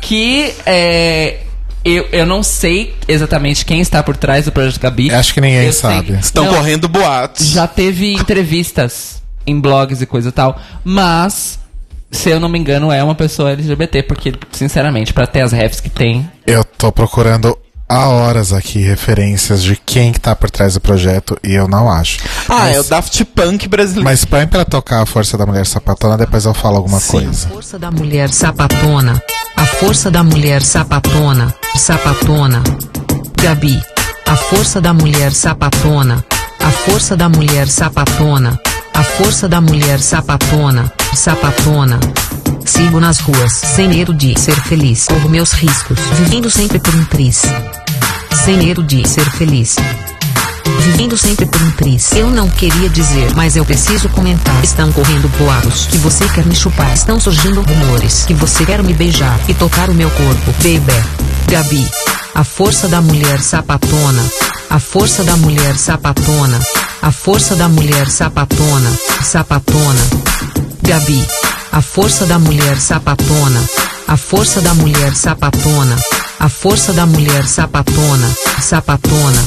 [0.00, 1.40] que é,
[1.84, 5.10] eu, eu não sei exatamente quem está por trás do projeto Gabi.
[5.10, 6.08] Acho que ninguém eu sabe.
[6.08, 6.16] Sei.
[6.18, 7.46] Estão não, correndo boatos.
[7.48, 11.58] Já teve entrevistas em blogs e coisa e tal, mas
[12.10, 15.80] se eu não me engano é uma pessoa LGBT, porque sinceramente pra ter as refs
[15.80, 17.56] que tem, Eu tô procurando
[17.88, 21.90] há horas aqui referências de quem que tá por trás do projeto e eu não
[21.90, 22.18] acho.
[22.48, 24.04] Ah, mas, é o Daft Punk brasileiro.
[24.04, 27.12] Mas põe pra tocar a Força da Mulher Sapatona, depois eu falo alguma Sim.
[27.12, 27.48] coisa.
[27.48, 29.22] Força da mulher sapatona.
[29.56, 31.54] A força da mulher sapatona.
[31.76, 32.62] Sapatona.
[33.40, 33.80] Gabi.
[34.26, 36.24] A força da mulher sapatona.
[36.60, 38.58] A força da mulher sapatona.
[38.94, 40.90] A força da mulher sapatona.
[41.14, 41.98] Sapatona.
[42.64, 45.06] Sigo nas ruas, sem medo de ser feliz.
[45.06, 47.42] Corro meus riscos, vivendo sempre por um triz.
[48.44, 49.76] Sem medo de ser feliz.
[50.80, 52.12] Vivendo sempre por um triz.
[52.12, 54.62] Eu não queria dizer, mas eu preciso comentar.
[54.62, 56.92] Estão correndo boatos que você quer me chupar.
[56.94, 60.52] Estão surgindo rumores que você quer me beijar e tocar o meu corpo.
[60.62, 61.33] Baby.
[61.54, 61.88] Gabi.
[62.34, 64.24] A força da mulher sapatona.
[64.70, 66.58] A força da mulher sapatona.
[67.00, 68.90] A força da mulher sapatona.
[69.22, 70.00] Sapatona.
[70.82, 71.24] Gabi.
[71.70, 73.60] A força da mulher sapatona.
[74.08, 75.96] A força da mulher sapatona.
[76.40, 78.34] A força da mulher sapatona.
[78.60, 79.40] Sapatona.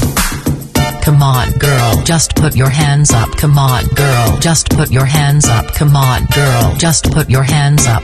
[1.04, 3.36] Come on, girl, just put your hands up.
[3.36, 5.74] Come on, girl, just put your hands up.
[5.74, 8.02] Come on, girl, just put your hands up.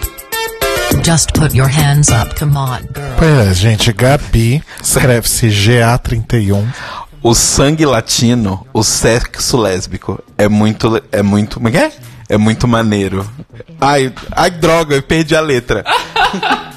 [1.05, 2.35] Just put your hands up.
[2.39, 3.17] Come on, girl.
[3.19, 6.65] Pois é, gente, Gabi, escreve-se GA31.
[7.23, 11.03] O sangue latino, o sexo lésbico, é muito.
[11.13, 11.57] É muito.
[11.57, 11.93] Como é que é?
[12.29, 13.29] É muito maneiro.
[13.81, 15.85] Ai, ai, droga, eu perdi a letra.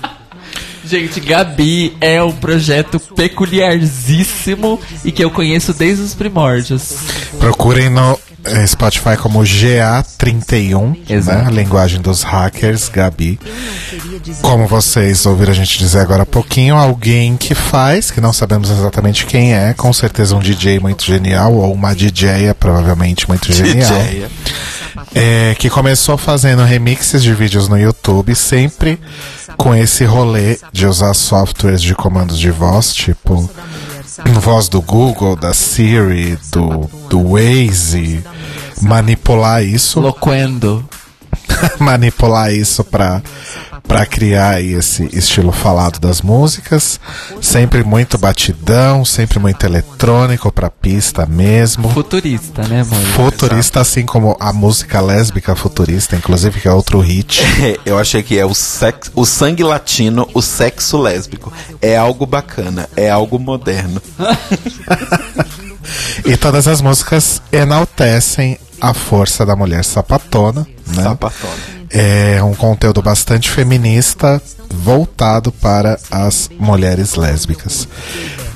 [0.85, 6.95] Gente, Gabi é um projeto peculiarzíssimo e que eu conheço desde os primórdios.
[7.39, 8.17] Procurem no
[8.67, 11.37] Spotify como GA31, Exato.
[11.37, 11.45] né?
[11.47, 13.39] A linguagem dos hackers, Gabi.
[14.41, 18.69] Como vocês ouviram a gente dizer agora há pouquinho, alguém que faz, que não sabemos
[18.69, 23.93] exatamente quem é, com certeza um DJ muito genial, ou uma DJ provavelmente muito genial.
[25.13, 28.99] É, que começou fazendo remixes de vídeos no YouTube, sempre
[29.55, 33.49] com esse rolê de usar softwares de comandos de voz, tipo
[34.39, 38.23] voz do Google, da Siri, do, do Waze,
[38.81, 40.87] manipular isso, Loquendo.
[41.79, 43.21] manipular isso pra,
[43.87, 46.99] pra criar aí esse estilo falado das músicas,
[47.41, 51.89] sempre muito batidão, sempre muito eletrônico pra pista mesmo.
[51.89, 52.99] Futurista, né, amor?
[53.13, 57.41] Futurista, assim como a música lésbica futurista, inclusive, que é outro hit.
[57.85, 61.51] Eu achei que é o, sex, o sangue latino, o sexo lésbico.
[61.81, 64.01] É algo bacana, é algo moderno.
[66.25, 71.03] E todas as músicas enaltecem a força da mulher sapatona, né?
[71.03, 71.53] Sapatona.
[71.89, 77.87] É um conteúdo bastante feminista voltado para as mulheres lésbicas.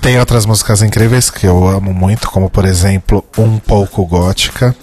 [0.01, 4.75] Tem outras músicas incríveis que eu amo muito, como por exemplo, Um Pouco Gótica,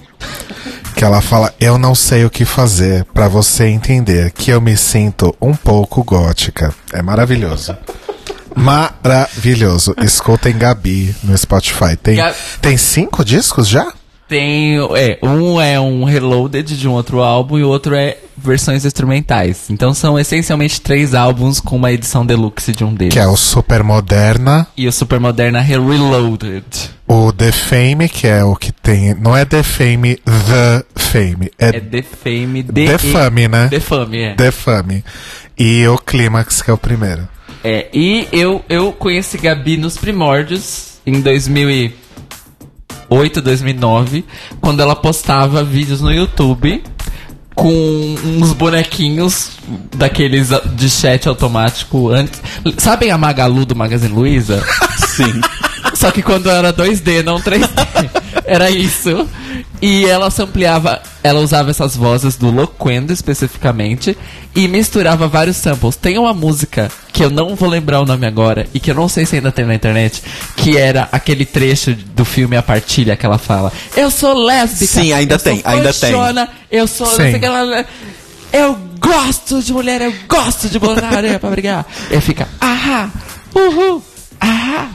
[0.95, 4.77] que ela fala: Eu não sei o que fazer para você entender que eu me
[4.77, 6.73] sinto um pouco gótica.
[6.93, 7.77] É maravilhoso.
[8.57, 9.95] Maravilhoso.
[10.03, 11.97] Escutem Gabi no Spotify.
[11.97, 13.93] Tem, Ga- tem cinco discos já?
[14.29, 14.77] Tem.
[14.97, 19.69] É, um é um reloaded de um outro álbum e o outro é versões instrumentais.
[19.71, 23.13] Então são essencialmente três álbuns com uma edição deluxe de um deles.
[23.15, 26.65] Que é o Super Moderna, E o Super Moderna Reloaded.
[27.07, 29.15] o The Fame, que é o que tem.
[29.15, 31.51] Não é The Fame, The Fame.
[31.59, 32.63] É, É Defame.
[32.63, 33.69] De Defame, né?
[33.69, 34.35] Defame, é.
[34.35, 35.05] The Fame.
[35.59, 37.27] E o Clímax, que é o primeiro.
[37.65, 41.21] É, e eu, eu conheci Gabi nos primórdios, em
[43.09, 44.25] 2008, 2009,
[44.61, 46.83] quando ela postava vídeos no YouTube
[47.55, 49.51] com uns bonequinhos
[49.97, 52.41] daqueles de chat automático antes.
[52.79, 54.63] Sabem a Magalu do Magazine Luiza?
[55.17, 55.41] Sim.
[55.99, 57.67] Só que quando era 2D, não 3D.
[58.47, 59.29] Era isso.
[59.83, 64.17] E ela sampleava, ela usava essas vozes do Loquendo especificamente
[64.55, 65.97] e misturava vários samples.
[65.97, 69.09] Tem uma música que eu não vou lembrar o nome agora e que eu não
[69.09, 70.23] sei se ainda tem na internet,
[70.57, 74.87] que era aquele trecho do filme A Partilha que ela fala: "Eu sou lésbica".
[75.03, 76.11] Sim, ainda tem, ainda tem.
[76.71, 77.07] Eu sou
[77.45, 77.85] ela-
[78.53, 81.85] eu gosto de mulher, eu gosto de botar areia pra brigar.
[82.11, 83.11] E fica, ahá,
[83.55, 84.03] uhul,
[84.41, 84.89] ahá,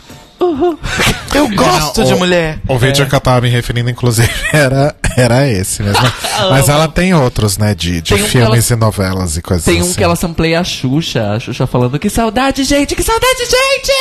[0.44, 0.80] uhul.
[1.34, 2.60] Eu gosto Não, de o- mulher.
[2.68, 6.00] O vídeo que eu tava me referindo, inclusive, era, era esse mesmo.
[6.52, 7.74] Mas ela tem outros, né?
[7.74, 9.94] De, de Tem um filmes e novelas e coisas Tem um assim.
[9.96, 13.92] que ela sampleia a Xuxa, a Xuxa falando que saudade, gente, que saudade, gente!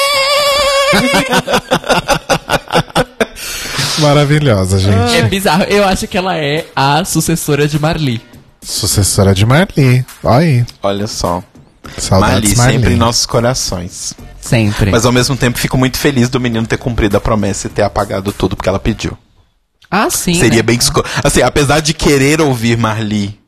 [3.99, 5.17] Maravilhosa, gente.
[5.17, 5.65] é bizarro.
[5.65, 8.21] Eu acho que ela é a sucessora de Marli.
[8.63, 10.05] Sucessora de Marli.
[10.23, 10.67] Olha aí.
[10.83, 11.43] Olha só.
[11.99, 12.73] Saudades Marli, Marli.
[12.75, 14.15] sempre em nossos corações.
[14.43, 14.91] Sempre.
[14.91, 17.83] Mas ao mesmo tempo fico muito feliz do menino ter cumprido a promessa e ter
[17.83, 19.17] apagado tudo porque ela pediu.
[19.91, 20.35] ah, sim.
[20.35, 20.63] Seria né?
[20.63, 20.79] bem.
[21.23, 23.39] Assim, apesar de querer ouvir Marli,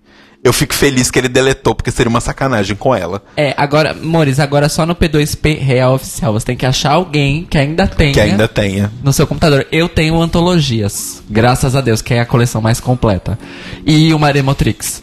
[0.42, 3.22] eu fico feliz que ele deletou, porque seria uma sacanagem com ela.
[3.36, 6.32] É, agora, Mores, agora só no P2P real oficial.
[6.34, 8.92] Você tem que achar alguém que ainda tenha Que ainda tenha.
[9.02, 9.66] no seu computador.
[9.72, 13.36] Eu tenho antologias, graças a Deus, que é a coleção mais completa.
[13.84, 15.02] E o Maremotrix,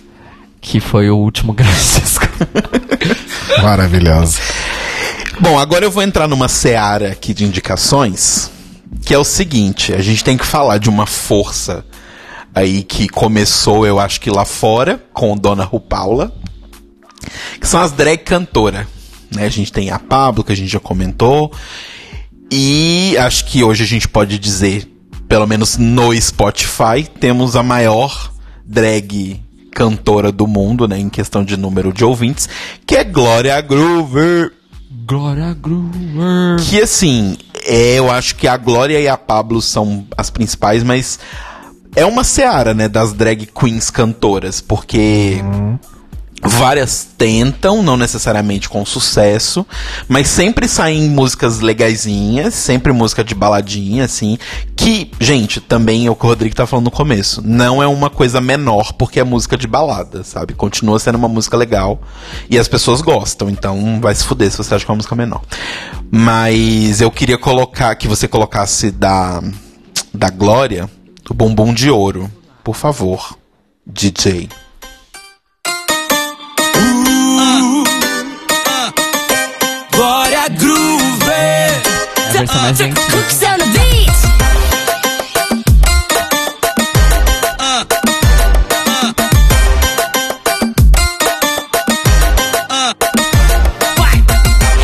[0.61, 2.27] que foi o último grande disco.
[5.41, 8.51] Bom, agora eu vou entrar numa seara aqui de indicações,
[9.03, 11.83] que é o seguinte, a gente tem que falar de uma força
[12.53, 16.31] aí que começou, eu acho que lá fora, com Dona Rupaula,
[17.59, 18.87] que são as drag cantora,
[19.35, 19.45] né?
[19.45, 21.51] A gente tem a Pablo, que a gente já comentou,
[22.51, 24.87] e acho que hoje a gente pode dizer,
[25.27, 28.31] pelo menos no Spotify, temos a maior
[28.63, 29.41] drag
[29.73, 32.47] cantora do mundo, né, em questão de número de ouvintes,
[32.85, 34.60] que é Glória Groover.
[35.11, 36.57] Glória Groover.
[36.69, 41.19] Que assim, é, eu acho que a Glória e a Pablo são as principais, mas
[41.93, 45.43] é uma seara, né, das drag queens cantoras, porque
[46.43, 49.65] várias tentam, não necessariamente com sucesso,
[50.07, 54.37] mas sempre saem músicas legaisinhas, sempre música de baladinha, assim,
[54.75, 58.09] que, gente, também é o que o Rodrigo tá falando no começo, não é uma
[58.09, 60.53] coisa menor porque é música de balada, sabe?
[60.53, 62.01] Continua sendo uma música legal
[62.49, 65.15] e as pessoas gostam, então vai se fuder se você acha que é uma música
[65.15, 65.41] menor.
[66.09, 69.41] Mas eu queria colocar, que você colocasse da,
[70.13, 70.89] da Glória,
[71.29, 72.29] o Bumbum de Ouro,
[72.63, 73.37] por favor,
[73.85, 74.49] DJ.
[82.47, 82.79] mais.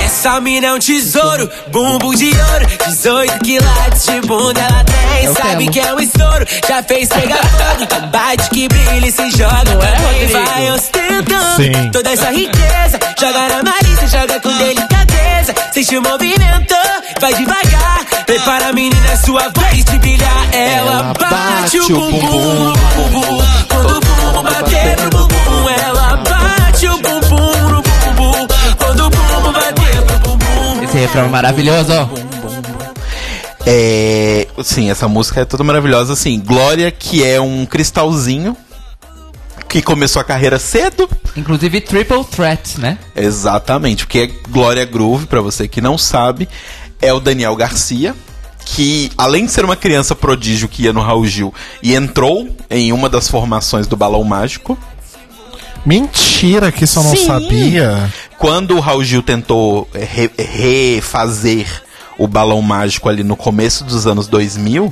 [0.06, 2.68] Essa mina é um tesouro, bumbum de ouro.
[2.88, 5.26] 18 quilates de bunda ela tem.
[5.26, 8.08] É Sabe que é um estouro, já fez pegar fogo.
[8.08, 9.72] Bate que brilha e se joga.
[9.72, 10.34] É, Ele.
[10.34, 11.92] vai ostentando Sim.
[11.92, 15.56] toda essa riqueza Joga na marisa, joga com delicadeza.
[15.74, 16.76] Sente o movimento
[17.20, 20.54] vai devagar, prepara a menina, é sua vez de brilhar.
[20.54, 26.98] Ela, bate, o bumbum, no bumbum, quando o bumbum bater no bumbum, ela bate o
[26.98, 30.84] bumbum no bumbum, quando o bumbum bater no bumbum.
[30.84, 31.94] Esse refrão é maravilhoso.
[33.66, 34.48] É.
[34.64, 36.14] Sim, essa música é toda maravilhosa.
[36.14, 38.56] Assim, Glória, que é um cristalzinho.
[39.68, 41.10] Que começou a carreira cedo.
[41.36, 42.98] Inclusive Triple Threat, né?
[43.14, 44.06] Exatamente.
[44.06, 46.48] O que é Glória Groove, pra você que não sabe,
[47.02, 48.16] é o Daniel Garcia.
[48.70, 52.92] Que, além de ser uma criança prodígio que ia no Raul Gil e entrou em
[52.92, 54.78] uma das formações do Balão Mágico.
[55.86, 57.26] Mentira que isso eu não Sim.
[57.28, 58.12] sabia.
[58.38, 61.66] Quando o Raul Gil tentou eh, re- refazer
[62.18, 64.92] o Balão Mágico ali no começo dos anos 2000,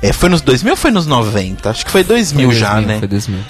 [0.00, 1.68] é, foi nos 2000 ou foi nos 90?
[1.68, 2.98] Acho que foi 2000 Foi já, 2000, né?
[3.00, 3.40] Foi 2000.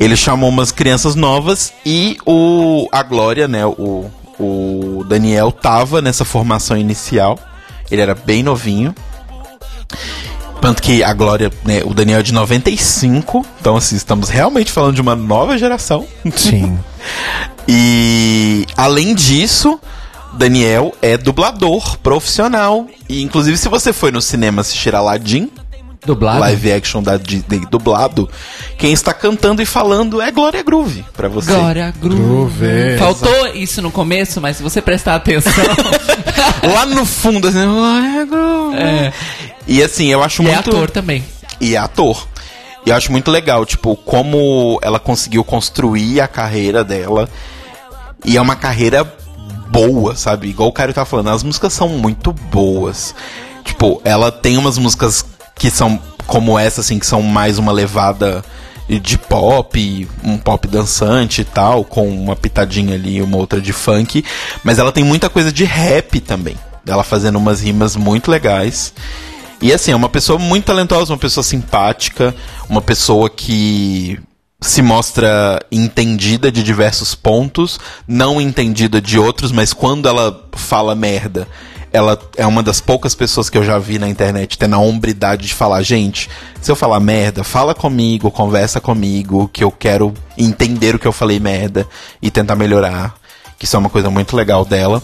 [0.00, 4.10] Ele chamou umas crianças novas e o a Glória, né, o,
[4.44, 7.38] o Daniel tava nessa formação inicial.
[7.90, 8.94] Ele era bem novinho.
[10.60, 14.94] Tanto que a Glória, né, o Daniel é de 95, então assim, estamos realmente falando
[14.94, 16.06] de uma nova geração.
[16.36, 16.78] Sim.
[17.68, 19.78] E além disso,
[20.32, 22.88] Daniel é dublador profissional.
[23.08, 25.48] E inclusive, se você foi no cinema assistir Aladdin,
[26.04, 26.40] Dublado?
[26.40, 28.28] live action da Disney dublado,
[28.76, 31.52] quem está cantando e falando é Glória Groove pra você.
[31.52, 32.18] Glória Groove.
[32.18, 35.52] Groove, Faltou isso no começo, mas se você prestar atenção.
[36.74, 38.76] Lá no fundo, assim, Glória Groove.
[38.76, 39.12] É.
[39.68, 40.70] E assim, eu acho e é muito.
[40.70, 41.24] ator também.
[41.60, 42.26] E é ator.
[42.84, 47.28] E eu acho muito legal, tipo, como ela conseguiu construir a carreira dela.
[48.24, 49.04] E é uma carreira
[49.68, 50.48] boa, sabe?
[50.48, 53.14] Igual o Caio tava falando, as músicas são muito boas.
[53.64, 55.24] Tipo, ela tem umas músicas
[55.62, 58.44] que são como essa, assim, que são mais uma levada
[58.88, 63.72] de pop, um pop dançante e tal, com uma pitadinha ali e uma outra de
[63.72, 64.24] funk.
[64.64, 66.56] Mas ela tem muita coisa de rap também.
[66.84, 68.92] Ela fazendo umas rimas muito legais.
[69.60, 72.34] E assim, é uma pessoa muito talentosa, uma pessoa simpática,
[72.68, 74.18] uma pessoa que
[74.60, 77.78] se mostra entendida de diversos pontos,
[78.08, 81.46] não entendida de outros, mas quando ela fala merda,
[81.92, 85.46] ela é uma das poucas pessoas que eu já vi na internet tendo a hombridade
[85.46, 86.28] de falar, gente,
[86.60, 91.12] se eu falar merda, fala comigo, conversa comigo, que eu quero entender o que eu
[91.12, 91.86] falei merda
[92.20, 93.14] e tentar melhorar.
[93.58, 95.02] Que isso é uma coisa muito legal dela.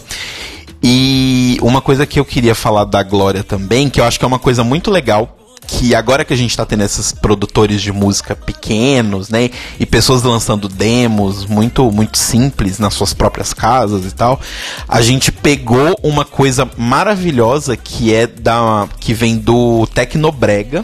[0.81, 4.27] E uma coisa que eu queria falar da Glória também, que eu acho que é
[4.27, 5.38] uma coisa muito legal,
[5.69, 10.23] que agora que a gente tá tendo esses produtores de música pequenos, né, e pessoas
[10.23, 14.41] lançando demos muito muito simples nas suas próprias casas e tal,
[14.87, 20.83] a gente pegou uma coisa maravilhosa que é da que vem do Tecnobrega,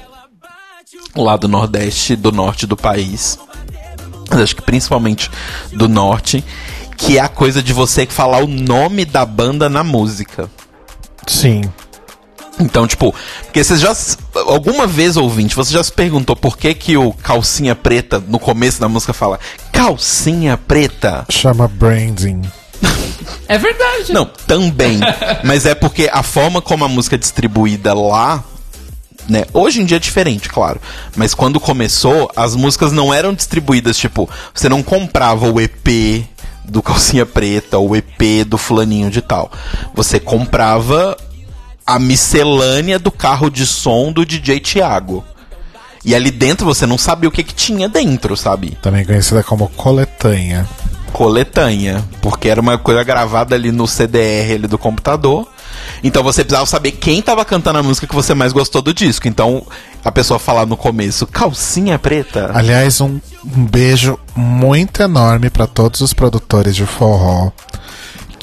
[1.16, 3.40] lá do Nordeste, do norte do país.
[4.30, 5.32] Mas acho que principalmente
[5.72, 6.44] do norte,
[6.96, 10.50] que é a coisa de você falar o nome da banda na música.
[11.26, 11.64] Sim.
[12.60, 13.14] Então, tipo,
[13.44, 13.96] porque você já.
[14.34, 18.80] Alguma vez, ouvinte, você já se perguntou por que, que o calcinha preta no começo
[18.80, 19.40] da música fala
[19.72, 21.26] calcinha preta?
[21.30, 22.42] Chama branding.
[23.48, 24.12] É verdade.
[24.12, 25.00] Não, também.
[25.44, 28.44] mas é porque a forma como a música é distribuída lá.
[29.28, 29.46] Né?
[29.54, 30.80] Hoje em dia é diferente, claro.
[31.16, 36.26] Mas quando começou, as músicas não eram distribuídas, tipo, você não comprava o EP
[36.64, 39.52] do Calcinha Preta, ou o EP do fulaninho de tal.
[39.94, 41.18] Você comprava
[41.86, 45.24] a miscelânea do carro de som do DJ Thiago.
[46.04, 48.78] E ali dentro você não sabia o que, que tinha dentro, sabe?
[48.82, 50.68] Também conhecida como coletânea.
[51.12, 52.04] Coletânea.
[52.22, 55.48] Porque era uma coisa gravada ali no CDR ali do computador.
[56.04, 59.28] Então você precisava saber quem tava cantando a música que você mais gostou do disco.
[59.28, 59.66] Então
[60.04, 62.52] a pessoa falar no começo, calcinha preta.
[62.54, 67.52] Aliás, um, um beijo muito enorme para todos os produtores de forró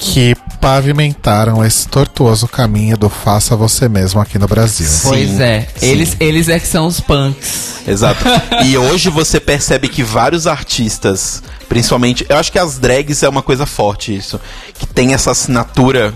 [0.03, 4.89] que pavimentaram esse tortuoso caminho do faça você mesmo aqui no Brasil.
[5.05, 5.69] Pois Sim, é.
[5.77, 5.87] sim.
[5.87, 7.83] Eles, eles é que são os punks.
[7.87, 8.25] Exato.
[8.67, 13.43] e hoje você percebe que vários artistas, principalmente, eu acho que as drags é uma
[13.43, 14.41] coisa forte isso,
[14.75, 16.13] que tem essa assinatura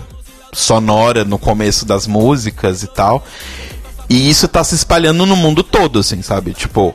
[0.51, 3.25] sonora no começo das músicas e tal.
[4.09, 6.53] E isso tá se espalhando no mundo todo, assim, sabe?
[6.53, 6.93] Tipo,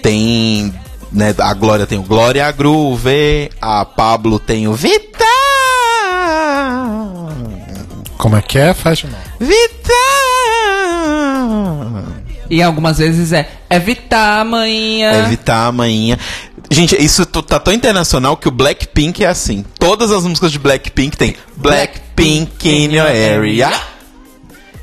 [0.00, 0.72] tem,
[1.10, 5.41] né, a Glória tem o Glória Groove, a Pablo tem o Vitar.
[8.22, 8.72] Como é que é?
[8.72, 9.18] Faz de novo.
[9.40, 9.82] Vitar.
[12.48, 15.24] E algumas vezes é evitar, manhã.
[15.26, 16.16] Evitar a manhinha.
[16.70, 19.64] Gente, isso tá tão internacional que o Blackpink é assim.
[19.76, 23.72] Todas as músicas de Blackpink tem Blackpink in your area.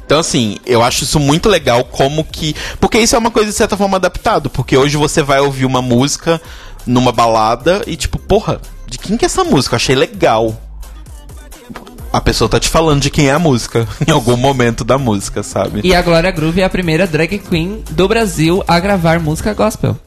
[0.06, 2.54] Então, assim, eu acho isso muito legal como que.
[2.78, 4.50] Porque isso é uma coisa de certa forma adaptado.
[4.50, 6.42] Porque hoje você vai ouvir uma música
[6.86, 9.76] numa balada e, tipo, porra, de quem que é essa música?
[9.76, 10.60] Eu achei legal.
[12.12, 15.44] A pessoa tá te falando de quem é a música em algum momento da música,
[15.44, 15.82] sabe?
[15.84, 19.98] E a Glória Groove é a primeira drag queen do Brasil a gravar música gospel.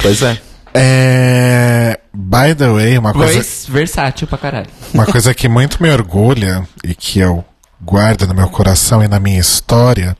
[0.00, 0.38] Pois é.
[0.74, 2.00] É.
[2.12, 4.66] By the way, uma coisa, Voz versátil pra caralho.
[4.92, 7.44] uma coisa que muito me orgulha e que eu
[7.80, 10.16] guardo no meu coração e na minha história.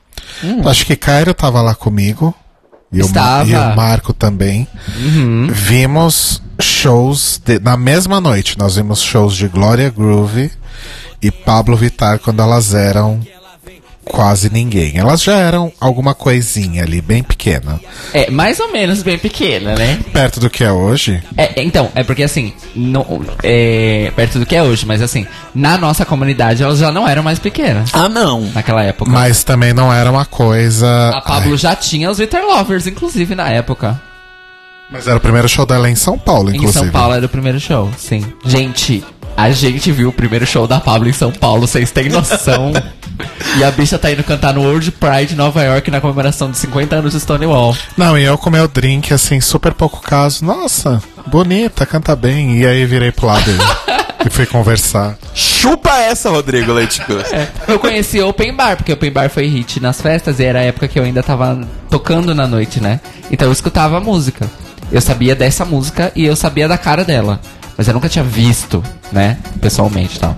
[0.68, 2.32] Acho que Cairo tava lá comigo.
[2.92, 3.06] E o,
[3.46, 4.68] e o Marco também.
[5.50, 8.56] Vimos shows de- na mesma noite.
[8.56, 10.52] Nós vimos shows de Gloria Groove
[11.22, 13.20] e Pablo Vittar quando elas eram
[14.04, 14.98] quase ninguém.
[14.98, 17.80] Elas já eram alguma coisinha ali, bem pequena.
[18.12, 19.98] É, mais ou menos bem pequena, né?
[20.12, 21.22] Perto do que é hoje.
[21.38, 25.78] É, então, é porque assim, no- é, perto do que é hoje, mas assim, na
[25.78, 28.42] nossa comunidade elas já não eram mais pequenas Ah, não.
[28.54, 29.10] naquela época.
[29.10, 31.10] Mas também não era uma coisa.
[31.14, 33.98] A Pablo já tinha os Winter Lovers, inclusive, na época.
[34.90, 36.84] Mas era o primeiro show dela em São Paulo, Em inclusive.
[36.84, 38.22] São Paulo era o primeiro show, sim.
[38.44, 39.02] Gente,
[39.36, 42.72] a gente viu o primeiro show da Pablo em São Paulo, vocês têm noção?
[43.58, 46.96] e a bicha tá indo cantar no World Pride Nova York na comemoração de 50
[46.96, 47.76] anos de Stonewall.
[47.96, 50.44] Não, e eu com meu drink, assim, super pouco caso.
[50.44, 52.58] Nossa, bonita, canta bem.
[52.58, 55.16] E aí virei pro lado e, e fui conversar.
[55.34, 57.28] Chupa essa, Rodrigo Leite Cruz.
[57.66, 60.60] Eu conheci o Open Bar, porque o Open Bar foi hit nas festas e era
[60.60, 63.00] a época que eu ainda tava tocando na noite, né?
[63.30, 64.48] Então eu escutava a música.
[64.92, 67.40] Eu sabia dessa música e eu sabia da cara dela.
[67.76, 68.82] Mas eu nunca tinha visto,
[69.12, 69.38] né?
[69.60, 70.36] Pessoalmente e tal.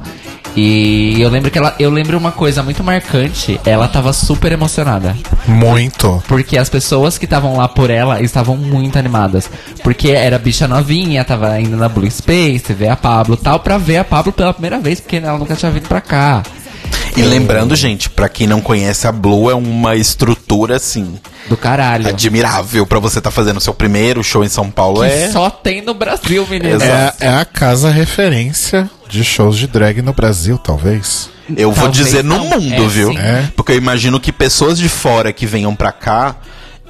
[0.57, 1.75] E eu lembro que ela.
[1.79, 3.61] Eu lembro uma coisa muito marcante.
[3.67, 5.15] Ela tava super emocionada.
[5.47, 6.23] Muito.
[6.27, 9.51] Porque as pessoas que estavam lá por ela estavam muito animadas.
[9.83, 13.99] Porque era bicha novinha, tava indo na Blue Space, ver a Pablo tal, pra ver
[13.99, 16.43] a Pablo pela primeira vez, porque ela nunca tinha vindo pra cá.
[17.17, 21.19] E lembrando, gente, pra quem não conhece, a Blue é uma estrutura, assim,
[21.49, 22.09] Do caralho.
[22.09, 25.01] admirável pra você estar fazendo seu primeiro show em São Paulo.
[25.01, 25.31] Que É.
[25.31, 26.83] só tem no Brasil, menino.
[26.83, 31.31] É, é a casa referência de shows de drag no Brasil, talvez.
[31.57, 33.11] Eu vou Talvez dizer no mundo, É, viu?
[33.17, 33.49] É.
[33.57, 36.37] Porque eu imagino que pessoas de fora que venham pra cá.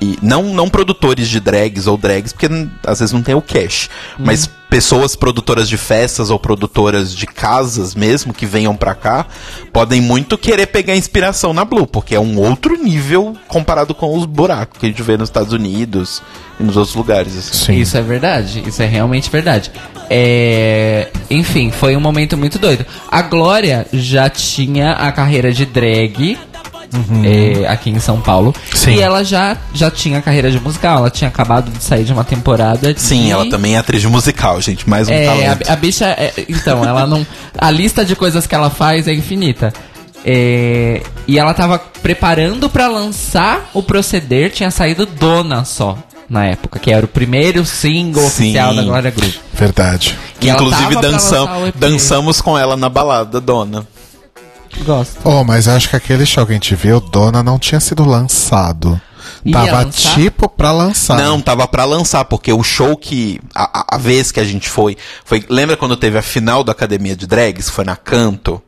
[0.01, 2.48] E não, não produtores de drags ou drags, porque
[2.86, 3.89] às vezes não tem o cash.
[4.19, 9.26] Mas pessoas produtoras de festas ou produtoras de casas mesmo que venham pra cá
[9.72, 14.24] podem muito querer pegar inspiração na Blue, porque é um outro nível comparado com os
[14.24, 16.22] buracos que a gente vê nos Estados Unidos
[16.59, 17.36] e nos outros lugares.
[17.36, 17.64] Assim.
[17.66, 17.80] Sim.
[17.80, 19.70] Isso é verdade, isso é realmente verdade.
[20.09, 22.86] É, Enfim, foi um momento muito doido.
[23.10, 26.38] A Glória já tinha a carreira de drag
[27.24, 28.55] é, aqui em São Paulo.
[28.74, 28.93] Sim.
[28.94, 30.98] E ela já, já tinha carreira de musical.
[30.98, 33.01] Ela tinha acabado de sair de uma temporada de...
[33.01, 34.89] Sim, ela também é atriz de musical, gente.
[34.89, 35.68] Mais um É, talento.
[35.68, 36.06] a, a bicha.
[36.06, 37.27] é- então, ela não.
[37.59, 39.73] A lista de coisas que ela faz é infinita.
[40.24, 45.97] É, e ela tava preparando pra lançar o proceder, tinha saído Dona só
[46.28, 48.27] na época, que era o primeiro single Sim.
[48.47, 49.39] oficial da Glória Groove.
[49.55, 50.18] Verdade.
[50.40, 53.86] E Inclusive dançam, dançamos com ela na balada, dona.
[54.85, 55.19] Gosto.
[55.24, 59.01] Oh, mas acho que aquele show que a gente viu, Dona, não tinha sido lançado.
[59.44, 60.15] Ia Tava lançar?
[60.15, 61.19] tipo pra lançar.
[61.19, 63.40] Não, tava pra lançar, porque o show que.
[63.55, 65.44] A, a- a vez que a gente foi, foi.
[65.48, 67.69] Lembra quando teve a final da Academia de Drags?
[67.69, 68.62] Foi na Canto?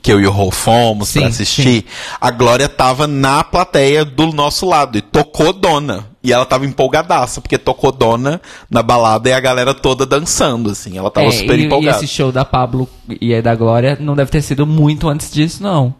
[0.00, 1.84] Que eu e o Rô fomos Sim, pra assistir.
[2.20, 6.06] A Glória tava na plateia do nosso lado e tocou Dona.
[6.22, 8.40] E ela tava empolgadaça, porque tocou Dona
[8.70, 10.96] na balada e a galera toda dançando, assim.
[10.96, 11.96] Ela tava É, super e, e empolgada.
[11.96, 12.88] esse show da Pablo
[13.20, 15.92] e aí da Glória não deve ter sido muito antes disso, não.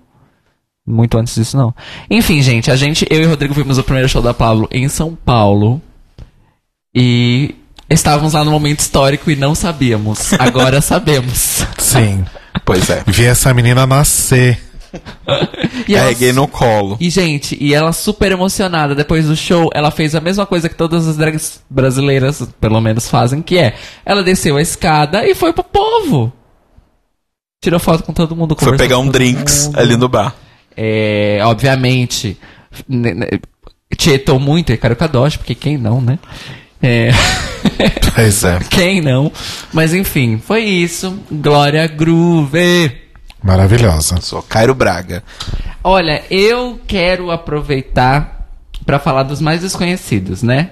[0.87, 1.75] Muito antes disso, não.
[2.09, 4.89] Enfim, gente, a gente, eu e o Rodrigo vimos o primeiro show da Pablo em
[4.89, 5.83] São Paulo.
[6.95, 7.55] E
[7.91, 10.33] estávamos lá no momento histórico e não sabíamos.
[10.35, 11.65] Agora sabemos.
[11.79, 12.25] Sim.
[12.65, 13.03] Pois é.
[13.07, 14.61] Vi essa menina nascer.
[15.87, 16.97] E ela- Carreguei no colo.
[16.99, 20.75] E, gente, e ela super emocionada depois do show, ela fez a mesma coisa que
[20.75, 25.53] todas as drags brasileiras, pelo menos, fazem, que é, ela desceu a escada e foi
[25.53, 26.33] pro povo.
[27.63, 28.57] Tirou foto com todo mundo.
[28.59, 29.79] Foi pegar um drinks mundo.
[29.79, 30.35] ali no bar.
[30.77, 32.37] É, obviamente,
[32.89, 33.27] né, né,
[33.97, 36.19] tietou muito e Kadosh, porque quem não, né?
[36.87, 37.11] É,
[38.15, 38.61] Pois é.
[38.71, 39.33] quem não?
[39.73, 41.19] Mas enfim, foi isso.
[41.31, 42.93] Glória Groove.
[43.43, 44.21] Maravilhosa.
[44.21, 45.23] Sou Cairo Braga.
[45.83, 48.47] Olha, eu quero aproveitar
[48.85, 50.71] pra falar dos mais desconhecidos, né?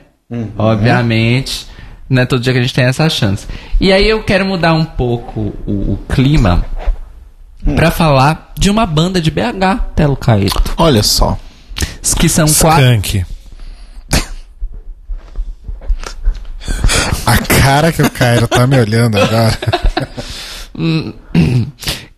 [0.57, 1.67] Obviamente,
[2.09, 3.47] não é todo dia que a gente tem essa chance.
[3.81, 6.65] E aí eu quero mudar um pouco o, o clima
[7.77, 10.75] pra falar de uma banda de BH, Telo Caeto.
[10.77, 11.37] Olha só.
[12.19, 12.85] Que são quatro.
[17.33, 17.61] Skunk.
[17.61, 19.59] cara que o Cairo tá me olhando agora.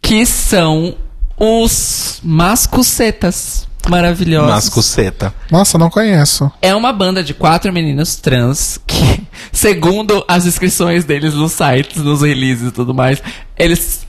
[0.03, 0.97] que são
[1.39, 4.51] os Mascucetas maravilhosos.
[4.51, 5.35] Mascuceta.
[5.51, 6.51] Nossa, não conheço.
[6.61, 9.23] É uma banda de quatro meninos trans que,
[9.53, 13.23] segundo as inscrições deles nos sites, nos releases e tudo mais,
[13.57, 14.07] eles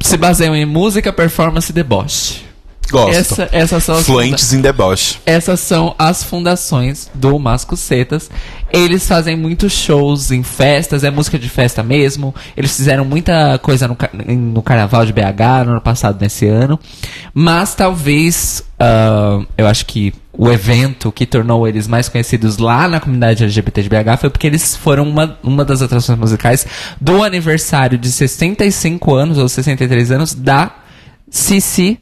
[0.00, 2.47] se baseiam em música, performance e deboche.
[2.90, 3.14] Gosto.
[3.16, 5.18] Essa- essas são as Fluentes em deboche.
[5.26, 8.30] Essas são as fundações do Mascucetas.
[8.72, 12.34] Eles fazem muitos shows em festas, é música de festa mesmo.
[12.56, 13.96] Eles fizeram muita coisa no,
[14.34, 16.78] no Carnaval de BH no ano passado, nesse ano.
[17.34, 23.00] Mas talvez, ah, eu acho que o evento que tornou eles mais conhecidos lá na
[23.00, 26.64] comunidade LGBT de BH foi porque eles foram uma, uma das atrações musicais
[27.00, 30.70] do aniversário de 65 anos ou 63 anos da
[31.30, 31.98] Cici.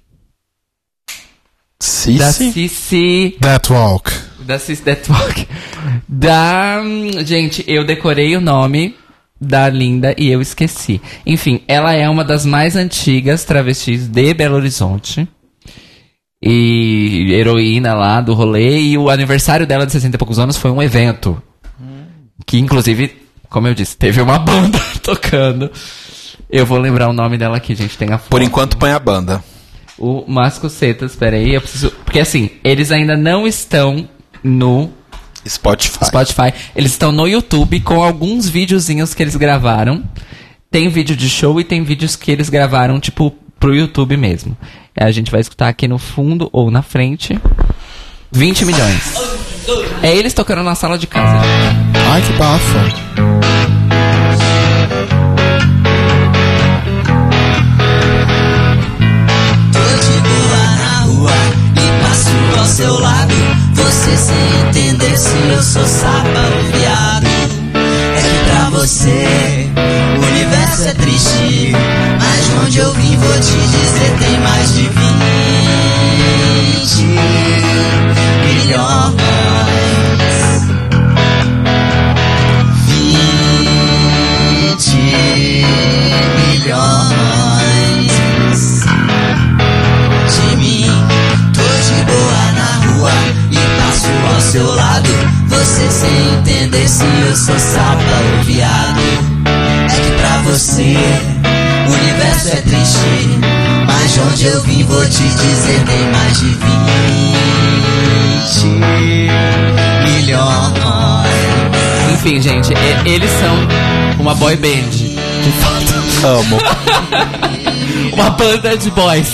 [1.79, 2.53] Da Cici?
[2.69, 3.37] Cici.
[3.41, 4.11] That Walk.
[4.41, 5.47] Da Cis That Walk.
[6.09, 6.81] Da.
[7.25, 8.97] Gente, eu decorei o nome
[9.41, 11.01] da Linda e eu esqueci.
[11.27, 15.29] Enfim, ela é uma das mais antigas travestis de Belo Horizonte.
[16.43, 18.81] E heroína lá do rolê.
[18.81, 21.41] E o aniversário dela de 60 e poucos anos foi um evento.
[22.47, 23.15] Que inclusive,
[23.51, 25.71] como eu disse, teve uma banda tocando.
[26.49, 27.99] Eu vou lembrar o nome dela aqui, gente.
[27.99, 29.43] Tem a Por enquanto põe a banda.
[29.99, 31.91] O Mascocetas, peraí, eu preciso.
[32.05, 34.09] Porque assim, eles ainda não estão
[34.43, 34.91] no
[35.49, 36.05] Spotify.
[36.05, 36.53] Spotify.
[36.75, 40.03] Eles estão no YouTube com alguns videozinhos que eles gravaram.
[40.71, 44.57] Tem vídeo de show e tem vídeos que eles gravaram, tipo, pro YouTube mesmo.
[44.99, 47.39] A gente vai escutar aqui no fundo ou na frente.
[48.33, 49.15] 20 milhões.
[50.03, 51.47] É eles tocando na sala de casa.
[52.11, 53.56] Ai, que bafo.
[62.67, 63.35] Seu lado.
[63.75, 64.37] Você sem
[64.69, 67.27] entender se eu sou sapa ou viado.
[68.17, 69.71] É que pra você
[70.19, 71.73] o universo é triste.
[72.21, 74.97] Mas de onde eu vim vou te dizer tem mais de 20
[78.45, 79.86] milhões.
[94.57, 95.11] Seu lado.
[95.49, 98.01] Você sem entender se eu sou sapa
[98.39, 99.01] ou viado.
[99.45, 100.97] É que pra você
[101.87, 103.39] o universo é triste.
[103.87, 106.59] Mas de onde eu vim vou te dizer tem mais de 20
[110.05, 110.73] milhões.
[112.15, 113.55] Enfim, gente, e- eles são
[114.19, 114.89] uma boy band.
[114.91, 115.95] De fato.
[116.27, 116.59] Amo.
[118.15, 119.29] uma banda de boys.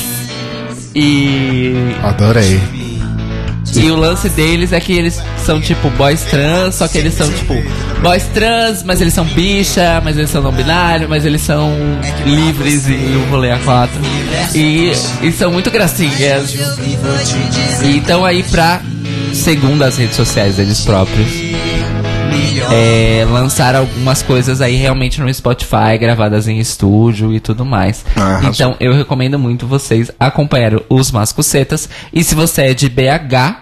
[0.95, 2.82] E Adorei.
[3.75, 7.31] E o lance deles é que eles são tipo boys trans, só que eles são
[7.33, 7.55] tipo
[8.03, 11.73] boys trans, mas eles são bicha, mas eles são não binário, mas eles são
[12.27, 14.01] livres e o rolê a quatro.
[14.55, 16.55] E, e são muito gracinhas.
[17.83, 18.83] E então aí pra,
[19.33, 21.31] segundo as redes sociais deles próprios,
[22.73, 28.05] é, lançar algumas coisas aí realmente no Spotify, gravadas em estúdio e tudo mais.
[28.17, 31.89] Ah, então eu recomendo muito vocês acompanharem os Mascocetas.
[32.13, 33.57] E se você é de BH,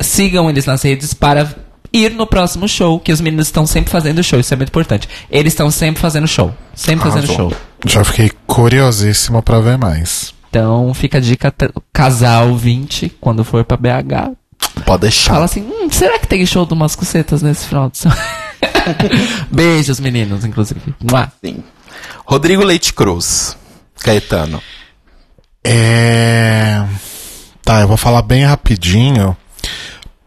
[0.00, 1.48] sigam eles nas redes para
[1.92, 5.08] ir no próximo show, que os meninos estão sempre fazendo show, isso é muito importante.
[5.30, 7.50] Eles estão sempre fazendo show, sempre fazendo Arrasou.
[7.50, 7.60] show.
[7.86, 10.34] Já fiquei curiosíssimo pra ver mais.
[10.50, 11.52] Então fica a dica,
[11.92, 14.32] casal 20, quando for pra BH,
[14.84, 15.34] Pode deixar.
[15.34, 18.20] fala assim, hum, será que tem show do Mascocetas nesse final de semana?
[19.50, 20.94] Beijos, meninos, inclusive.
[21.10, 21.30] Mua.
[21.44, 21.62] Sim.
[22.24, 23.56] Rodrigo Leite Cruz.
[24.00, 24.62] Caetano.
[25.64, 26.84] É.
[27.62, 29.36] Tá, eu vou falar bem rapidinho.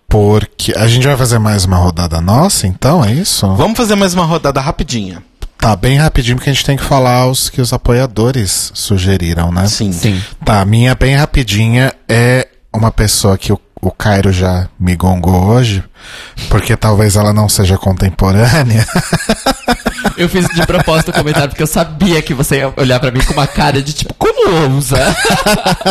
[0.08, 3.48] Porque a gente vai fazer mais uma rodada nossa, então, é isso?
[3.56, 5.24] Vamos fazer mais uma rodada rapidinha.
[5.58, 9.68] Tá, bem rapidinho, porque a gente tem que falar os que os apoiadores sugeriram, né?
[9.68, 9.94] Sim.
[9.94, 10.22] Sim.
[10.44, 15.45] Tá, a minha bem rapidinha é uma pessoa que o, o Cairo já me gongou
[15.48, 15.84] hoje,
[16.49, 18.86] porque talvez ela não seja contemporânea.
[20.18, 23.22] Eu fiz de propósito o comentário porque eu sabia que você ia olhar pra mim
[23.22, 24.98] com uma cara de tipo, como ousa?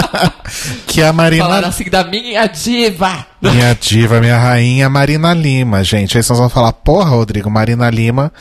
[0.86, 1.44] que é a Marina.
[1.44, 3.26] Falar assim da minha diva.
[3.40, 6.16] Minha diva, minha rainha, Marina Lima, gente.
[6.16, 8.32] Aí vocês vão falar, porra, Rodrigo, Marina Lima,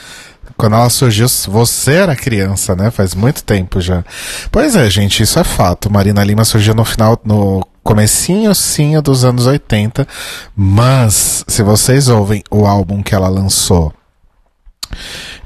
[0.60, 2.92] quando ela surgiu, você era criança, né?
[2.92, 4.04] Faz muito tempo já.
[4.52, 5.90] Pois é, gente, isso é fato.
[5.90, 10.06] Marina Lima surgiu no final, no comecinho, sim, dos anos 80.
[10.54, 13.94] Mas, se vocês ouvem o álbum que ela lançou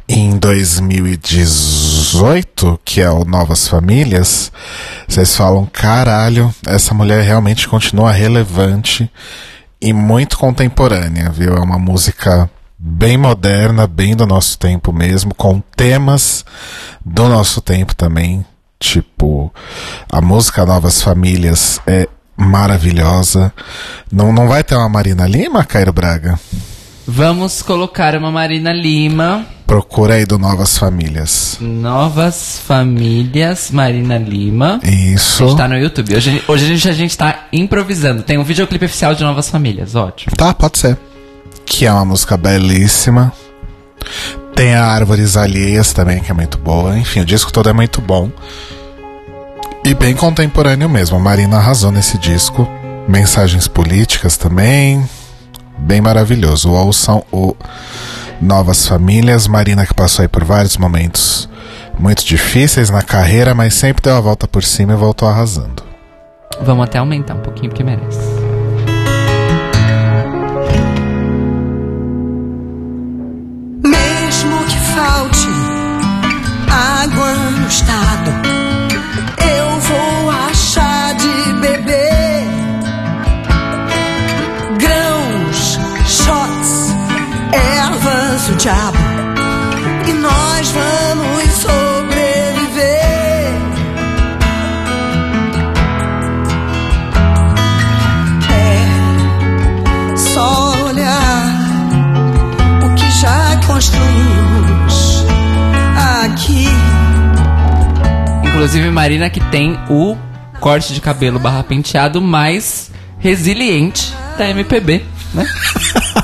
[0.10, 4.52] em 2018, que é o Novas Famílias,
[5.08, 9.12] vocês falam, caralho, essa mulher realmente continua relevante
[9.80, 11.56] e muito contemporânea, viu?
[11.56, 12.50] É uma música
[12.86, 16.44] bem moderna, bem do nosso tempo mesmo, com temas
[17.04, 18.46] do nosso tempo também.
[18.78, 19.54] Tipo,
[20.12, 23.54] a música Novas Famílias é maravilhosa.
[24.12, 26.38] Não, não vai ter uma Marina Lima, Cairo Braga?
[27.08, 29.46] Vamos colocar uma Marina Lima.
[29.66, 31.58] Procura aí do Novas Famílias.
[31.62, 34.82] Novas Famílias, Marina Lima.
[34.84, 35.48] A Isso.
[35.48, 36.18] gente tá no YouTube.
[36.18, 38.24] Hoje, hoje a, gente, a gente tá improvisando.
[38.24, 40.36] Tem um videoclipe oficial de Novas Famílias, ótimo.
[40.36, 40.98] Tá, pode ser.
[41.66, 43.32] Que é uma música belíssima.
[44.56, 46.98] Tem a Árvores Alheias também, que é muito boa.
[46.98, 48.30] Enfim, o disco todo é muito bom.
[49.84, 51.18] E bem contemporâneo mesmo.
[51.18, 52.68] A Marina arrasou nesse disco.
[53.08, 55.04] Mensagens políticas também.
[55.78, 56.72] Bem maravilhoso.
[56.72, 57.56] Ouçam o
[58.40, 59.48] Novas Famílias.
[59.48, 61.50] Marina que passou aí por vários momentos
[61.98, 65.84] muito difíceis na carreira, mas sempre deu a volta por cima e voltou arrasando.
[66.62, 68.33] Vamos até aumentar um pouquinho porque merece.
[108.64, 110.16] Inclusive, Marina que tem o
[110.62, 115.04] corte de cabelo barra penteado mais resiliente da MPB,
[115.34, 115.46] né?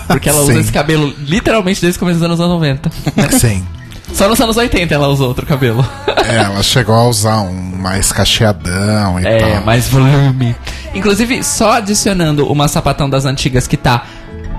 [0.08, 0.60] Porque ela usa Sim.
[0.62, 2.90] esse cabelo literalmente desde o começo dos anos 90.
[3.38, 3.62] Sim.
[4.14, 5.86] Só nos anos 80 ela usou outro cabelo.
[6.30, 9.66] É, ela chegou a usar um mais cacheadão e É, tal.
[9.66, 10.56] mais volume.
[10.96, 14.06] Inclusive, só adicionando uma sapatão das antigas que tá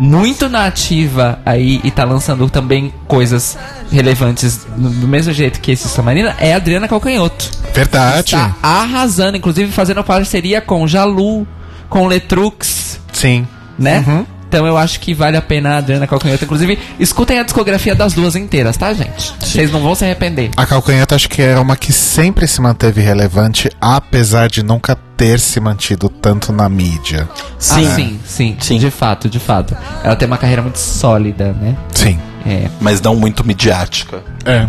[0.01, 3.59] muito na ativa aí e tá lançando também coisas
[3.93, 7.51] relevantes do mesmo jeito que esse Samarina, é a Adriana Calcanhoto.
[7.74, 8.32] Verdade.
[8.32, 11.47] Tá arrasando, inclusive fazendo parceria com Jalu,
[11.90, 13.47] com Letrux, Sim.
[13.78, 14.02] né?
[14.06, 14.27] Uhum.
[14.51, 16.44] Então eu acho que vale a pena a Adriana Calcanhoto.
[16.44, 19.32] Inclusive, escutem a discografia das duas inteiras, tá, gente?
[19.39, 20.51] Vocês não vão se arrepender.
[20.56, 25.39] A Calcanheta acho que é uma que sempre se manteve relevante, apesar de nunca ter
[25.39, 27.28] se mantido tanto na mídia.
[27.60, 28.78] Sim, ah, sim, sim, Sim.
[28.81, 29.77] De fato, de fato.
[30.02, 31.77] Ela tem uma carreira muito sólida, né?
[31.94, 32.18] Sim.
[32.44, 34.20] É, Mas não muito midiática.
[34.44, 34.66] É.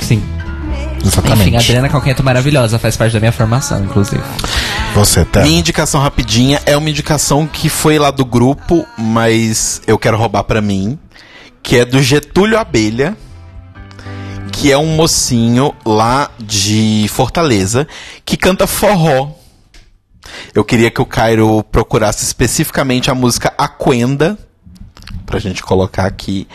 [0.00, 0.22] sim.
[1.04, 1.42] Exatamente.
[1.42, 4.22] Enfim, a Adriana Calcanhoto maravilhosa, faz parte da minha formação, inclusive.
[4.94, 5.42] Você, tá.
[5.42, 10.44] Minha indicação rapidinha é uma indicação que foi lá do grupo, mas eu quero roubar
[10.44, 10.96] pra mim,
[11.60, 13.16] que é do Getúlio Abelha,
[14.52, 17.88] que é um mocinho lá de Fortaleza
[18.24, 19.32] que canta forró.
[20.54, 24.38] Eu queria que o Cairo procurasse especificamente a música Aquenda
[25.24, 26.46] pra gente colocar aqui.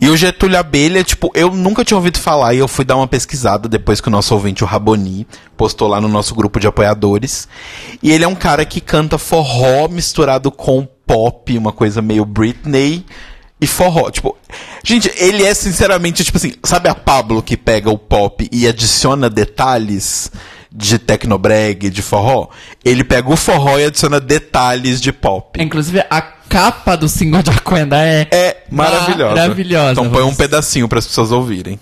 [0.00, 3.08] E o Getúlio Abelha, tipo, eu nunca tinha ouvido falar e eu fui dar uma
[3.08, 5.26] pesquisada depois que o nosso ouvinte, o Raboni,
[5.56, 7.48] postou lá no nosso grupo de apoiadores.
[8.02, 13.04] E ele é um cara que canta forró misturado com pop, uma coisa meio Britney
[13.60, 14.10] e forró.
[14.10, 14.36] Tipo,
[14.84, 19.28] gente, ele é sinceramente, tipo assim, sabe a Pablo que pega o pop e adiciona
[19.28, 20.30] detalhes?
[20.72, 22.48] de tecnobreg, de forró,
[22.84, 25.60] ele pega o forró e adiciona detalhes de pop.
[25.60, 29.34] Inclusive, a capa do single de Aquenda é, É maravilhosa.
[29.36, 29.92] maravilhosa.
[29.92, 31.78] Então põe um pedacinho para as pessoas ouvirem.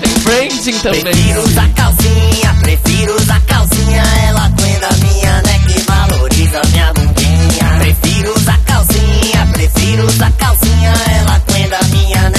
[0.00, 1.00] Tem branding também.
[1.02, 4.02] Prefiro usar calcinha, prefiro usar calcinha.
[4.28, 7.78] Ela aguenta minha neck e valoriza minha bundinha.
[7.78, 10.92] Prefiro usar calcinha, prefiro usar calcinha.
[11.20, 12.37] Ela aguenta minha neck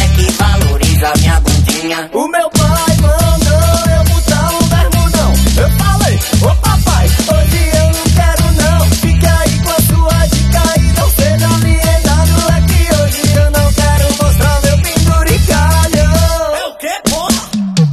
[1.00, 2.10] valoriza minha bundinha.
[2.14, 5.34] O meu pai mandou eu botar um bermudão.
[5.58, 8.86] Eu falei, ô papai, hoje eu não quero não.
[8.92, 12.34] Fica aí com a sua dica e não seja alienado.
[12.52, 16.12] É que hoje eu não quero mostrar meu penduricalho.
[16.56, 17.42] É o quê, porra?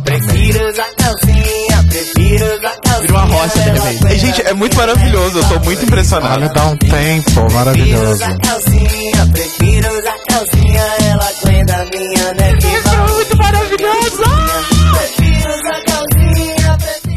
[0.04, 3.06] Prefiro usar calcinha, prefiro usar calcinha.
[3.06, 4.14] Virou uma rocha de repente.
[4.14, 6.34] E, gente, é muito maravilhoso, eu tô muito impressionado.
[6.34, 8.12] Olha, dá um tempo Prefiro maravilhoso.
[8.12, 10.82] usar calcinha, prefiro usar calcinha.
[11.00, 12.85] Ela aguenta minha neck.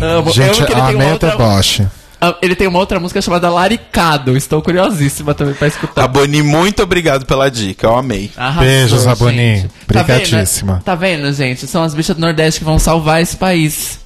[0.01, 1.31] Amo, Gente, amo que ele ela tem uma meio outra...
[1.31, 1.87] deboche.
[2.21, 4.35] Ah, Ele tem uma outra música chamada Laricado.
[4.35, 6.03] Estou curiosíssima também pra escutar.
[6.03, 8.29] Aboni, muito obrigado pela dica, eu amei.
[8.35, 9.37] Arrasou, Beijos, Aboni.
[9.37, 9.69] gente.
[9.87, 10.81] Tá vendo?
[10.83, 11.65] Tá vendo, gente?
[11.65, 13.99] São as bichas do Nordeste que vão salvar esse país.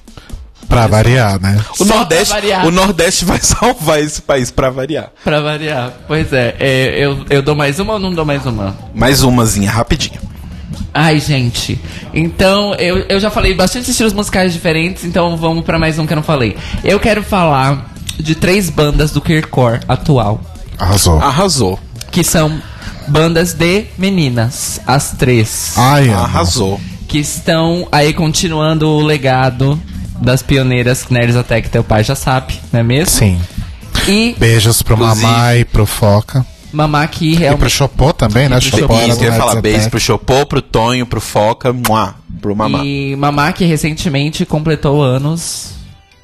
[0.68, 1.60] Pra variar, né?
[1.78, 2.66] O Só Nordeste, variar.
[2.66, 5.10] o Nordeste vai salvar esse país pra variar.
[5.22, 5.92] Pra variar.
[6.06, 8.76] Pois é, é, eu, eu dou mais uma ou não dou mais uma?
[8.94, 10.20] Mais umazinha, rapidinho.
[10.92, 11.78] Ai, gente.
[12.12, 16.12] Então, eu, eu já falei bastante estilos musicais diferentes, então vamos pra mais um que
[16.12, 16.56] eu não falei.
[16.82, 20.40] Eu quero falar de três bandas do queercore atual,
[20.78, 21.18] Arrasou.
[21.20, 21.80] Arrasou.
[22.10, 22.60] que são
[23.08, 25.72] bandas de meninas, as três.
[25.76, 26.08] Ai.
[26.10, 26.80] Arrasou.
[27.08, 29.80] que estão aí continuando o legado
[30.20, 33.10] das pioneiras Nerds até que teu pai já sabe, não é mesmo?
[33.10, 33.38] Sim.
[34.08, 36.44] E Beijos pro Inclusive- Mamá e pro Foca.
[36.74, 38.60] Mamá que E pro realmente Chopô também, né?
[38.60, 39.60] Chopô Isso eu ia falar.
[39.62, 42.84] Beijo pro Chopô, pro Tonho, pro Foca, muá, pro Mamá.
[42.84, 45.74] e Mamá que recentemente completou anos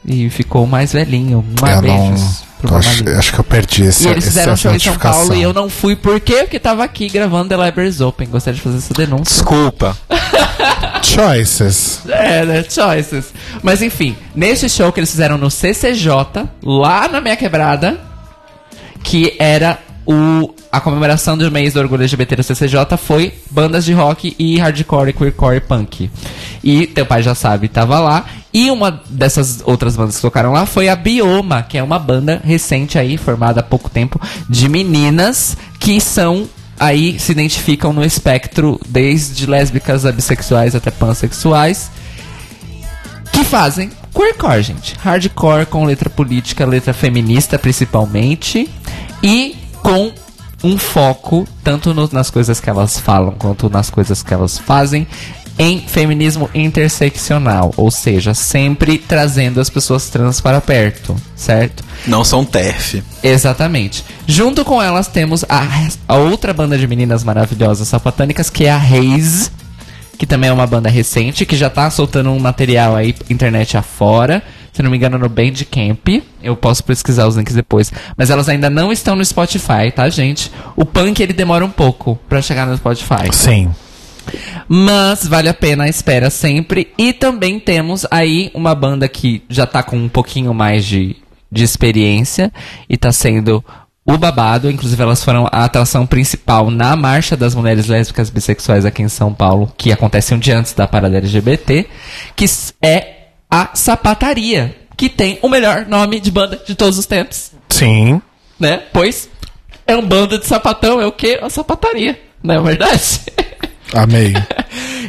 [0.05, 1.45] e ficou mais velhinho.
[1.61, 2.77] Eu beijos não.
[2.77, 4.97] acho, acho que eu perdi esse, E eles fizeram um show em São.
[4.97, 6.39] Paulo e eu não fui por quê?
[6.43, 8.29] Porque tava aqui gravando The Libraries Open.
[8.29, 9.35] Gostaria de fazer essa denúncia.
[9.35, 9.97] Desculpa.
[11.03, 12.03] Choices.
[12.09, 12.65] É, né?
[12.69, 13.33] Choices.
[13.63, 16.09] Mas enfim, nesse show que eles fizeram no CCJ,
[16.63, 17.99] lá na minha quebrada,
[19.03, 23.93] que era o, a comemoração do mês do orgulho LGBT no CCJ, foi bandas de
[23.93, 26.11] rock e hardcore, queercore e punk.
[26.63, 28.25] E teu pai já sabe, tava lá.
[28.53, 32.41] E uma dessas outras bandas que tocaram lá foi a Bioma, que é uma banda
[32.43, 36.49] recente aí, formada há pouco tempo, de meninas que são
[36.79, 41.91] aí se identificam no espectro desde lésbicas a bissexuais até pansexuais
[43.31, 44.97] que fazem queercore, gente.
[44.99, 48.69] Hardcore com letra política, letra feminista principalmente
[49.23, 50.13] e com
[50.63, 55.07] um foco tanto no- nas coisas que elas falam quanto nas coisas que elas fazem
[55.59, 61.85] em feminismo interseccional, ou seja, sempre trazendo as pessoas trans para perto, certo?
[62.07, 63.03] Não são TERF.
[63.23, 64.03] Exatamente.
[64.27, 65.67] Junto com elas temos a,
[66.09, 69.51] a outra banda de meninas maravilhosas sapatânicas, que é a Reis,
[70.17, 74.43] que também é uma banda recente, que já tá soltando um material aí internet afora.
[74.73, 76.23] Se não me engano, no Bandcamp.
[76.43, 77.93] Eu posso pesquisar os links depois.
[78.17, 80.51] Mas elas ainda não estão no Spotify, tá, gente?
[80.77, 83.33] O punk ele demora um pouco pra chegar no Spotify.
[83.33, 83.71] Sim.
[84.69, 86.89] Mas vale a pena a espera sempre.
[86.97, 91.17] E também temos aí uma banda que já tá com um pouquinho mais de,
[91.51, 92.53] de experiência
[92.89, 93.65] e tá sendo
[94.05, 94.71] o babado.
[94.71, 99.33] Inclusive, elas foram a atração principal na Marcha das Mulheres Lésbicas Bissexuais aqui em São
[99.33, 101.87] Paulo, que acontece um dia antes da parada LGBT,
[102.37, 102.45] que
[102.83, 103.20] é
[103.51, 108.21] a Sapataria, que tem o melhor nome de banda de todos os tempos, Sim.
[108.59, 108.83] né?
[108.93, 109.29] Pois
[109.87, 111.39] é um bando de sapatão, é o quê?
[111.43, 113.21] A sapataria, não é verdade?
[113.93, 114.35] Amei.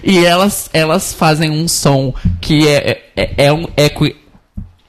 [0.04, 3.68] E elas, elas fazem um som que é, é, é um.
[3.78, 3.90] É,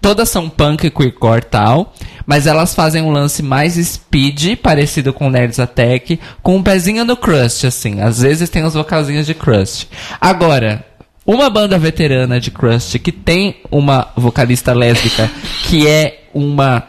[0.00, 1.92] todas são punk e queercore tal,
[2.26, 7.16] mas elas fazem um lance mais speed, parecido com Nerds Attack, com um pezinho no
[7.16, 8.00] crust, assim.
[8.00, 9.88] Às vezes tem os vocalzinhos de crust.
[10.18, 10.86] Agora,
[11.26, 15.30] uma banda veterana de crust que tem uma vocalista lésbica
[15.68, 16.82] que é uma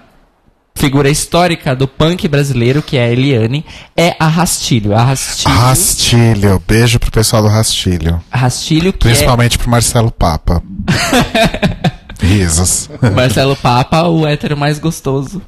[0.76, 3.64] figura histórica do punk brasileiro, que é a Eliane,
[3.96, 4.94] é a Rastilho.
[4.96, 6.64] A Rastilho, Rastilho.
[6.68, 8.22] Beijo pro pessoal do Rastilho.
[8.32, 10.62] Rastilho que é Principalmente pro Marcelo Papa.
[12.20, 12.90] Risos.
[13.16, 15.42] Marcelo Papa, o hétero mais gostoso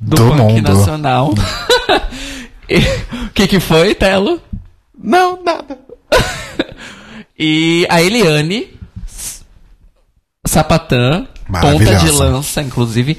[0.00, 0.72] do, Do punk mundo.
[0.76, 1.34] nacional.
[3.26, 4.40] O que que foi, Telo?
[4.96, 5.76] Não, nada.
[7.42, 8.68] E a Eliane,
[10.46, 13.16] sapatã, ponta de lança, inclusive.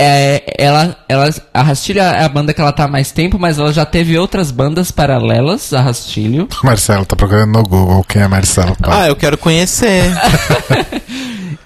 [0.00, 3.58] É, ela, ela, a Rastilho é a banda que ela tá há mais tempo, mas
[3.58, 6.48] ela já teve outras bandas paralelas a Rastilho.
[6.64, 8.74] Marcelo tá procurando no Google quem é Marcelo.
[8.84, 10.04] Ah, eu quero conhecer.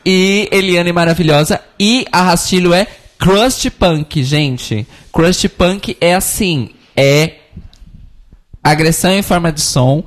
[0.05, 1.61] E Eliane maravilhosa.
[1.79, 2.87] E a Rastilho é
[3.19, 4.87] Crust Punk, gente.
[5.13, 7.35] Crust Punk é assim: é
[8.63, 10.05] agressão em forma de som.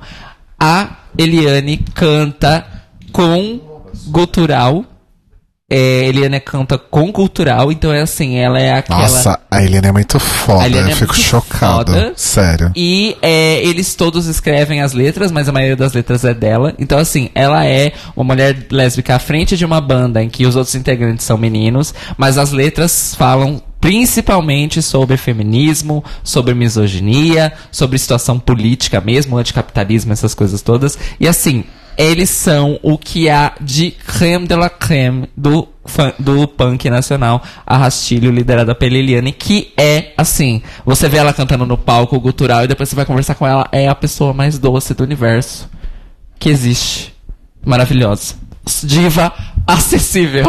[0.58, 2.66] A Eliane canta
[3.12, 3.60] com
[4.08, 4.84] gutural.
[5.68, 9.00] É, Eliane canta com cultural, então é assim, ela é aquela.
[9.00, 10.68] Nossa, a Eliane é muito foda.
[10.68, 11.92] Eu é fico chocado.
[11.92, 12.12] foda.
[12.14, 12.70] Sério.
[12.76, 16.72] E é, eles todos escrevem as letras, mas a maioria das letras é dela.
[16.78, 20.54] Então, assim, ela é uma mulher lésbica à frente de uma banda em que os
[20.54, 28.38] outros integrantes são meninos, mas as letras falam principalmente sobre feminismo, sobre misoginia, sobre situação
[28.38, 30.98] política mesmo, anticapitalismo, essas coisas todas.
[31.20, 31.64] E assim,
[31.96, 35.68] eles são o que há de creme de la creme do,
[36.18, 41.64] do punk nacional, a Rastilho, liderada pela Eliane, que é, assim, você vê ela cantando
[41.64, 44.92] no palco gutural e depois você vai conversar com ela, é a pessoa mais doce
[44.94, 45.68] do universo
[46.38, 47.14] que existe.
[47.64, 48.45] Maravilhosa.
[48.82, 49.32] Diva
[49.66, 50.44] acessível.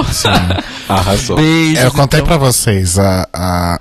[0.89, 1.35] Arrasou.
[1.37, 2.27] Beijos, Eu contei então.
[2.27, 3.79] pra vocês a, a-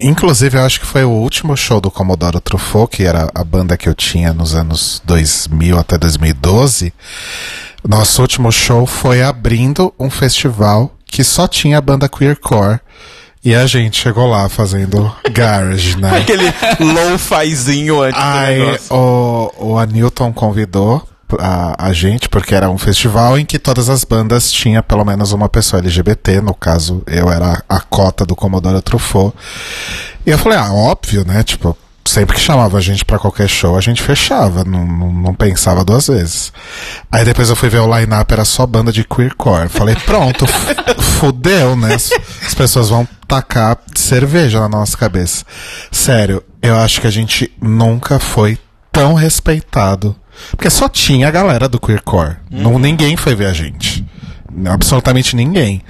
[0.00, 3.76] Inclusive, eu acho que foi o último show do Commodoro Truffaut, que era a banda
[3.76, 6.92] que eu tinha nos anos 2000 até 2012.
[7.86, 12.78] Nosso último show foi abrindo um festival que só tinha a banda queercore.
[13.44, 16.18] E a gente chegou lá fazendo garage, né?
[16.18, 18.94] Aquele low-fizinho antes do Aí negócio.
[18.96, 21.06] o, o Anilton convidou
[21.38, 25.32] a, a gente, porque era um festival em que todas as bandas tinha pelo menos
[25.32, 29.34] uma pessoa LGBT, no caso eu era a cota do Commodore Truffaut.
[30.24, 31.42] E eu falei, ah, óbvio, né?
[31.42, 31.76] Tipo,
[32.08, 35.84] sempre que chamava a gente pra qualquer show, a gente fechava, não, não, não pensava
[35.84, 36.52] duas vezes.
[37.10, 39.68] Aí depois eu fui ver o line-up, era só banda de queercore.
[39.68, 40.46] Falei, pronto,
[41.20, 41.94] fudeu, né?
[41.94, 45.44] As pessoas vão tacar cerveja na nossa cabeça.
[45.90, 48.58] Sério, eu acho que a gente nunca foi
[48.90, 50.16] tão respeitado.
[50.50, 52.36] Porque só tinha a galera do queercore.
[52.50, 54.04] Não, ninguém foi ver a gente.
[54.66, 55.82] Absolutamente ninguém.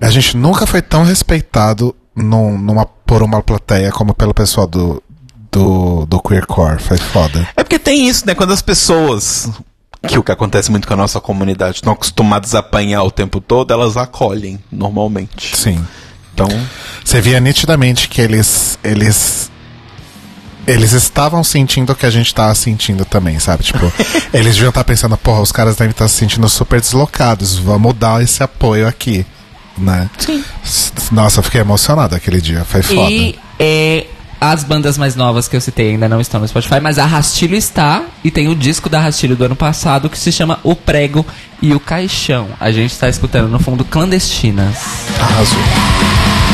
[0.00, 5.02] A gente nunca foi tão respeitado num- numa, por uma plateia como pelo pessoal do,
[5.50, 6.80] do, do queercore.
[6.80, 7.48] Foi foda.
[7.56, 8.34] É porque tem isso, né?
[8.34, 9.50] Quando as pessoas,
[10.06, 13.40] que o que acontece muito com a nossa comunidade, estão acostumadas a apanhar o tempo
[13.40, 15.56] todo, elas acolhem normalmente.
[15.56, 15.84] Sim.
[16.32, 16.48] Então,
[17.04, 18.78] Você via nitidamente que eles.
[18.82, 19.49] Eles.
[20.70, 23.64] Eles estavam sentindo o que a gente tava sentindo também, sabe?
[23.64, 23.92] Tipo,
[24.32, 28.22] eles deviam estar pensando, porra, os caras devem estar se sentindo super deslocados, vamos dar
[28.22, 29.24] esse apoio aqui,
[29.76, 30.08] né?
[30.18, 30.44] Sim.
[31.12, 33.10] Nossa, eu fiquei emocionado aquele dia, foi foda.
[33.10, 34.06] E é,
[34.40, 37.54] as bandas mais novas que eu citei ainda não estão no Spotify, mas a Rastilho
[37.54, 41.26] está e tem o disco da Rastilho do ano passado que se chama O Prego
[41.60, 42.48] e o Caixão.
[42.58, 44.76] A gente está escutando no fundo Clandestinas.
[45.20, 46.49] Arrasou.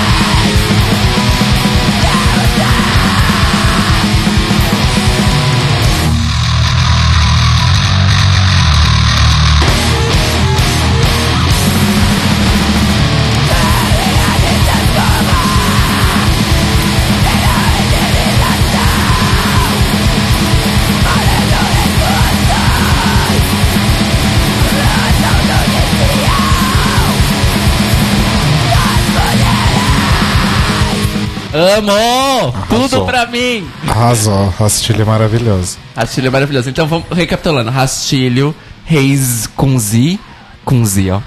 [31.67, 32.53] Amo!
[32.69, 33.69] Tudo pra mim!
[33.89, 35.79] Arrasou, Rastilho é maravilhoso.
[35.97, 36.71] Rastilho é maravilhoso.
[36.71, 37.71] Então vamos recapitulando.
[37.71, 40.19] Rastilho, Reis com Z.
[40.65, 41.21] Com Z, ó.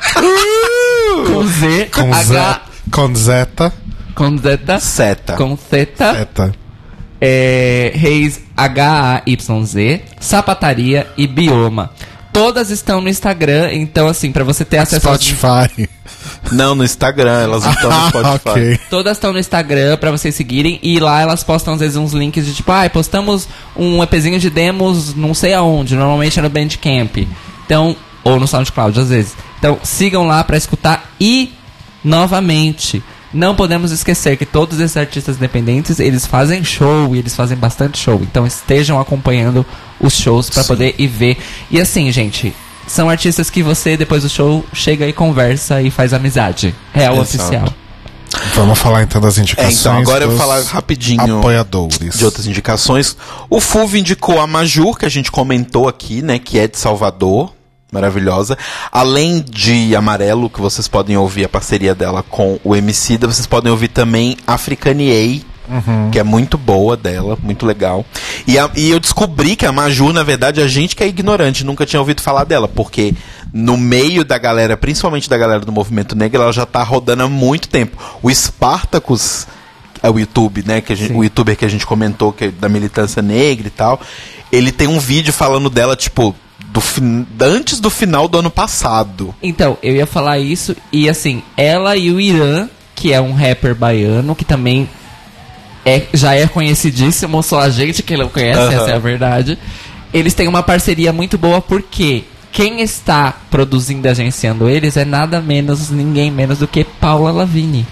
[1.25, 1.89] com Z.
[1.93, 2.23] Com, H.
[2.23, 2.59] Zé,
[2.91, 3.73] com Zeta,
[4.15, 4.79] Com Zeta.
[4.79, 5.33] seta.
[5.35, 6.13] Com Zeta.
[6.13, 6.51] Zeta.
[7.21, 11.91] é, Reis H-A-Y-Z, Sapataria e Bioma.
[12.33, 15.89] Todas estão no Instagram, então assim, pra você ter acesso Spotify.
[16.51, 18.49] Não, no Instagram, elas não estão no Spotify.
[18.49, 18.79] ok.
[18.89, 22.45] Todas estão no Instagram pra vocês seguirem e lá elas postam às vezes uns links
[22.45, 27.17] de tipo, ah, postamos um EPzinho de demos não sei aonde, normalmente é no Bandcamp.
[27.65, 29.35] Então, ou no SoundCloud às vezes.
[29.59, 31.51] Então, sigam lá pra escutar e
[32.03, 33.03] novamente,
[33.33, 37.99] não podemos esquecer que todos esses artistas independentes, eles fazem show e eles fazem bastante
[37.99, 38.19] show.
[38.23, 39.65] Então, estejam acompanhando
[39.99, 41.37] os shows pra poder ir ver.
[41.69, 42.55] E assim, gente,
[42.89, 46.73] são artistas que você depois do show chega e conversa e faz amizade.
[46.93, 47.21] Real Exato.
[47.43, 47.73] oficial.
[48.55, 49.79] Vamos falar então das É, indicações.
[49.79, 52.17] então agora eu vou falar rapidinho Apoiadores.
[52.17, 53.15] de outras indicações.
[53.49, 56.37] O Fulvio indicou a Majur, que a gente comentou aqui, né?
[56.37, 57.53] Que é de Salvador.
[57.91, 58.55] Maravilhosa.
[58.91, 63.71] Além de Amarelo, que vocês podem ouvir a parceria dela com o Emicida, vocês podem
[63.71, 65.43] ouvir também Africaniei,
[66.11, 68.05] que é muito boa dela, muito legal.
[68.47, 71.63] E, a- e eu descobri que a Maju, na verdade, a gente que é ignorante,
[71.63, 73.13] nunca tinha ouvido falar dela, porque
[73.53, 77.27] no meio da galera, principalmente da galera do movimento negro, ela já tá rodando há
[77.29, 77.97] muito tempo.
[78.21, 79.47] O Spartacus
[80.01, 80.81] é o YouTube, né?
[80.81, 83.71] Que a gente, o youtuber que a gente comentou, que é da militância negra e
[83.71, 83.99] tal.
[84.51, 86.33] Ele tem um vídeo falando dela, tipo,
[86.71, 89.33] do fin- antes do final do ano passado.
[89.41, 93.73] Então, eu ia falar isso e assim, ela e o Irã, que é um rapper
[93.75, 94.87] baiano, que também
[95.85, 98.73] é, já é conhecidíssimo, só a gente que não conhece, Aham.
[98.73, 99.57] essa é a verdade.
[100.13, 105.39] Eles têm uma parceria muito boa porque quem está produzindo e agenciando eles é nada
[105.41, 107.85] menos, ninguém menos do que Paula Lavigne.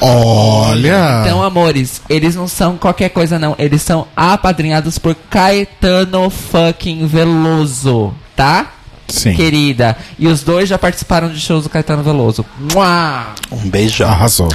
[0.00, 1.22] Olha!
[1.22, 3.54] Então, amores, eles não são qualquer coisa, não.
[3.58, 8.72] Eles são apadrinhados por Caetano fucking Veloso, tá?
[9.08, 9.34] Sim.
[9.34, 9.96] Querida.
[10.18, 12.44] E os dois já participaram de shows do Caetano Veloso.
[12.72, 13.26] Mua!
[13.50, 14.08] Um beijão.
[14.08, 14.48] Arrasou.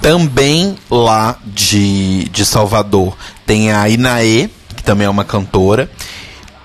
[0.00, 5.90] Também lá de, de Salvador tem a Inaê, que também é uma cantora.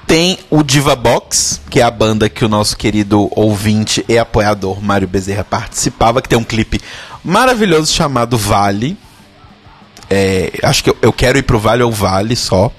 [0.05, 4.81] Tem o Diva Box, que é a banda que o nosso querido ouvinte e apoiador
[4.81, 6.79] Mário Bezerra participava, que tem um clipe
[7.23, 8.97] maravilhoso chamado Vale.
[10.09, 12.71] É, acho que eu, eu quero ir pro Vale ou Vale só.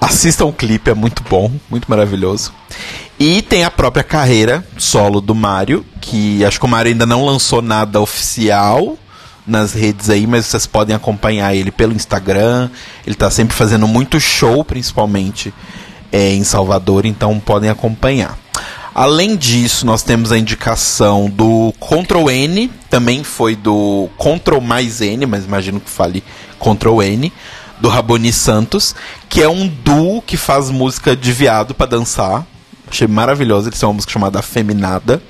[0.00, 2.52] Assistam o clipe, é muito bom, muito maravilhoso.
[3.18, 7.24] E tem a própria carreira solo do Mário, que acho que o Mário ainda não
[7.24, 8.98] lançou nada oficial
[9.46, 12.70] nas redes aí, mas vocês podem acompanhar ele pelo Instagram.
[13.06, 15.52] Ele tá sempre fazendo muito show, principalmente
[16.10, 18.38] é, em Salvador, então podem acompanhar.
[18.94, 25.26] Além disso, nós temos a indicação do Ctrl N, também foi do Ctrl mais N,
[25.26, 26.22] mas imagino que fale
[26.60, 27.32] Ctrl N,
[27.80, 28.94] do Raboni Santos,
[29.28, 32.46] que é um duo que faz música de viado pra dançar.
[32.88, 33.68] Achei maravilhosa.
[33.68, 35.20] Eles têm uma música chamada Feminada.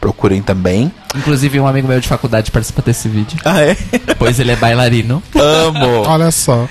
[0.00, 0.92] Procurem também.
[1.16, 3.38] Inclusive, um amigo meu de faculdade participa desse vídeo.
[3.44, 3.76] Ah, é?
[4.18, 5.22] Pois ele é bailarino.
[5.34, 6.02] Amo.
[6.06, 6.68] Olha só.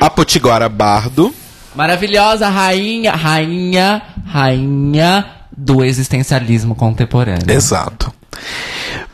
[0.00, 1.34] A Potiguara Bardo.
[1.74, 5.26] Maravilhosa rainha, rainha, rainha
[5.56, 7.50] do existencialismo contemporâneo.
[7.50, 8.12] Exato.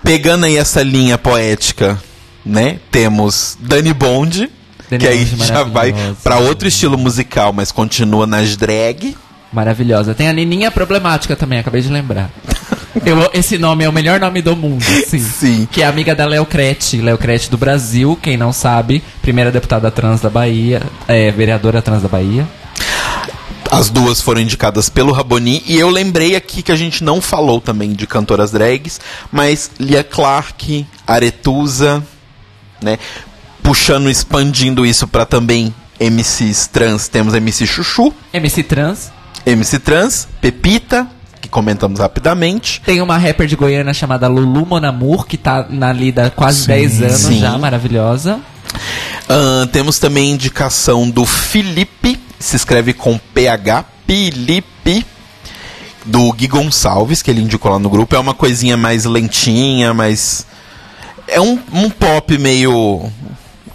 [0.03, 1.99] Pegando aí essa linha poética,
[2.45, 2.79] né?
[2.91, 4.51] Temos Dani Bond,
[4.91, 9.17] Dani que aí Bond já vai pra outro estilo musical, mas continua nas drag.
[9.53, 10.15] Maravilhosa.
[10.15, 12.29] Tem a Nininha Problemática também, acabei de lembrar.
[13.05, 15.19] Eu- esse nome é o melhor nome do mundo, sim.
[15.19, 15.69] Sim.
[15.71, 17.01] Que é amiga da Léo Crete.
[17.01, 22.03] Léo Crete do Brasil, quem não sabe, primeira deputada trans da Bahia, é, vereadora trans
[22.03, 22.47] da Bahia.
[23.71, 25.63] As duas foram indicadas pelo Raboni.
[25.67, 29.01] E eu lembrei aqui que a gente não falou também de cantoras drags,
[29.33, 32.03] mas Lia Clark, Aretusa,
[32.81, 32.99] né?
[33.63, 39.11] Puxando, expandindo isso pra também MCs trans, temos MC Chuchu, MC Trans.
[39.47, 41.07] MC Trans, Pepita,
[41.45, 42.81] que comentamos rapidamente.
[42.85, 46.67] Tem uma rapper de Goiânia chamada Lulu Monamur, que tá na lida há quase Sim.
[46.69, 47.39] 10 anos Sim.
[47.39, 48.41] já, maravilhosa.
[49.29, 55.07] Ahn, temos também indicação do Felipe, se escreve com PH, Felipe,
[56.05, 58.17] do Gui Gonçalves, que ele indicou lá no grupo.
[58.17, 60.47] É uma coisinha mais lentinha, mais.
[61.29, 63.11] É um, um pop meio.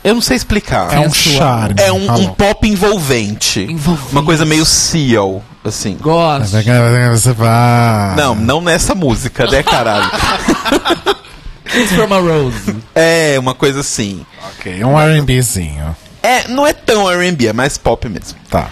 [0.04, 0.94] Eu não sei explicar.
[0.94, 1.76] É um charme.
[1.78, 3.62] É um, um pop envolvente.
[3.62, 4.12] Envolvente.
[4.12, 5.98] Uma coisa meio Seal, assim.
[6.00, 6.56] Gosto.
[8.16, 10.10] Não, não nessa música, né, caralho?
[11.70, 12.76] Kiss from a Rose.
[12.96, 14.26] é, uma coisa assim.
[14.58, 15.96] Ok, um RBzinho.
[16.24, 18.38] É, não é tão R&B, é mais pop mesmo.
[18.50, 18.70] Tá.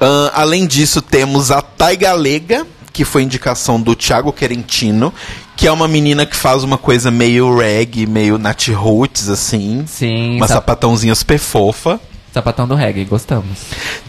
[0.00, 5.12] Ahn, além disso, temos a Thay Galega, que foi indicação do Thiago Querentino,
[5.60, 9.84] que é uma menina que faz uma coisa meio reggae, meio Nat Roots, assim.
[9.86, 12.00] Sim, Uma sap- sapatãozinha super fofa.
[12.32, 13.58] sapatão do reggae, gostamos.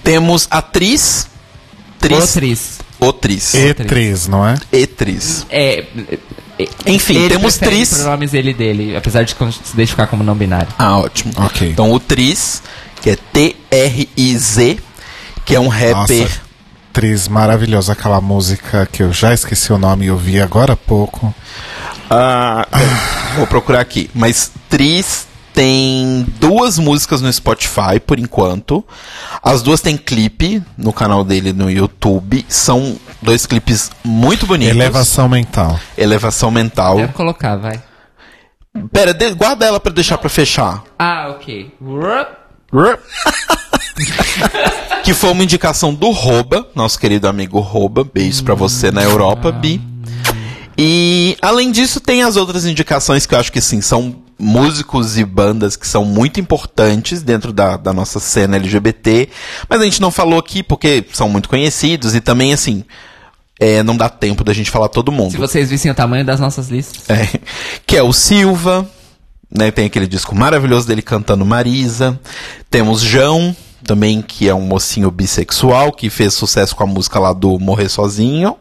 [0.02, 1.28] Temos atriz.
[2.00, 2.80] Tris, Atriz.
[3.02, 3.52] Otriz.
[3.54, 4.56] E3, não é?
[4.72, 5.46] Etriz.
[5.50, 5.84] É,
[6.58, 7.96] é, Enfim, ele temos Tris.
[7.96, 10.70] pronomes ele e dele, apesar de se identificar como não binário.
[10.80, 11.34] Ah, ótimo.
[11.36, 11.68] Ok.
[11.70, 12.64] Então o Tris,
[13.02, 14.80] que é T-R-I-Z,
[15.46, 16.22] que é um rapper.
[16.22, 16.42] Nossa,
[16.92, 20.76] atriz maravilhosa, aquela música que eu já esqueci o nome e eu vi agora há
[20.76, 21.34] pouco.
[22.10, 24.12] Ah, é, vou procurar aqui.
[24.14, 28.86] Mas Tris tem duas músicas no Spotify, por enquanto.
[29.42, 32.46] As duas têm clipe no canal dele no YouTube.
[32.50, 34.76] São dois clipes muito bonitos.
[34.76, 35.80] Elevação mental.
[35.98, 36.98] Elevação mental.
[36.98, 37.82] Deve colocar, vai.
[38.92, 40.84] Pera, guarda ela pra deixar pra fechar.
[41.00, 41.74] Ah, ok.
[45.04, 48.04] que foi uma indicação do Roba, nosso querido amigo Roba.
[48.04, 49.82] Beijo pra você na Europa, Bi.
[50.78, 55.24] E além disso, tem as outras indicações que eu acho que sim, são músicos e
[55.24, 59.30] bandas que são muito importantes dentro da, da nossa cena LGBT.
[59.70, 62.84] Mas a gente não falou aqui porque são muito conhecidos e também, assim,
[63.60, 65.32] é, não dá tempo da gente falar todo mundo.
[65.32, 67.08] Se vocês vissem o tamanho das nossas listas.
[67.08, 67.40] É,
[67.86, 68.90] que é o Silva,
[69.52, 69.70] né?
[69.70, 72.20] Tem aquele disco maravilhoso dele cantando Marisa.
[72.72, 73.56] Temos João,
[73.86, 77.90] também, que é um mocinho bissexual, que fez sucesso com a música lá do Morrer
[77.90, 78.56] Sozinho.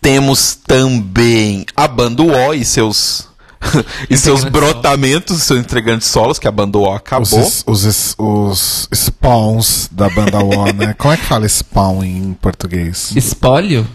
[0.00, 3.28] Temos também a banda O e seus.
[4.08, 7.40] e seus brotamentos, seus entregantes solos, que a banda O acabou.
[7.40, 10.94] Os, os, os, os spawns da banda War, né?
[10.94, 13.12] Como é que fala spawn em português?
[13.14, 13.86] Espólio?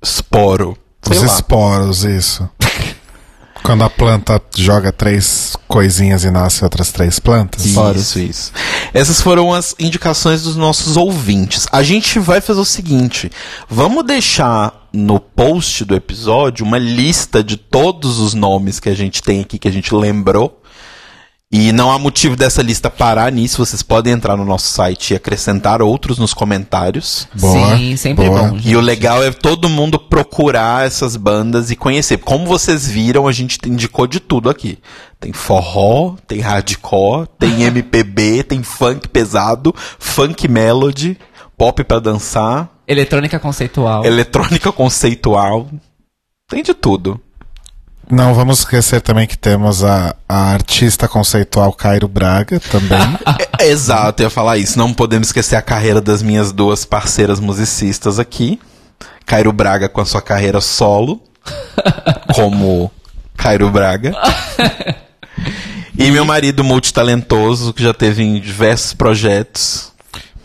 [0.00, 0.78] Esporo.
[1.02, 1.34] Sei Os lá.
[1.34, 2.48] esporos, isso.
[3.62, 7.66] Quando a planta joga três coisinhas e nasce outras três plantas.
[8.00, 8.52] Isso, isso.
[8.94, 11.66] Essas foram as indicações dos nossos ouvintes.
[11.70, 13.30] A gente vai fazer o seguinte:
[13.68, 19.22] vamos deixar no post do episódio uma lista de todos os nomes que a gente
[19.22, 20.57] tem aqui, que a gente lembrou.
[21.50, 23.64] E não há motivo dessa lista parar nisso.
[23.64, 27.26] Vocês podem entrar no nosso site e acrescentar outros nos comentários.
[27.34, 28.48] Boa, Sim, sempre boa.
[28.50, 28.58] bom.
[28.62, 32.18] E o legal é todo mundo procurar essas bandas e conhecer.
[32.18, 34.78] Como vocês viram, a gente indicou de tudo aqui.
[35.18, 41.16] Tem forró, tem hardcore, tem MPB, tem funk pesado, funk melody,
[41.56, 44.04] pop pra dançar, Eletrônica conceitual.
[44.04, 45.66] eletrônica conceitual.
[46.48, 47.18] Tem de tudo.
[48.10, 52.98] Não vamos esquecer também que temos a, a artista conceitual Cairo Braga também.
[53.60, 54.78] É, exato, eu ia falar isso.
[54.78, 58.60] Não podemos esquecer a carreira das minhas duas parceiras musicistas aqui.
[59.26, 61.20] Cairo Braga com a sua carreira solo,
[62.36, 62.88] como
[63.36, 64.14] Cairo Braga.
[65.98, 69.90] E meu marido multitalentoso, que já teve em diversos projetos.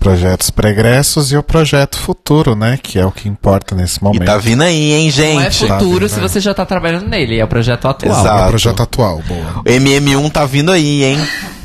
[0.03, 2.77] Projetos pregressos e o projeto futuro, né?
[2.81, 4.25] Que é o que importa nesse E momento.
[4.25, 5.59] tá vindo aí, hein, Não é gente?
[5.67, 8.19] futuro Tá se você já tá trabalhando nele, é o projeto atual.
[8.19, 8.37] Exato.
[8.41, 9.59] É o projeto atual, boa.
[9.59, 11.17] O MM1 tá vindo aí, hein?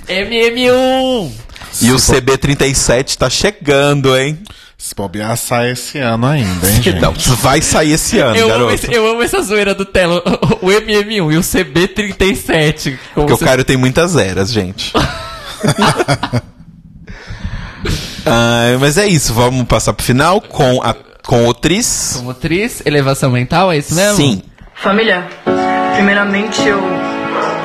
[0.08, 1.30] MM1!
[1.82, 4.38] E o CB37 tá chegando, hein?
[4.78, 7.00] Se bobear, sai esse ano ainda, hein, gente?
[7.00, 7.12] Não,
[7.42, 8.74] vai sair esse ano, Eu amo, garoto.
[8.74, 10.22] esse- eu amo essa zoeira do Telo,
[10.62, 12.96] o MM1 e o CB37.
[13.14, 14.92] como Porque o se- Cairo tem muitas eras, gente.
[18.80, 20.94] Mas é isso, vamos passar pro final com a
[21.28, 22.14] com o Tris.
[22.16, 24.16] Como atriz, elevação mental, é isso mesmo?
[24.16, 24.42] Sim.
[24.74, 25.28] Família,
[25.94, 26.80] primeiramente eu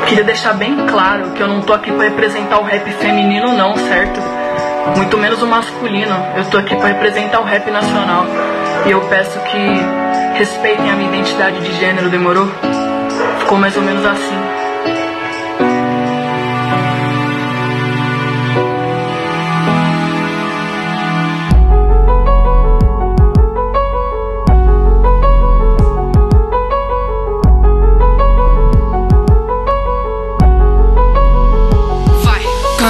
[0.05, 3.73] queria deixar bem claro que eu não tô aqui pra representar o rap feminino não,
[3.77, 4.19] certo?
[4.97, 6.13] Muito menos o masculino.
[6.35, 8.25] Eu tô aqui pra representar o rap nacional.
[8.85, 12.51] E eu peço que respeitem a minha identidade de gênero, demorou?
[13.39, 14.37] Ficou mais ou menos assim.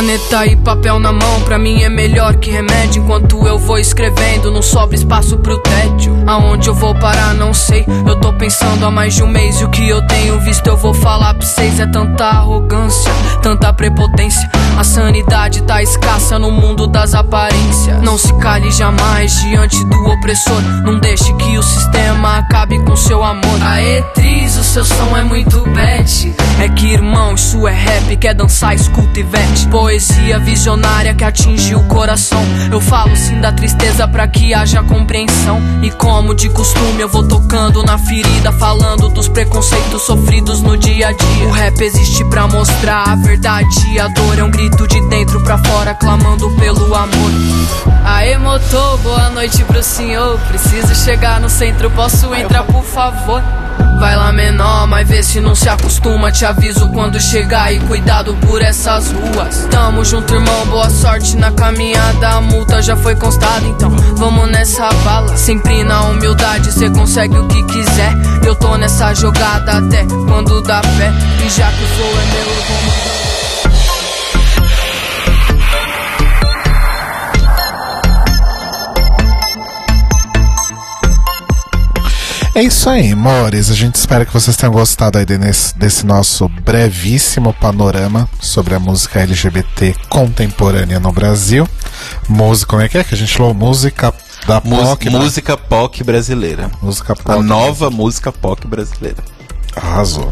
[0.04, 3.02] Caneta e papel na mão, pra mim é melhor que remédio.
[3.02, 6.14] Enquanto eu vou escrevendo, não sobra espaço pro tédio.
[6.28, 7.86] Aonde eu vou parar, não sei.
[8.06, 9.62] Eu tô pensando há mais de um mês.
[9.62, 11.80] E o que eu tenho visto, eu vou falar pra vocês.
[11.80, 13.10] É tanta arrogância,
[13.42, 14.46] tanta prepotência.
[14.78, 18.02] A sanidade tá escassa no mundo das aparências.
[18.02, 20.62] Não se cale jamais diante do opressor.
[20.84, 23.62] Não deixe que o sistema acabe com seu amor.
[23.62, 26.36] Aê, Tris, o seu som é muito bad.
[26.60, 29.68] É que, irmão, isso é rap, quer dançar, escuta e vete.
[29.94, 32.44] Poesia visionária que atinge o coração.
[32.72, 35.62] Eu falo sim da tristeza pra que haja compreensão.
[35.84, 41.10] E como de costume, eu vou tocando na ferida, falando dos preconceitos sofridos no dia
[41.10, 41.48] a dia.
[41.48, 44.00] O rap existe pra mostrar a verdade.
[44.00, 47.32] A dor é um grito de dentro pra fora, clamando pelo amor.
[48.04, 50.40] Aê, motor, boa noite pro senhor.
[50.48, 53.44] Preciso chegar no centro, posso entrar, por favor?
[54.00, 56.32] Vai lá menor, mas vê se não se acostuma.
[56.32, 59.66] Te aviso quando chegar e cuidado por essas ruas.
[59.74, 62.30] Tamo junto, irmão, boa sorte na caminhada.
[62.30, 65.36] A multa já foi constada, então vamos nessa bala.
[65.36, 68.14] Sempre na humildade, cê consegue o que quiser.
[68.46, 71.12] Eu tô nessa jogada até quando dá pé.
[71.44, 73.33] E já que o flow é meu, eu vou mandar.
[82.56, 83.72] É isso aí, Mores.
[83.72, 88.80] A gente espera que vocês tenham gostado aí desse, desse nosso brevíssimo panorama sobre a
[88.80, 91.68] música LGBT contemporânea no Brasil.
[92.30, 93.56] Música, como é que é que a gente falou?
[93.56, 94.14] Música
[94.46, 95.10] da Mus- POC.
[95.10, 95.18] né?
[95.20, 96.70] música POC brasileira.
[96.80, 97.42] Música A POC.
[97.44, 99.24] nova música POC brasileira.
[99.76, 100.32] Arrasou.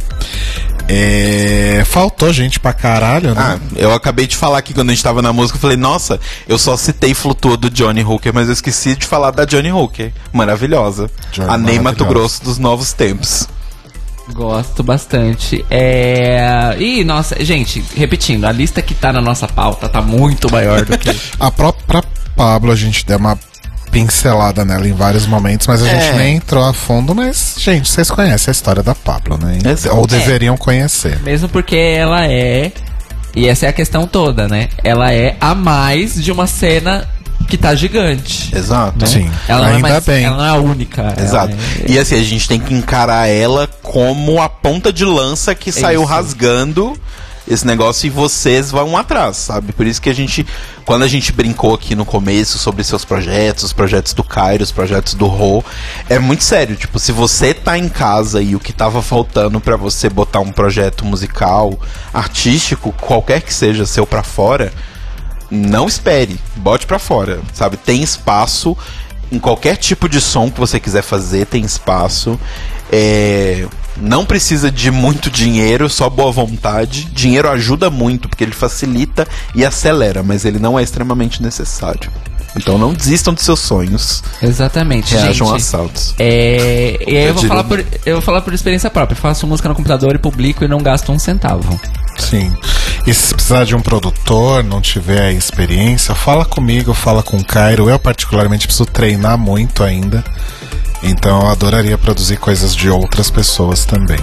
[0.94, 3.60] É, faltou gente pra caralho, Ah, né?
[3.78, 6.20] eu acabei de falar aqui quando a gente tava na música, eu falei, nossa,
[6.50, 10.12] eu só citei Flutua do Johnny Hooker, mas eu esqueci de falar da Johnny Hooker.
[10.34, 11.10] Maravilhosa.
[11.32, 12.04] Johnny a Ney Mato.
[12.06, 13.48] Grosso dos novos tempos.
[14.34, 15.64] Gosto bastante.
[15.70, 16.76] É.
[16.80, 20.98] E, nossa, gente, repetindo, a lista que tá na nossa pauta tá muito maior do
[20.98, 21.10] que.
[21.40, 22.04] A própria
[22.36, 23.38] Pablo, a gente deu uma
[23.92, 26.00] pincelada nela em vários momentos, mas a É.
[26.02, 27.14] gente nem entrou a fundo.
[27.14, 29.60] Mas, gente, vocês conhecem a história da Pablo, né?
[29.64, 29.96] Exato.
[29.96, 31.20] Ou deveriam conhecer.
[31.22, 32.72] Mesmo porque ela é.
[33.36, 34.70] E essa é a questão toda, né?
[34.84, 37.08] Ela é a mais de uma cena
[37.48, 38.56] que tá gigante.
[38.56, 38.98] Exato.
[39.00, 39.06] né?
[39.06, 40.24] Sim, Ela não é ainda mais- bem.
[40.26, 41.14] Ela não é a única.
[41.20, 41.54] Exato.
[41.86, 45.72] é- E assim, a gente tem que encarar ela como a ponta de lança que
[45.72, 46.10] saiu Isso.
[46.10, 46.94] rasgando
[47.53, 49.73] esse negócio e vocês vão atrás, sabe?
[49.73, 50.45] Por isso que a gente,
[50.86, 54.72] quando a gente brincou aqui no começo sobre seus projetos, os projetos do Cairo, os
[54.72, 55.64] projetos do Rô,
[56.10, 56.76] é muito sério.
[56.76, 60.52] Tipo, se você tá em casa e o que tava faltando pra você botar um
[60.52, 61.78] projeto musical,
[62.14, 64.72] artístico, qualquer que seja seu pra fora,
[65.49, 67.76] não espere, bote pra fora, sabe?
[67.76, 68.78] Tem espaço
[69.30, 72.40] em qualquer tipo de som que você quiser fazer, tem espaço.
[72.91, 73.65] É,
[73.98, 77.06] não precisa de muito dinheiro, só boa vontade.
[77.14, 82.12] Dinheiro ajuda muito porque ele facilita e acelera, mas ele não é extremamente necessário.
[82.56, 84.22] Então não desistam dos seus sonhos.
[84.42, 85.58] Exatamente, Reajam gente.
[85.58, 86.14] assaltos.
[86.20, 89.16] É, e aí eu vou, falar por, eu vou falar por experiência própria.
[89.16, 91.80] Eu faço música no computador e publico e não gasto um centavo.
[92.18, 92.54] Sim.
[93.08, 97.90] E se precisar de um produtor, não tiver experiência, fala comigo, fala com o Cairo.
[97.90, 100.24] Eu, particularmente, preciso treinar muito ainda.
[101.03, 104.19] Então, eu adoraria produzir coisas de outras pessoas também.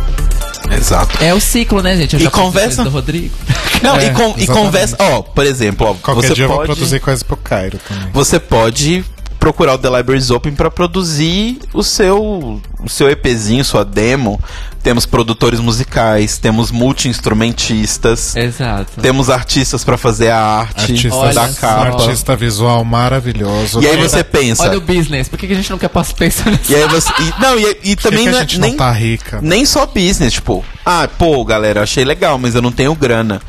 [0.70, 1.22] Exato.
[1.22, 2.14] É o ciclo, né, gente?
[2.16, 3.34] Eu E conversa- do Rodrigo.
[3.82, 4.96] Não, É, e, con- e conversa.
[4.98, 6.66] Ó, por exemplo, ó, Qualquer você dia eu vou pode.
[6.72, 8.08] produzir coisas pro Cairo também.
[8.12, 9.04] Você pode
[9.38, 14.40] procurar o The Libraries Open para produzir o seu o seu EPzinho, sua demo.
[14.82, 19.00] Temos produtores musicais, temos multi-instrumentistas, Exato.
[19.00, 21.60] temos artistas para fazer a arte Artista, Olha da só.
[21.60, 22.02] capa.
[22.02, 23.82] artista visual maravilhoso.
[23.82, 24.62] E aí você pensa.
[24.62, 25.28] Olha o business.
[25.28, 26.70] Por que, que a gente não quer pensar nisso?
[26.72, 27.12] E aí você.
[27.20, 28.90] e- não, e, e Por que também que não a é- gente nem, não tá
[28.92, 29.40] rica.
[29.42, 33.42] nem só business, tipo, ah, pô, galera, achei legal, mas eu não tenho grana.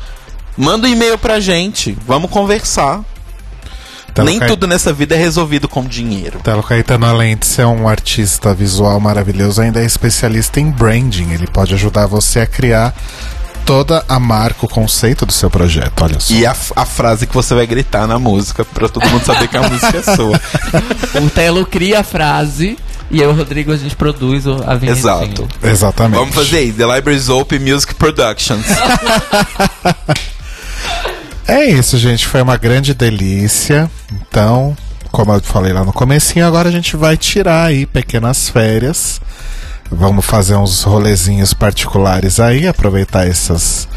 [0.56, 3.00] Manda um e-mail pra gente, vamos conversar.
[4.24, 6.40] Nem Cai- tudo nessa vida é resolvido com dinheiro.
[6.42, 11.30] Telo Caetano, além de ser um artista visual maravilhoso, ainda é especialista em branding.
[11.32, 12.94] Ele pode ajudar você a criar
[13.64, 16.02] toda a marca, o conceito do seu projeto.
[16.02, 16.32] Olha só.
[16.34, 19.56] E a, a frase que você vai gritar na música, pra todo mundo saber que
[19.56, 20.40] a música é sua.
[21.22, 22.76] O Telo cria a frase
[23.10, 24.98] e eu e o Rodrigo a gente produz o- a vinheta.
[24.98, 25.48] Exato.
[25.62, 26.18] Exatamente.
[26.18, 28.64] Vamos fazer aí, The Libraries Open Music Productions.
[31.50, 32.28] É isso, gente.
[32.28, 33.90] Foi uma grande delícia.
[34.12, 34.76] Então,
[35.10, 39.20] como eu falei lá no comecinho, agora a gente vai tirar aí pequenas férias.
[39.90, 43.88] Vamos fazer uns rolezinhos particulares aí, aproveitar essas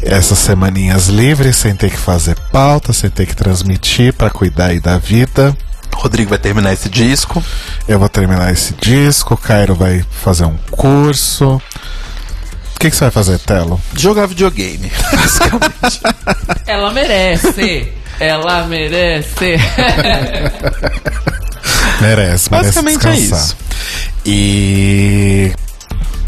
[0.00, 4.78] essas semaninhas livres, sem ter que fazer pauta, sem ter que transmitir para cuidar aí
[4.78, 5.56] da vida.
[5.92, 7.42] Rodrigo vai terminar esse disco.
[7.88, 11.60] Eu vou terminar esse disco, o Cairo vai fazer um curso.
[12.76, 13.80] O que, que você vai fazer, Telo?
[13.94, 14.92] Jogar videogame.
[15.12, 16.00] Basicamente.
[16.66, 17.92] Ela merece.
[18.20, 19.56] Ela merece.
[22.00, 23.44] Merece, merece Basicamente é descansar.
[23.44, 23.56] isso.
[24.24, 25.52] E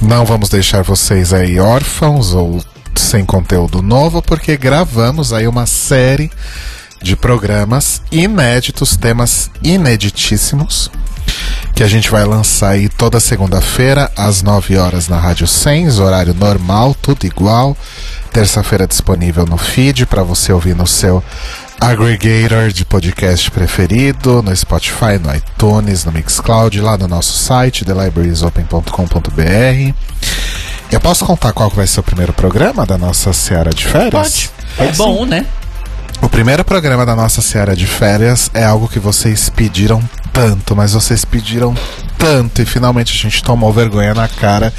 [0.01, 2.65] não vamos deixar vocês aí órfãos ou
[2.95, 6.31] sem conteúdo novo, porque gravamos aí uma série
[7.03, 10.91] de programas inéditos, temas ineditíssimos,
[11.75, 16.35] que a gente vai lançar aí toda segunda-feira, às 9 horas na Rádio 100, horário
[16.35, 17.77] normal, tudo igual.
[18.33, 21.23] Terça-feira disponível no feed para você ouvir no seu
[21.81, 29.95] aggregator de podcast preferido, no Spotify, no iTunes, no Mixcloud, lá no nosso site, thelibrariesopen.com.br.
[30.91, 34.51] Eu posso contar qual vai ser o primeiro programa da nossa Seara de Férias?
[34.79, 35.47] É bom, né?
[36.23, 40.93] O primeiro programa da nossa Seara de Férias é algo que vocês pediram tanto, mas
[40.93, 41.75] vocês pediram
[42.19, 44.73] tanto e finalmente a gente tomou vergonha na cara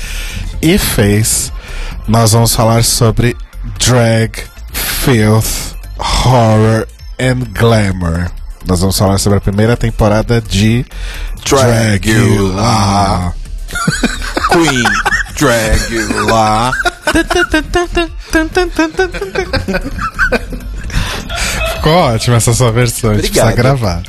[0.61, 1.52] e fez.
[2.07, 3.36] Nós vamos falar sobre
[3.86, 4.32] drag,
[4.74, 6.88] filth, horror
[7.20, 8.30] and glamour.
[8.66, 10.86] Nós vamos falar sobre a primeira temporada de
[11.45, 13.34] Dragula.
[14.52, 14.84] Queen
[15.38, 16.72] Dragula.
[21.80, 23.77] Ficou ótima essa sua versão, a gente precisa Obrigado.
[23.77, 24.03] gravar.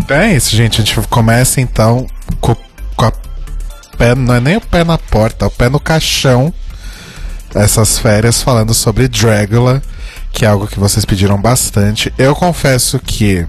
[0.00, 0.80] Então é isso, gente.
[0.80, 2.06] A gente começa então
[2.40, 2.56] com,
[2.96, 3.12] com a
[3.96, 6.52] pé, não é nem o pé na porta, é o pé no caixão.
[7.54, 9.80] Essas férias falando sobre Dragula,
[10.32, 12.12] que é algo que vocês pediram bastante.
[12.18, 13.46] Eu confesso que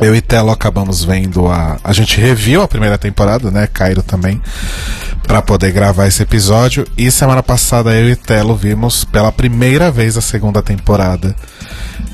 [0.00, 1.78] eu e Telo acabamos vendo a.
[1.82, 3.66] A gente reviu a primeira temporada, né?
[3.66, 4.40] Cairo também.
[5.26, 6.86] Pra poder gravar esse episódio.
[6.96, 11.34] E semana passada eu e Telo vimos pela primeira vez a segunda temporada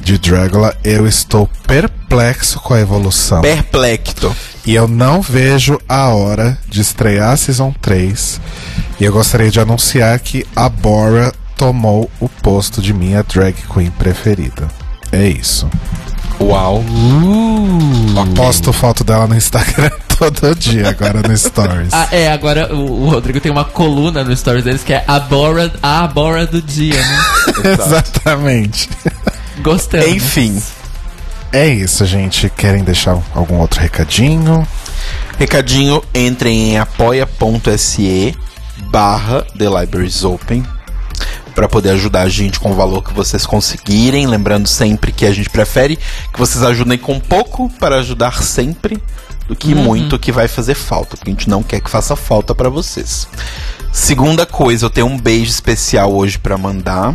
[0.00, 0.74] de Dragula.
[0.82, 3.42] Eu estou perplexo com a evolução.
[3.42, 4.34] Perplecto.
[4.64, 8.40] E eu não vejo a hora de estrear a Season 3.
[9.00, 13.90] E eu gostaria de anunciar que a Bora tomou o posto de minha drag queen
[13.90, 14.68] preferida.
[15.10, 15.68] É isso.
[16.42, 16.82] Uau.
[18.16, 21.90] Eu posto foto dela no Instagram todo dia, agora no Stories.
[21.94, 25.20] Ah, é, agora o, o Rodrigo tem uma coluna no stories deles que é a
[25.20, 27.18] Bora, a Bora do dia, né?
[27.72, 28.90] Exatamente.
[29.62, 30.08] Gostamos.
[30.08, 30.60] Enfim.
[31.52, 32.50] É isso, gente.
[32.50, 34.66] Querem deixar algum outro recadinho?
[35.38, 38.36] Recadinho, entrem em apoia.se
[38.90, 40.64] barra The Libraries Open
[41.52, 44.26] para poder ajudar a gente com o valor que vocês conseguirem.
[44.26, 49.02] Lembrando sempre que a gente prefere que vocês ajudem com pouco para ajudar sempre
[49.48, 49.82] do que Uhum.
[49.82, 53.28] muito que vai fazer falta, porque a gente não quer que faça falta para vocês.
[53.92, 57.14] Segunda coisa, eu tenho um beijo especial hoje para mandar.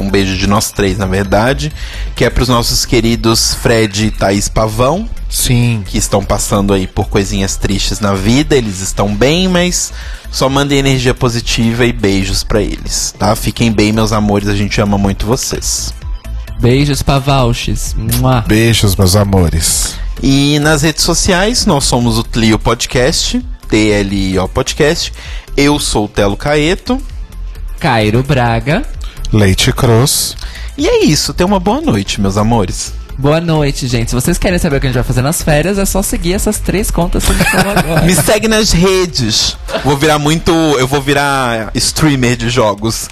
[0.00, 1.72] Um beijo de nós três, na verdade,
[2.14, 5.82] que é para os nossos queridos Fred e Thaís Pavão, Sim.
[5.86, 9.92] que estão passando aí por coisinhas tristes na vida, eles estão bem, mas
[10.30, 13.34] só mandem energia positiva e beijos pra eles, tá?
[13.36, 15.92] Fiquem bem, meus amores, a gente ama muito vocês.
[16.60, 17.94] Beijos pra Valches.
[18.46, 19.94] Beijos, meus amores.
[20.22, 25.12] E nas redes sociais, nós somos o Tlio Podcast, T-L-I-O Podcast.
[25.56, 27.00] Eu sou o Telo Caeto.
[27.78, 28.82] Cairo Braga.
[29.32, 30.34] Leite Cruz.
[30.78, 32.92] E é isso, tenham uma boa noite, meus amores.
[33.18, 34.10] Boa noite, gente.
[34.10, 36.34] Se vocês querem saber o que a gente vai fazer nas férias, é só seguir
[36.34, 38.02] essas três contas que a gente falou agora.
[38.02, 39.56] Me segue nas redes.
[39.82, 40.52] Vou virar muito.
[40.78, 43.08] Eu vou virar streamer de jogos.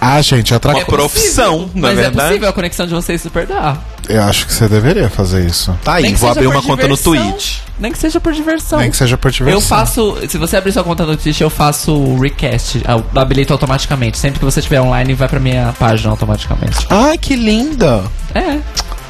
[0.00, 1.02] Ah, gente, outra Uma coisa.
[1.02, 2.28] profissão, na Mas é verdade.
[2.28, 3.76] possível a conexão de vocês super dá.
[4.08, 5.76] Eu acho que você deveria fazer isso.
[5.84, 7.32] Tá aí, vou abrir uma conta no diversão.
[7.32, 7.58] Twitch.
[7.78, 8.78] Nem que seja por diversão.
[8.78, 9.60] Nem que seja por diversão.
[9.60, 10.16] Eu faço.
[10.26, 12.82] Se você abrir sua conta no Twitch, eu faço o recast.
[12.88, 14.16] Eu habilito automaticamente.
[14.16, 16.86] Sempre que você estiver online, vai pra minha página automaticamente.
[16.88, 18.04] Ai, que linda!
[18.34, 18.58] É.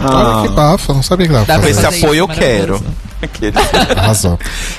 [0.00, 2.82] Olha que bafo, não sabia que dava Dá pra Esse apoio eu quero.
[3.96, 4.38] Arrasou.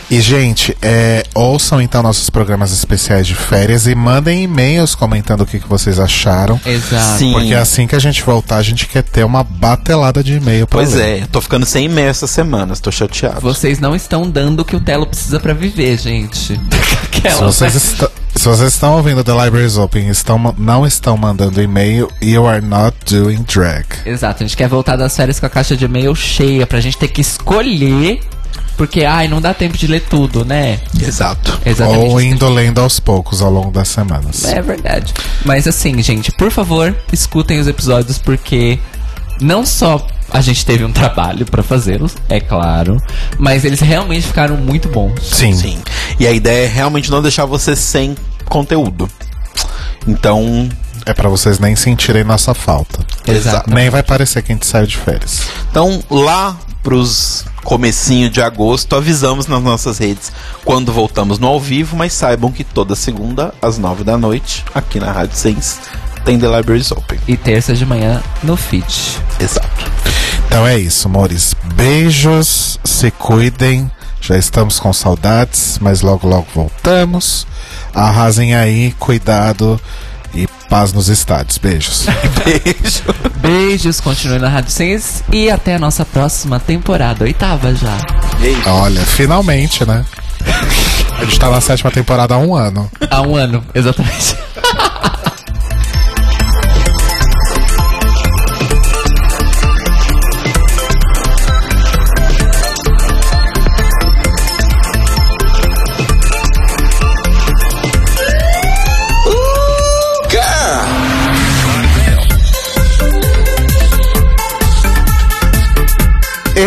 [0.10, 5.46] E, gente, é, ouçam então nossos programas especiais de férias e mandem e-mails comentando o
[5.46, 6.60] que, que vocês acharam.
[6.66, 7.18] Exato.
[7.20, 7.34] Sim.
[7.34, 10.78] Porque assim que a gente voltar, a gente quer ter uma batelada de e-mail pra
[10.80, 11.24] Pois ler.
[11.24, 13.42] é, tô ficando sem e-mail essas semanas, tô chateado.
[13.42, 16.60] Vocês não estão dando o que o Telo precisa pra viver, gente.
[17.20, 21.18] Se Aquela- vocês, esta- se vocês estão ouvindo The Libraries Open e estão, não estão
[21.18, 23.86] mandando e-mail, you are not doing drag.
[24.06, 26.98] Exato, a gente quer voltar das férias com a caixa de e-mail cheia, pra gente
[26.98, 28.22] ter que escolher.
[28.78, 30.80] Porque, ai, não dá tempo de ler tudo, né?
[31.02, 31.60] Exato.
[31.66, 32.12] Exatamente.
[32.12, 34.46] Ou indo lendo aos poucos ao longo das semanas.
[34.46, 35.14] É verdade.
[35.44, 38.80] Mas assim, gente, por favor, escutem os episódios porque
[39.42, 43.02] não só a gente teve um trabalho pra fazê-los, é claro,
[43.38, 45.20] mas eles realmente ficaram muito bons.
[45.24, 45.54] Sim.
[45.54, 45.78] Sim.
[46.20, 49.10] E a ideia é realmente não deixar você sem conteúdo.
[50.08, 50.70] Então,
[51.06, 53.00] É pra vocês nem sentirem nossa falta.
[53.26, 53.70] Exato.
[53.74, 55.44] Nem vai parecer que a gente saiu de férias.
[55.72, 60.32] então lá pros comecinho de agosto, avisamos nas nossas redes
[60.64, 65.00] quando voltamos no ao vivo, mas saibam que toda segunda às nove da noite, aqui
[65.00, 65.78] na Rádio Sense,
[66.26, 67.20] tem The Libraries Open.
[67.28, 68.86] E terça de manhã no feed.
[69.40, 70.09] Exato.
[70.50, 71.54] Então é isso, amores.
[71.76, 73.90] Beijos, se cuidem.
[74.20, 77.46] Já estamos com saudades, mas logo logo voltamos.
[77.94, 79.80] Arrasem aí, cuidado
[80.34, 81.60] e paz nos estádios.
[81.60, 82.08] Beijos.
[82.44, 83.04] Beijo.
[83.36, 87.98] Beijos, continue na Rádio Sense e até a nossa próxima temporada, oitava já.
[88.66, 90.04] Olha, finalmente, né?
[91.16, 92.90] A gente tá na sétima temporada há um ano.
[93.12, 94.36] Há um ano, exatamente.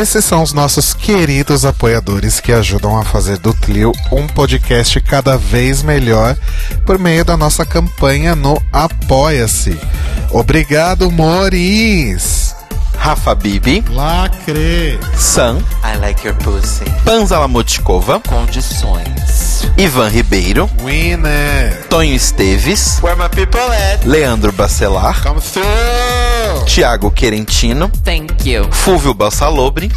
[0.02, 5.38] Esses são os nossos queridos apoiadores que ajudam a fazer do Tlio um podcast cada
[5.38, 6.36] vez melhor
[6.84, 9.78] por meio da nossa campanha no Apoia-se.
[10.32, 12.52] Obrigado, Moris!
[12.98, 14.98] Rafa Bibi, Lacre!
[15.16, 16.84] Sam, I like your pussy.
[17.04, 19.68] Panza Lamotikova, Condições.
[19.78, 21.86] Ivan Ribeiro, Winner!
[21.88, 24.04] Tonho Esteves, Where my people at?
[24.04, 25.62] Leandro Bacelar, Come through!
[26.66, 28.66] Tiago Querentino, Thank you.
[28.70, 29.90] Fúvio Balsalobre,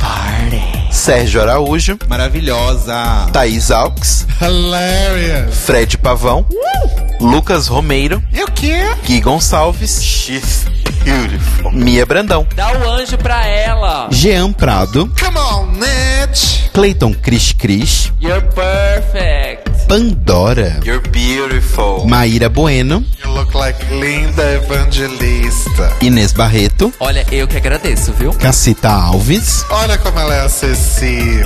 [0.91, 3.27] Sérgio Araújo, Maravilhosa.
[3.31, 5.55] Thaís Alves, Hilarious!
[5.65, 6.45] Fred Pavão,
[7.19, 8.75] Lucas Romeiro, E o quê?
[9.05, 10.65] Gui Gonçalves, She's
[11.03, 11.71] beautiful.
[11.71, 14.07] Mia Brandão, Dá o anjo pra ela.
[14.11, 16.69] Jean Prado, Come on, Nitch!
[16.73, 19.64] Cleiton Cris Cris, You're perfect.
[19.87, 22.05] Pandora, You're beautiful.
[22.07, 25.91] Maíra Bueno, You look like Linda Evangelista.
[26.01, 28.31] Inês Barreto, Olha, eu que agradeço, viu?
[28.33, 31.45] Cacita Alves, Olha como ela é acessível.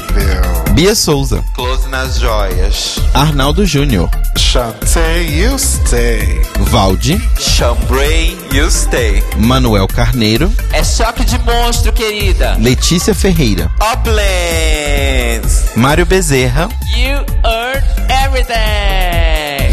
[0.74, 2.98] Bia Souza, Close nas joias.
[3.14, 6.42] Arnaldo Júnior, Chantei, you stay.
[6.60, 9.22] Valde, Chambray, you stay.
[9.38, 12.56] Manuel Carneiro, É choque de monstro, querida.
[12.60, 15.66] Letícia Ferreira, Uplands.
[15.76, 18.29] Mário Bezerra, You earn everything.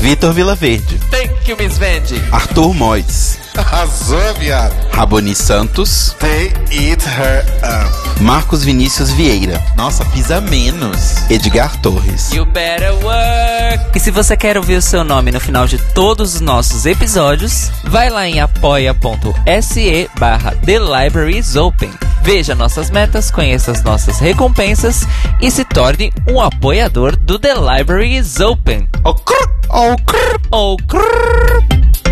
[0.01, 2.21] Vitor Vilaverde, Thank you, Miss Vendi.
[2.33, 4.75] Arthur Mois, Arrasou, viado.
[4.93, 8.21] Raboni Santos, They eat her up.
[8.21, 9.63] Marcos Vinícius Vieira.
[9.77, 11.29] Nossa, pisa menos.
[11.31, 12.33] Edgar Torres.
[12.33, 13.97] You better work.
[13.97, 17.71] E se você quer ouvir o seu nome no final de todos os nossos episódios,
[17.85, 21.91] Vai lá em apoia.se barra The Libraries Open.
[22.23, 25.07] Veja nossas metas, conheça as nossas recompensas
[25.41, 28.89] e se torne um apoiador do The Libraries Open.
[29.05, 30.41] Oh, crrr, oh, crrr.
[30.51, 32.06] Oh, crrr.